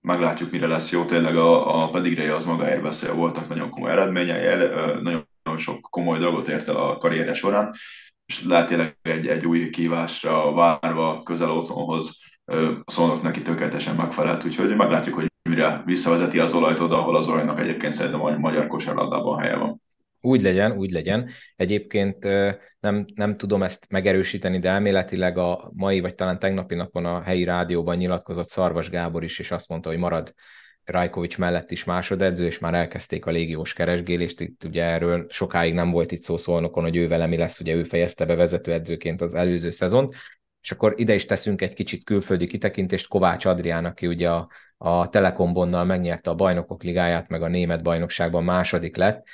meglátjuk, 0.00 0.50
mire 0.50 0.66
lesz 0.66 0.92
jó. 0.92 1.04
Tényleg 1.04 1.36
a, 1.36 1.82
a 1.82 1.90
pedigreje 1.90 2.34
az 2.34 2.44
magáért 2.44 2.82
beszél, 2.82 3.14
voltak 3.14 3.48
nagyon 3.48 3.70
komoly 3.70 3.90
eredményei, 3.90 4.54
nagyon 5.02 5.26
sok 5.56 5.80
komoly 5.80 6.18
dolgot 6.18 6.48
ért 6.48 6.68
el 6.68 6.76
a 6.76 6.96
karrierje 6.96 7.34
során, 7.34 7.74
és 8.28 8.44
lehet 8.44 8.66
tényleg 8.66 8.96
egy, 9.02 9.26
egy 9.26 9.46
új 9.46 9.70
kívásra 9.70 10.52
várva 10.52 11.22
közel 11.22 11.50
otthonhoz 11.50 12.20
a 12.84 12.90
szólnak 12.90 13.22
neki 13.22 13.42
tökéletesen 13.42 13.94
megfelelt, 13.94 14.44
úgyhogy 14.44 14.76
meglátjuk, 14.76 15.14
hogy 15.14 15.32
mire 15.42 15.82
visszavezeti 15.84 16.38
az 16.38 16.54
olajt 16.54 16.80
oda, 16.80 16.98
ahol 16.98 17.16
az 17.16 17.28
olajnak 17.28 17.60
egyébként 17.60 17.92
szerintem 17.92 18.24
a 18.24 18.38
magyar 18.38 18.66
kosárlabdában 18.66 19.38
helye 19.38 19.56
van. 19.56 19.82
Úgy 20.20 20.42
legyen, 20.42 20.72
úgy 20.72 20.90
legyen. 20.90 21.28
Egyébként 21.56 22.24
nem, 22.80 23.04
nem 23.14 23.36
tudom 23.36 23.62
ezt 23.62 23.86
megerősíteni, 23.88 24.58
de 24.58 24.68
elméletileg 24.68 25.38
a 25.38 25.70
mai 25.74 26.00
vagy 26.00 26.14
talán 26.14 26.38
tegnapi 26.38 26.74
napon 26.74 27.04
a 27.04 27.22
helyi 27.22 27.44
rádióban 27.44 27.96
nyilatkozott 27.96 28.48
Szarvas 28.48 28.90
Gábor 28.90 29.24
is, 29.24 29.38
és 29.38 29.50
azt 29.50 29.68
mondta, 29.68 29.88
hogy 29.88 29.98
marad 29.98 30.34
Rajkovics 30.88 31.38
mellett 31.38 31.70
is 31.70 31.84
másodedző, 31.84 32.46
és 32.46 32.58
már 32.58 32.74
elkezdték 32.74 33.26
a 33.26 33.30
légiós 33.30 33.72
keresgélést. 33.72 34.40
Itt 34.40 34.64
ugye 34.64 34.84
erről 34.84 35.26
sokáig 35.28 35.74
nem 35.74 35.90
volt 35.90 36.12
itt 36.12 36.22
szó 36.22 36.36
szólnokon, 36.36 36.82
hogy 36.82 36.96
ő 36.96 37.08
vele 37.08 37.26
mi 37.26 37.36
lesz, 37.36 37.60
ugye 37.60 37.74
ő 37.74 37.82
fejezte 37.82 38.24
be 38.24 38.34
vezetőedzőként 38.34 39.20
az 39.20 39.34
előző 39.34 39.70
szezont, 39.70 40.14
és 40.62 40.70
akkor 40.70 40.94
ide 40.96 41.14
is 41.14 41.24
teszünk 41.24 41.62
egy 41.62 41.74
kicsit 41.74 42.04
külföldi 42.04 42.46
kitekintést 42.46 43.08
Kovács 43.08 43.44
Adrián, 43.44 43.84
aki 43.84 44.06
ugye 44.06 44.30
a, 44.30 44.48
a 44.76 45.08
Telekombonnal 45.08 45.84
megnyerte 45.84 46.30
a 46.30 46.34
bajnokok 46.34 46.82
ligáját, 46.82 47.28
meg 47.28 47.42
a 47.42 47.48
német 47.48 47.82
bajnokságban 47.82 48.44
második 48.44 48.96
lett, 48.96 49.26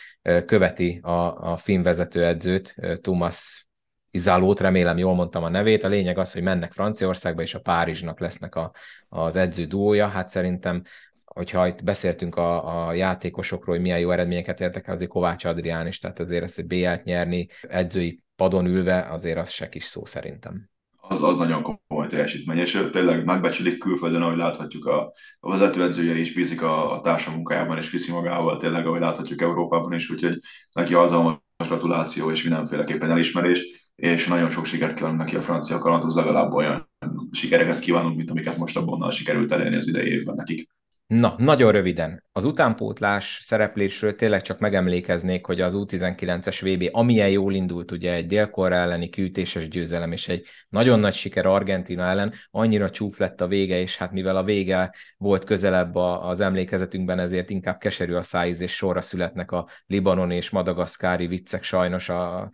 követi 0.46 0.98
a, 1.02 1.50
a 1.52 1.56
finn 1.56 1.82
vezetőedzőt, 1.82 2.74
Thomas 3.00 3.66
Izálót, 4.10 4.60
remélem 4.60 4.98
jól 4.98 5.14
mondtam 5.14 5.42
a 5.42 5.48
nevét. 5.48 5.84
A 5.84 5.88
lényeg 5.88 6.18
az, 6.18 6.32
hogy 6.32 6.42
mennek 6.42 6.72
Franciaországba, 6.72 7.42
és 7.42 7.54
a 7.54 7.60
Párizsnak 7.60 8.20
lesznek 8.20 8.54
a, 8.54 8.72
az 9.08 9.36
edző 9.36 9.64
duója. 9.64 10.06
Hát 10.06 10.28
szerintem 10.28 10.82
hogyha 11.24 11.66
itt 11.66 11.84
beszéltünk 11.84 12.36
a, 12.36 12.86
a 12.86 12.92
játékosokról, 12.92 13.74
hogy 13.74 13.84
milyen 13.84 13.98
jó 13.98 14.10
eredményeket 14.10 14.60
értek 14.60 14.88
azért 14.88 15.10
Kovács 15.10 15.44
Adrián 15.44 15.86
is, 15.86 15.98
tehát 15.98 16.20
azért 16.20 16.44
az, 16.44 16.54
hogy 16.54 16.66
BL-t 16.66 17.04
nyerni 17.04 17.48
edzői 17.62 18.22
padon 18.36 18.66
ülve, 18.66 19.00
azért 19.10 19.38
az 19.38 19.50
se 19.50 19.68
kis 19.68 19.84
szó 19.84 20.04
szerintem 20.04 20.72
az, 21.08 21.22
az 21.22 21.38
nagyon 21.38 21.78
komoly 21.86 22.06
teljesítmény, 22.06 22.58
és 22.58 22.88
tényleg 22.90 23.24
megbecsülik 23.24 23.78
külföldön, 23.78 24.22
ahogy 24.22 24.36
láthatjuk 24.36 24.86
a, 24.86 25.12
a 25.40 25.50
vezetőedzője 25.50 26.18
is 26.18 26.32
bízik 26.32 26.62
a, 26.62 26.92
a 26.92 27.00
társamunkájában, 27.00 27.76
és 27.76 27.90
viszi 27.90 28.12
magával 28.12 28.56
tényleg, 28.56 28.86
ahogy 28.86 29.00
láthatjuk 29.00 29.40
Európában 29.40 29.92
is, 29.92 30.10
úgyhogy 30.10 30.38
neki 30.72 30.94
hatalmas 30.94 31.38
gratuláció 31.56 32.30
és 32.30 32.42
mindenféleképpen 32.42 33.10
elismerés, 33.10 33.92
és 33.94 34.26
nagyon 34.26 34.50
sok 34.50 34.64
sikert 34.64 34.94
kívánunk 34.94 35.20
neki 35.20 35.36
a 35.36 35.40
francia 35.40 35.78
kalandhoz, 35.78 36.14
legalább 36.14 36.52
olyan 36.52 36.90
sikereket 37.30 37.78
kívánunk, 37.78 38.16
mint 38.16 38.30
amiket 38.30 38.56
most 38.56 38.76
abban 38.76 39.10
sikerült 39.10 39.52
elérni 39.52 39.76
az 39.76 39.88
idei 39.88 40.08
évben 40.08 40.34
nekik. 40.34 40.68
Na, 41.06 41.34
nagyon 41.38 41.72
röviden. 41.72 42.24
Az 42.32 42.44
utánpótlás 42.44 43.38
szereplésről 43.42 44.14
tényleg 44.14 44.42
csak 44.42 44.58
megemlékeznék, 44.58 45.46
hogy 45.46 45.60
az 45.60 45.72
U19-es 45.76 46.58
VB, 46.62 46.96
amilyen 46.96 47.28
jól 47.28 47.54
indult, 47.54 47.90
ugye 47.90 48.12
egy 48.12 48.26
dél 48.26 48.50
elleni 48.54 49.08
kűtéses 49.08 49.68
győzelem, 49.68 50.12
és 50.12 50.28
egy 50.28 50.46
nagyon 50.68 50.98
nagy 50.98 51.14
siker 51.14 51.46
Argentina 51.46 52.04
ellen, 52.04 52.32
annyira 52.50 52.90
csúf 52.90 53.18
lett 53.18 53.40
a 53.40 53.46
vége, 53.46 53.80
és 53.80 53.96
hát 53.96 54.12
mivel 54.12 54.36
a 54.36 54.44
vége 54.44 54.94
volt 55.16 55.44
közelebb 55.44 55.94
az 55.94 56.40
emlékezetünkben, 56.40 57.18
ezért 57.18 57.50
inkább 57.50 57.78
keserű 57.78 58.14
a 58.14 58.22
szájíz, 58.22 58.60
és 58.60 58.74
sorra 58.74 59.00
születnek 59.00 59.50
a 59.50 59.68
Libanon 59.86 60.30
és 60.30 60.50
madagaszkári 60.50 61.26
viccek 61.26 61.62
sajnos 61.62 62.08
a, 62.08 62.50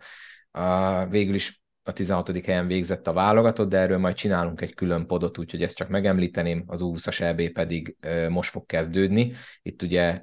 a 0.51 1.05
végül 1.05 1.33
is 1.33 1.60
a 1.83 1.93
16. 1.93 2.45
helyen 2.45 2.67
végzett 2.67 3.07
a 3.07 3.13
válogatott, 3.13 3.69
de 3.69 3.77
erről 3.77 3.97
majd 3.97 4.15
csinálunk 4.15 4.61
egy 4.61 4.73
külön 4.73 5.07
podot, 5.07 5.37
úgyhogy 5.37 5.61
ezt 5.63 5.75
csak 5.75 5.89
megemlíteném, 5.89 6.63
az 6.67 6.81
U20-as 6.83 7.21
EB 7.21 7.51
pedig 7.51 7.95
most 8.29 8.49
fog 8.49 8.65
kezdődni. 8.65 9.33
Itt 9.61 9.81
ugye 9.81 10.21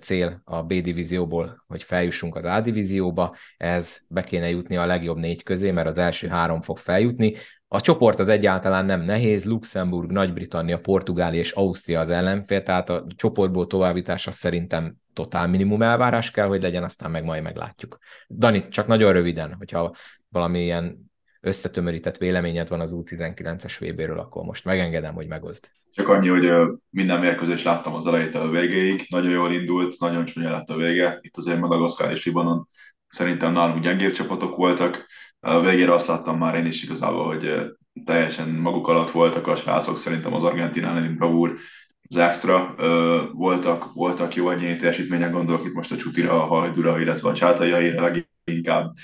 cél 0.00 0.40
a 0.44 0.62
B 0.62 0.72
divízióból, 0.72 1.64
hogy 1.66 1.82
feljussunk 1.82 2.34
az 2.34 2.44
A 2.44 2.60
divízióba, 2.60 3.34
ez 3.56 3.98
be 4.08 4.22
kéne 4.22 4.48
jutni 4.48 4.76
a 4.76 4.86
legjobb 4.86 5.16
négy 5.16 5.42
közé, 5.42 5.70
mert 5.70 5.88
az 5.88 5.98
első 5.98 6.28
három 6.28 6.60
fog 6.60 6.78
feljutni. 6.78 7.34
A 7.68 7.80
csoport 7.80 8.18
az 8.18 8.28
egyáltalán 8.28 8.84
nem 8.84 9.00
nehéz, 9.00 9.44
Luxemburg, 9.44 10.10
Nagy-Britannia, 10.10 10.78
Portugália 10.78 11.40
és 11.40 11.52
Ausztria 11.52 12.00
az 12.00 12.08
ellenfél, 12.08 12.62
tehát 12.62 12.90
a 12.90 13.06
csoportból 13.16 13.66
továbbítás 13.66 14.26
az 14.26 14.34
szerintem 14.34 14.96
totál 15.16 15.46
minimum 15.46 15.82
elvárás 15.82 16.30
kell, 16.30 16.46
hogy 16.46 16.62
legyen, 16.62 16.84
aztán 16.84 17.10
meg 17.10 17.24
majd 17.24 17.42
meglátjuk. 17.42 17.98
Dani, 18.28 18.68
csak 18.68 18.86
nagyon 18.86 19.12
röviden, 19.12 19.54
hogyha 19.54 19.94
valamilyen 20.28 21.10
összetömörített 21.40 22.16
véleményed 22.16 22.68
van 22.68 22.80
az 22.80 22.92
U19-es 22.94 23.76
VB-ről, 23.80 24.18
akkor 24.18 24.44
most 24.44 24.64
megengedem, 24.64 25.14
hogy 25.14 25.26
megozd. 25.26 25.70
Csak 25.92 26.08
annyi, 26.08 26.28
hogy 26.28 26.70
minden 26.90 27.20
mérkőzést 27.20 27.64
láttam 27.64 27.94
az 27.94 28.06
elejétől 28.06 28.42
a 28.42 28.50
végéig, 28.50 29.06
nagyon 29.08 29.30
jól 29.30 29.52
indult, 29.52 30.00
nagyon 30.00 30.24
csúnya 30.24 30.50
lett 30.50 30.68
a 30.68 30.76
vége. 30.76 31.18
Itt 31.20 31.36
azért 31.36 31.60
Madagaszkár 31.60 32.10
és 32.10 32.24
Libanon 32.24 32.66
szerintem 33.08 33.52
nálunk 33.52 33.82
gyengébb 33.82 34.12
csapatok 34.12 34.56
voltak. 34.56 35.06
A 35.40 35.60
végére 35.60 35.92
azt 35.92 36.06
láttam 36.06 36.38
már 36.38 36.54
én 36.54 36.66
is 36.66 36.82
igazából, 36.82 37.26
hogy 37.26 37.70
teljesen 38.04 38.48
maguk 38.48 38.88
alatt 38.88 39.10
voltak 39.10 39.46
a 39.46 39.56
srácok, 39.56 39.98
szerintem 39.98 40.34
az 40.34 40.42
Argentin 40.42 40.84
elleni 40.84 41.08
bravúr 41.08 41.58
az 42.08 42.16
extra. 42.16 42.74
Voltak, 43.32 43.92
voltak 43.94 44.34
jó 44.34 44.50
egyéni 44.50 44.76
teljesítmények, 44.76 45.32
gondolok 45.32 45.64
itt 45.64 45.74
most 45.74 45.92
a 45.92 45.96
Csutira, 45.96 46.42
a 46.42 46.46
Hajdura, 46.46 47.00
illetve 47.00 47.28
a 47.28 47.34
Csátaiaira 47.34 48.10
leginkább 48.44 48.94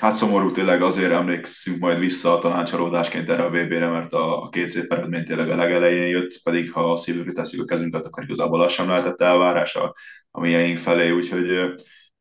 Hát 0.00 0.14
szomorú 0.14 0.50
tényleg 0.50 0.82
azért 0.82 1.12
emlékszünk 1.12 1.78
majd 1.78 1.98
vissza 1.98 2.32
a 2.32 2.38
tanácsalódásként 2.38 3.30
erre 3.30 3.44
a 3.44 3.48
VB-re, 3.48 3.88
mert 3.88 4.12
a, 4.12 4.42
a 4.42 4.48
két 4.48 4.68
szép 4.68 4.92
eredmény 4.92 5.24
tényleg 5.24 5.50
a 5.50 5.56
legelején 5.56 6.06
jött, 6.06 6.40
pedig 6.42 6.72
ha 6.72 6.92
a 6.92 6.96
szívükre 6.96 7.32
teszik 7.32 7.60
a 7.60 7.64
kezünket, 7.64 8.06
akkor 8.06 8.22
igazából 8.22 8.62
az 8.62 8.72
sem 8.72 8.88
lehetett 8.88 9.20
elvárás 9.20 9.76
a, 9.76 9.94
mélyeink 10.30 10.78
felé, 10.78 11.10
úgyhogy 11.10 11.72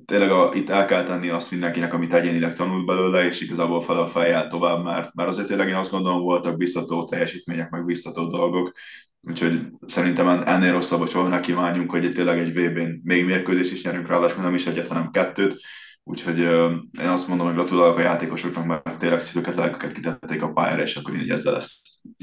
tényleg 0.05 0.31
a, 0.31 0.51
itt 0.53 0.69
el 0.69 0.85
kell 0.85 1.03
tenni 1.03 1.29
azt 1.29 1.51
mindenkinek, 1.51 1.93
amit 1.93 2.13
egyénileg 2.13 2.53
tanult 2.53 2.85
belőle, 2.85 3.25
és 3.25 3.41
igazából 3.41 3.81
fel 3.81 3.97
a 3.97 4.07
fejjel 4.07 4.47
tovább, 4.47 4.83
mert, 4.83 5.13
mert 5.13 5.29
azért 5.29 5.47
tényleg 5.47 5.67
én 5.67 5.75
azt 5.75 5.91
gondolom, 5.91 6.21
voltak 6.21 6.57
biztató 6.57 7.03
teljesítmények, 7.03 7.69
meg 7.69 7.85
biztató 7.85 8.27
dolgok, 8.27 8.71
úgyhogy 9.27 9.59
szerintem 9.87 10.27
ennél 10.45 10.71
rosszabb 10.71 11.07
soha 11.07 11.27
ne 11.27 11.39
kívánjunk, 11.39 11.91
hogy 11.91 12.11
tényleg 12.11 12.39
egy 12.39 12.53
VB-n 12.53 13.01
még 13.03 13.25
mérkőzés 13.25 13.71
is 13.71 13.83
nyerünk, 13.83 14.07
ráadásul 14.07 14.43
nem 14.43 14.53
is 14.53 14.65
egyet, 14.65 14.87
hanem 14.87 15.11
kettőt, 15.11 15.61
Úgyhogy 16.05 16.39
uh, 16.39 16.71
én 17.01 17.07
azt 17.07 17.27
mondom, 17.27 17.45
hogy 17.45 17.55
gratulálok 17.55 17.97
a 17.97 18.01
játékosoknak, 18.01 18.65
mert 18.65 18.97
tényleg 18.97 19.19
szívüket, 19.19 19.55
lelküket 19.55 19.91
kitették 19.91 20.41
a 20.41 20.51
pályára, 20.51 20.81
és 20.81 20.95
akkor 20.95 21.15
én 21.15 21.31
ezzel 21.31 21.55
ezt 21.55 21.71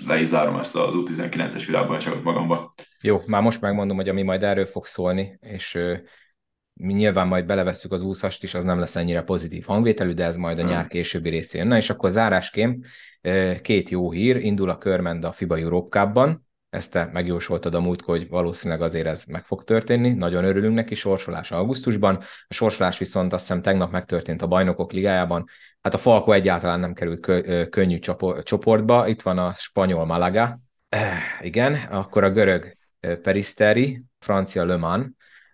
le 0.07 0.21
is 0.21 0.29
zárom 0.29 0.59
ezt 0.59 0.77
az 0.77 0.95
U19-es 0.95 1.63
világbajnokságot 1.67 2.23
magamba. 2.23 2.73
Jó, 3.01 3.19
már 3.27 3.43
most 3.43 3.61
megmondom, 3.61 3.97
hogy 3.97 4.09
ami 4.09 4.23
majd 4.23 4.43
erről 4.43 4.67
fog 4.67 4.87
szólni, 4.87 5.39
és 5.41 5.79
mi 6.73 6.93
nyilván 6.93 7.27
majd 7.27 7.47
belevesszük 7.47 7.93
az 7.93 8.03
úszast 8.03 8.43
is, 8.43 8.55
az 8.55 8.65
nem 8.65 8.79
lesz 8.79 8.97
ennyire 8.97 9.23
pozitív 9.23 9.65
hangvételű, 9.65 10.13
de 10.13 10.25
ez 10.25 10.37
majd 10.37 10.59
a 10.59 10.63
nyár 10.63 10.87
későbbi 10.87 11.29
részén. 11.29 11.67
Na 11.67 11.77
és 11.77 11.90
akkor 11.90 12.11
zárásként 12.11 12.87
két 13.63 13.88
jó 13.88 14.11
hír, 14.11 14.37
indul 14.37 14.69
a 14.69 14.79
körmend 14.79 15.25
a 15.25 15.33
FIBA 15.33 15.59
Europe 15.59 15.98
Cup-ban, 15.98 16.48
ezt 16.71 16.92
te 16.92 17.10
megjósoltad 17.12 17.75
a 17.75 17.81
múlt, 17.81 18.02
hogy 18.02 18.29
valószínűleg 18.29 18.83
azért 18.83 19.06
ez 19.06 19.25
meg 19.25 19.44
fog 19.44 19.64
történni. 19.64 20.08
Nagyon 20.08 20.44
örülünk 20.44 20.75
neki, 20.75 20.94
sorsolás 20.94 21.50
augusztusban. 21.50 22.18
A 22.48 22.54
sorsolás 22.54 22.98
viszont 22.98 23.33
azt 23.33 23.46
hiszem 23.46 23.62
tegnap 23.62 23.90
megtörtént 23.90 24.42
a 24.42 24.46
bajnokok 24.46 24.92
ligájában. 24.92 25.44
Hát 25.81 25.94
a 25.94 25.98
Falco 25.98 26.33
egyáltalán 26.33 26.81
nem 26.81 26.92
került 26.92 27.21
kö- 27.21 27.68
könnyű 27.68 27.98
csoportba. 28.42 29.06
Itt 29.06 29.23
van 29.23 29.38
a 29.38 29.52
spanyol 29.52 30.04
Malaga. 30.04 30.60
Eh, 30.88 31.18
igen, 31.40 31.75
akkor 31.90 32.25
a 32.25 32.31
görög 32.31 32.77
Peristeri, 33.23 34.02
francia 34.18 34.64
Le 34.64 34.77
Mans, 34.77 35.06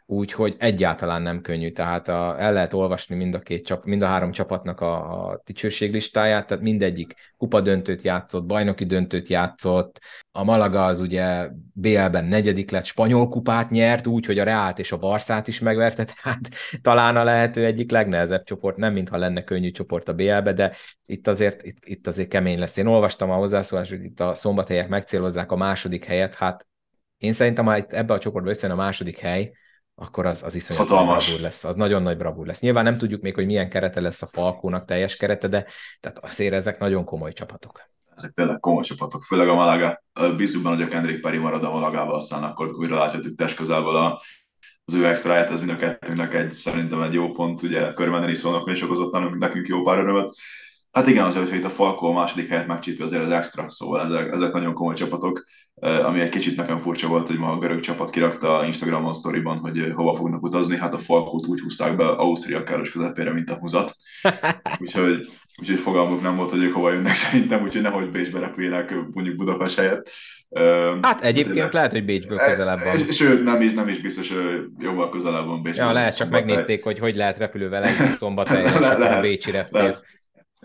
úgyhogy 0.09 0.57
egyáltalán 0.59 1.23
nem 1.23 1.41
könnyű, 1.41 1.71
tehát 1.71 2.09
a, 2.09 2.41
el 2.41 2.53
lehet 2.53 2.73
olvasni 2.73 3.15
mind 3.17 3.35
a, 3.35 3.39
két 3.39 3.67
csap, 3.67 3.85
mind 3.85 4.03
a 4.03 4.07
három 4.07 4.31
csapatnak 4.31 4.81
a, 4.81 5.27
a 5.29 5.41
dicsőséglistáját, 5.45 6.47
tehát 6.47 6.63
mindegyik 6.63 7.15
kupa 7.37 7.61
döntőt 7.61 8.03
játszott, 8.03 8.45
bajnoki 8.45 8.85
döntőt 8.85 9.29
játszott, 9.29 10.01
a 10.33 10.45
Malaga 10.45 10.85
az 10.85 11.01
ugye 11.01 11.49
BL-ben 11.73 12.25
negyedik 12.25 12.71
lett, 12.71 12.85
spanyol 12.85 13.29
kupát 13.29 13.71
nyert, 13.71 14.07
úgy, 14.07 14.27
hogy 14.27 14.39
a 14.39 14.45
Reált 14.45 14.79
és 14.79 14.93
a 14.93 14.99
Barszát 14.99 15.49
is 15.49 15.59
megverte, 15.59 16.05
tehát 16.23 16.49
talán 16.81 17.17
a 17.17 17.25
lehető 17.25 17.65
egyik 17.65 17.91
legnehezebb 17.91 18.45
csoport, 18.45 18.77
nem 18.77 18.93
mintha 18.93 19.17
lenne 19.17 19.45
könnyű 19.45 19.71
csoport 19.71 20.09
a 20.09 20.15
BL-be, 20.15 20.53
de 20.53 20.73
itt 21.07 21.27
azért, 21.27 21.63
itt, 21.63 21.85
itt 21.85 22.07
azért 22.07 22.29
kemény 22.29 22.59
lesz. 22.59 22.77
Én 22.77 22.87
olvastam 22.87 23.31
a 23.31 23.35
hozzászólást, 23.35 23.91
hogy 23.91 24.05
itt 24.05 24.21
a 24.21 24.35
szombathelyek 24.35 24.89
megcélozzák 24.89 25.53
a 25.53 25.57
második 25.57 26.05
helyet, 26.05 26.35
hát 26.35 26.67
én 27.19 27.33
szerintem, 27.33 27.65
ha 27.65 27.77
itt 27.77 27.93
ebbe 27.93 28.15
a 28.15 28.19
csoportba 28.19 28.51
összejön 28.51 28.77
a 28.77 28.83
második 28.83 29.19
hely, 29.19 29.53
akkor 29.99 30.27
az, 30.27 30.43
az 30.43 30.55
iszonyat 30.55 30.87
bravúr 30.87 31.41
lesz, 31.41 31.65
az 31.65 31.77
nagyon 31.77 32.03
nagy 32.03 32.17
bravúr 32.17 32.47
lesz. 32.47 32.61
Nyilván 32.61 32.85
nem 32.85 32.99
tudjuk 32.99 33.23
még, 33.23 33.35
hogy 33.35 33.47
milyen 33.47 33.71
kerete 33.71 34.01
lesz 34.01 34.23
a 34.23 34.27
Falkónak, 34.27 34.85
teljes 34.85 35.17
kerete, 35.17 35.49
de 35.49 35.67
tehát 36.01 36.19
azért 36.19 36.55
ezek 36.55 36.79
nagyon 36.79 37.05
komoly 37.05 37.33
csapatok. 37.33 37.81
Ezek 38.15 38.31
tényleg 38.31 38.61
komoly 38.61 38.83
csapatok, 38.83 39.23
főleg 39.23 39.49
a 39.49 39.55
Malaga. 39.55 40.03
Bízunk 40.37 40.65
benne, 40.65 40.77
hogy 40.77 40.85
a 40.85 40.89
Kendrick 40.89 41.21
Perry 41.21 41.39
marad 41.39 41.65
a 41.65 41.71
Malagába, 41.71 42.15
aztán 42.15 42.43
akkor 42.43 42.69
újra 42.69 42.97
láthatjuk 42.97 43.37
test 43.37 43.57
közelből 43.57 43.97
a, 43.97 44.23
az 44.85 44.95
ő 44.95 45.07
extráját, 45.07 45.51
ez 45.51 45.59
mind 45.59 45.71
a 45.71 45.77
kettőnknek 45.77 46.35
egy, 46.35 46.53
szerintem 46.53 47.03
egy 47.03 47.13
jó 47.13 47.31
pont, 47.31 47.63
ugye 47.63 47.93
körben 47.93 48.29
is 48.29 48.39
szónak 48.39 48.69
és 48.69 48.83
okozott 48.83 49.39
nekünk 49.39 49.67
jó 49.67 49.83
pár 49.83 49.99
örömet. 49.99 50.35
Hát 50.97 51.07
igen, 51.07 51.25
azért, 51.25 51.45
hogyha 51.45 51.59
itt 51.59 51.65
a 51.65 51.71
Falko 51.71 52.07
a 52.07 52.13
második 52.13 52.49
helyet 52.49 52.67
megcsípő 52.67 53.05
azért 53.05 53.23
az 53.23 53.31
extra, 53.31 53.71
szóval 53.71 54.01
ezek, 54.01 54.33
ezek 54.33 54.53
nagyon 54.53 54.75
komoly 54.75 54.95
csapatok, 54.95 55.45
ami 55.81 56.21
egy 56.21 56.29
kicsit 56.29 56.57
nekem 56.57 56.81
furcsa 56.81 57.09
volt, 57.09 57.29
hogy 57.29 57.39
ma 57.39 57.53
a 57.53 57.59
görög 57.59 57.81
csapat 57.81 58.11
kirakta 58.11 58.65
Instagramon 58.67 59.15
sztoriban, 59.15 59.59
hogy 59.59 59.93
hova 59.95 60.15
fognak 60.15 60.43
utazni, 60.43 60.77
hát 60.77 60.95
a 60.95 60.99
Falkót 60.99 61.47
úgy 61.47 61.61
húzták 61.61 61.97
be 61.97 62.07
Ausztria 62.07 62.63
káros 62.63 62.91
közepére, 62.91 63.33
mint 63.33 63.51
a 63.51 63.59
húzat. 63.59 63.95
Úgyhogy, 64.81 65.29
úgyhogy 65.61 65.79
fogalmuk 65.79 66.23
nem 66.23 66.37
volt, 66.37 66.51
hogy 66.51 66.63
ők 66.63 66.75
hova 66.75 66.93
jönnek 66.93 67.15
szerintem, 67.15 67.63
úgyhogy 67.63 67.83
nehogy 67.83 68.11
Bécsbe 68.11 68.39
repüljenek 68.39 68.95
mondjuk 69.13 69.37
Budapest 69.37 69.79
helyett. 69.79 70.11
Hát 71.03 71.21
egyébként 71.21 71.73
lehet, 71.73 71.93
hogy 71.93 72.05
Bécsből 72.05 72.39
közelebb 72.39 72.79
van. 72.85 73.13
Sőt, 73.13 73.43
nem 73.43 73.61
is, 73.61 73.73
nem 73.73 73.89
is 73.89 74.01
biztos, 74.01 74.33
jóval 74.79 75.09
közelebb 75.09 75.47
van 75.47 75.63
Bécsből. 75.63 75.87
Ja, 75.87 75.93
lehet, 75.93 76.17
csak 76.17 76.31
megnézték, 76.31 76.85
hogy 76.85 76.99
hogy 76.99 77.17
lehet 77.17 77.39
repülővel 77.39 77.85
egy 77.85 78.11
szombathelyre, 78.11 78.69
és 78.81 78.87
akkor 78.87 79.07
a 79.07 79.21
Bécsi 79.21 79.51
reptér. 79.51 79.81
Lehet. 79.81 80.16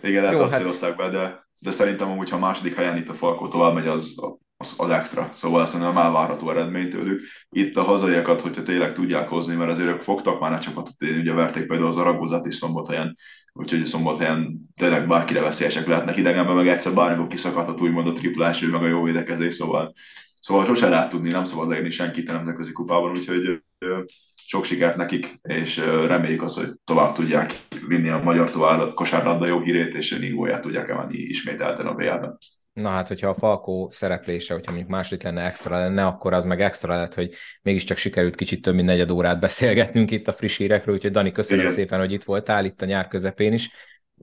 Igen, 0.04 0.24
lehet, 0.24 0.40
azt 0.40 0.52
hát... 0.52 0.60
célozták 0.60 0.96
be, 0.96 1.10
de, 1.10 1.48
de 1.62 1.72
szerintem 1.72 2.12
amúgy, 2.12 2.30
ha 2.30 2.36
a 2.36 2.40
második 2.40 2.76
helyen 2.76 2.98
itt 2.98 3.10
a 3.10 3.14
Falkó 3.14 3.48
tovább 3.48 3.74
megy, 3.74 3.88
az, 3.88 4.16
az, 4.58 4.74
az 4.78 4.90
extra. 4.90 5.32
Szóval 5.34 5.68
nem 5.74 5.98
elvárható 5.98 6.50
eredmény 6.50 6.90
tőlük. 6.90 7.26
Itt 7.50 7.78
a 7.78 7.84
hazaiakat, 7.84 8.42
hogyha 8.42 8.64
tényleg 8.64 8.94
tudják 8.94 9.28
hozni, 9.28 9.56
mert 9.56 9.72
azért 9.72 9.90
ők 9.90 10.02
fogtak 10.02 10.40
már 10.40 10.54
a 10.54 10.60
csapatot, 10.60 10.96
ugye 11.02 11.34
verték 11.34 11.68
például 11.68 11.88
az 11.88 11.98
Aragozat 11.98 12.46
is 12.46 12.56
szombathelyen, 12.56 13.16
úgyhogy 13.54 13.86
szombathelyen 13.86 14.60
tényleg 14.76 15.08
bárkire 15.08 15.42
veszélyesek 15.42 15.88
lehetnek 15.88 16.18
idegenben, 16.18 16.56
meg 16.56 16.68
egyszer 16.68 16.94
bármikor 16.94 17.28
kiszakadhat 17.28 17.82
úgymond 17.82 18.08
a 18.08 18.12
triplás, 18.12 18.60
meg 18.60 18.84
a 18.84 18.88
jó 18.88 19.04
védekezés, 19.04 19.54
szóval, 19.54 19.94
szóval 20.40 20.66
sose 20.66 20.90
lehet 20.90 21.10
tudni, 21.10 21.30
nem 21.32 21.46
szabad 21.46 21.70
leírni 21.70 21.90
senkit 21.90 22.30
a 22.30 22.34
nemzetközi 22.34 22.72
kupában, 22.72 23.12
úgyhogy 23.12 23.62
sok 24.36 24.66
sikert 24.66 24.96
nekik, 24.96 25.40
és 25.42 25.78
reméljük 26.08 26.42
azt, 26.42 26.58
hogy 26.58 26.68
tovább 26.84 27.14
tudják 27.14 27.68
vinni 27.88 28.10
a 28.10 28.24
magyar 28.24 28.50
tovább 28.50 28.94
kosárlabda 28.94 29.48
jó 29.48 29.60
hírét, 29.60 29.94
és 29.94 30.18
nívóját 30.20 30.62
tudják 30.62 30.90
emelni 30.90 31.18
ismételten 31.18 31.88
a 31.88 31.94
BL-ben. 31.94 32.38
Na 32.74 32.90
hát, 32.90 33.08
hogyha 33.08 33.30
a 33.30 33.34
Falkó 33.34 33.90
szereplése, 33.92 34.54
hogyha 34.54 34.72
mondjuk 34.72 34.92
második 34.92 35.24
lenne 35.24 35.46
extra 35.46 35.78
lenne, 35.78 36.06
akkor 36.06 36.34
az 36.34 36.46
meg 36.46 36.62
extra 36.62 36.96
lett, 36.96 37.14
hogy 37.14 37.34
mégiscsak 37.62 37.98
sikerült 37.98 38.36
kicsit 38.36 38.62
több 38.62 38.74
mint 38.74 38.88
negyed 38.88 39.12
órát 39.12 39.40
beszélgetnünk 39.40 40.12
itt 40.12 40.28
a 40.28 40.34
friss 40.34 40.58
hírekről, 40.58 40.96
úgyhogy 40.96 41.12
Dani, 41.12 41.32
köszönöm 41.32 41.62
Igen. 41.64 41.76
szépen, 41.76 42.00
hogy 42.00 42.12
itt 42.12 42.24
voltál 42.24 42.66
itt 42.66 42.82
a 42.82 42.86
nyár 42.86 43.08
közepén 43.08 43.54
is. 43.54 43.70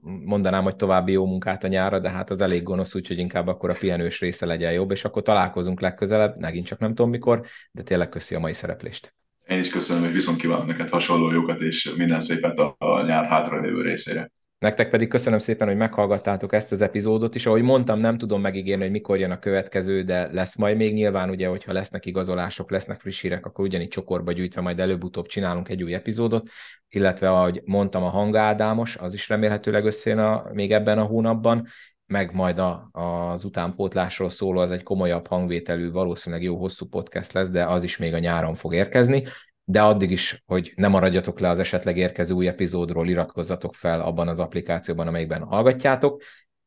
Mondanám, 0.03 0.63
hogy 0.63 0.75
további 0.75 1.11
jó 1.11 1.25
munkát 1.25 1.63
a 1.63 1.67
nyára, 1.67 1.99
de 1.99 2.09
hát 2.09 2.29
az 2.29 2.41
elég 2.41 2.63
gonosz, 2.63 2.95
úgyhogy 2.95 3.17
inkább 3.17 3.47
akkor 3.47 3.69
a 3.69 3.77
pihenős 3.79 4.19
része 4.19 4.45
legyen 4.45 4.71
jobb, 4.71 4.91
és 4.91 5.05
akkor 5.05 5.21
találkozunk 5.21 5.81
legközelebb, 5.81 6.39
megint 6.39 6.65
csak 6.65 6.79
nem 6.79 6.93
tudom 6.93 7.09
mikor, 7.09 7.45
de 7.71 7.81
tényleg 7.81 8.09
köszi 8.09 8.35
a 8.35 8.39
mai 8.39 8.53
szereplést. 8.53 9.13
Én 9.49 9.59
is 9.59 9.69
köszönöm, 9.69 10.03
hogy 10.03 10.13
viszont 10.13 10.37
kívánok 10.41 10.65
neked 10.65 10.89
hasonló 10.89 11.31
jókat, 11.31 11.61
és 11.61 11.93
minden 11.97 12.19
szépet 12.19 12.59
a, 12.59 12.75
a 12.77 13.01
nyár 13.01 13.25
hátralévő 13.25 13.81
részére. 13.81 14.31
Nektek 14.59 14.89
pedig 14.89 15.07
köszönöm 15.07 15.39
szépen, 15.39 15.67
hogy 15.67 15.77
meghallgattátok 15.77 16.53
ezt 16.53 16.71
az 16.71 16.81
epizódot, 16.81 17.35
és 17.35 17.45
ahogy 17.45 17.61
mondtam, 17.61 17.99
nem 17.99 18.17
tudom 18.17 18.41
megígérni, 18.41 18.83
hogy 18.83 18.91
mikor 18.91 19.19
jön 19.19 19.31
a 19.31 19.39
következő, 19.39 20.03
de 20.03 20.29
lesz 20.31 20.55
majd 20.55 20.77
még 20.77 20.93
nyilván, 20.93 21.29
ugye, 21.29 21.47
hogyha 21.47 21.73
lesznek 21.73 22.05
igazolások, 22.05 22.71
lesznek 22.71 22.99
friss 22.99 23.21
hírek, 23.21 23.45
akkor 23.45 23.65
ugyanígy 23.65 23.87
csokorba 23.87 24.31
gyűjtve 24.31 24.61
majd 24.61 24.79
előbb-utóbb 24.79 25.25
csinálunk 25.25 25.69
egy 25.69 25.83
új 25.83 25.93
epizódot, 25.93 26.49
illetve 26.89 27.29
ahogy 27.29 27.61
mondtam, 27.65 28.03
a 28.03 28.09
hangádámos, 28.09 28.95
az 28.95 29.13
is 29.13 29.29
remélhetőleg 29.29 29.85
összejön 29.85 30.19
a, 30.19 30.49
még 30.53 30.71
ebben 30.71 30.97
a 30.97 31.03
hónapban, 31.03 31.67
meg 32.09 32.33
majd 32.33 32.59
a, 32.59 32.89
az 32.91 33.43
utánpótlásról 33.43 34.29
szóló, 34.29 34.59
az 34.59 34.71
egy 34.71 34.83
komolyabb 34.83 35.27
hangvételű, 35.27 35.91
valószínűleg 35.91 36.45
jó 36.45 36.57
hosszú 36.57 36.85
podcast 36.85 37.31
lesz, 37.31 37.49
de 37.49 37.65
az 37.65 37.83
is 37.83 37.97
még 37.97 38.13
a 38.13 38.19
nyáron 38.19 38.53
fog 38.53 38.73
érkezni. 38.73 39.23
De 39.63 39.81
addig 39.81 40.11
is, 40.11 40.43
hogy 40.45 40.73
ne 40.75 40.87
maradjatok 40.87 41.39
le 41.39 41.49
az 41.49 41.59
esetleg 41.59 41.97
érkező 41.97 42.33
új 42.33 42.47
epizódról, 42.47 43.07
iratkozzatok 43.07 43.75
fel 43.75 44.01
abban 44.01 44.27
az 44.27 44.39
applikációban, 44.39 45.07
amelyikben 45.07 45.43
hallgatjátok, 45.43 46.21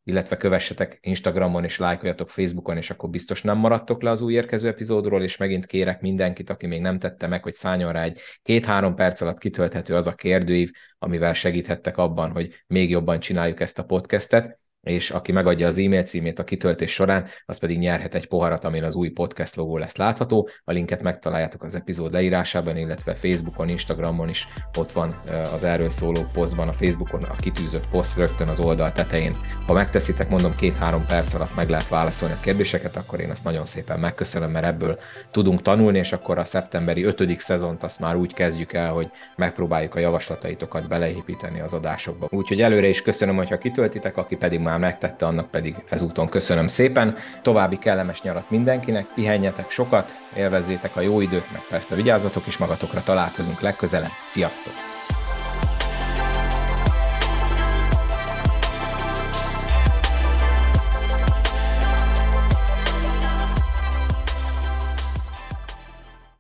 illetve 0.05 0.36
kövessetek 0.36 0.99
Instagramon 1.01 1.64
és 1.64 1.78
lájkoljatok 1.78 2.28
Facebookon, 2.28 2.76
és 2.76 2.90
akkor 2.90 3.11
biztos 3.11 3.43
nem 3.43 3.59
maradtok 3.59 4.03
le 4.03 4.11
az 4.11 4.20
új 4.20 4.32
érkező 4.34 4.68
epizódról, 4.68 5.22
és 5.22 5.36
megint 5.36 5.66
kérek 5.66 6.01
mindenkit, 6.01 6.51
aki 6.51 6.66
még 6.66 6.80
nem 6.80 6.99
tette 6.99 7.26
meg, 7.26 7.43
hogy 7.43 7.55
szálljon 7.55 7.93
rá 7.93 8.03
egy 8.03 8.18
két-három 8.43 8.95
perc 8.95 9.20
alatt 9.20 9.38
kitölthető 9.38 9.95
az 9.95 10.07
a 10.07 10.14
kérdőív, 10.14 10.70
amivel 10.99 11.32
segíthettek 11.32 11.97
abban, 11.97 12.30
hogy 12.30 12.62
még 12.66 12.90
jobban 12.90 13.20
csináljuk 13.20 13.61
ezt 13.61 13.78
a 13.78 13.84
podcastet 13.84 14.61
és 14.83 15.11
aki 15.11 15.33
megadja 15.33 15.66
az 15.66 15.78
e-mail 15.78 16.03
címét 16.03 16.39
a 16.39 16.45
kitöltés 16.45 16.93
során, 16.93 17.26
az 17.45 17.59
pedig 17.59 17.78
nyerhet 17.78 18.14
egy 18.14 18.28
poharat, 18.28 18.64
amin 18.64 18.83
az 18.83 18.95
új 18.95 19.09
podcast 19.09 19.57
logó 19.57 19.78
lesz 19.78 19.97
látható. 19.97 20.49
A 20.64 20.72
linket 20.72 21.03
megtaláljátok 21.03 21.62
az 21.62 21.74
epizód 21.74 22.12
leírásában, 22.12 22.76
illetve 22.76 23.14
Facebookon, 23.14 23.68
Instagramon 23.68 24.28
is 24.28 24.49
ott 24.78 24.93
van 24.93 25.20
az 25.55 25.64
erről 25.64 25.91
szóló 25.91 26.20
posztban, 26.33 26.68
a 26.68 26.72
Facebookon 26.72 27.22
a 27.22 27.35
kitűzött 27.35 27.89
poszt 27.89 28.16
rögtön 28.16 28.49
az 28.49 28.61
oldal 28.61 28.93
tetején. 28.93 29.35
Ha 29.66 29.72
megteszitek, 29.72 30.28
mondom, 30.28 30.55
két-három 30.55 31.07
perc 31.07 31.35
alatt 31.35 31.55
meg 31.55 31.68
lehet 31.68 31.89
válaszolni 31.89 32.35
a 32.35 32.43
kérdéseket, 32.43 32.97
akkor 32.97 33.20
én 33.20 33.30
ezt 33.30 33.45
nagyon 33.45 33.64
szépen 33.64 34.01
megköszönöm, 34.01 34.51
mert 34.51 34.66
ebből 34.66 34.99
tudunk 35.30 35.62
tanulni, 35.62 35.99
és 35.99 36.12
akkor 36.12 36.39
a 36.39 36.45
szeptemberi 36.45 37.03
ötödik 37.05 37.41
szezont 37.41 37.83
azt 37.83 38.01
már 38.01 38.16
úgy 38.16 38.35
kezdjük 38.35 38.72
el, 38.72 38.93
hogy 38.93 39.11
megpróbáljuk 39.37 39.95
a 39.95 39.99
javaslataitokat 39.99 40.89
beleépíteni 40.89 41.61
az 41.61 41.72
adásokba. 41.72 42.26
Úgyhogy 42.30 42.61
előre 42.61 42.89
is 42.89 43.03
köszönöm, 43.03 43.37
hogyha 43.37 43.59
kitöltitek, 43.59 44.16
aki 44.16 44.37
pedig 44.37 44.61
már 44.61 44.71
már 44.72 44.80
megtette, 44.80 45.26
annak 45.26 45.50
pedig 45.50 45.76
ezúton 45.88 46.28
köszönöm 46.28 46.66
szépen. 46.66 47.16
További 47.42 47.78
kellemes 47.78 48.22
nyarat 48.22 48.50
mindenkinek, 48.50 49.06
pihenjetek 49.14 49.70
sokat, 49.70 50.14
élvezzétek 50.34 50.96
a 50.96 51.00
jó 51.00 51.20
időt, 51.20 51.52
meg 51.52 51.62
persze 51.70 51.94
vigyázzatok 51.94 52.46
is 52.46 52.56
magatokra, 52.56 53.02
találkozunk 53.02 53.60
legközelebb. 53.60 54.12
Sziasztok! 54.24 54.72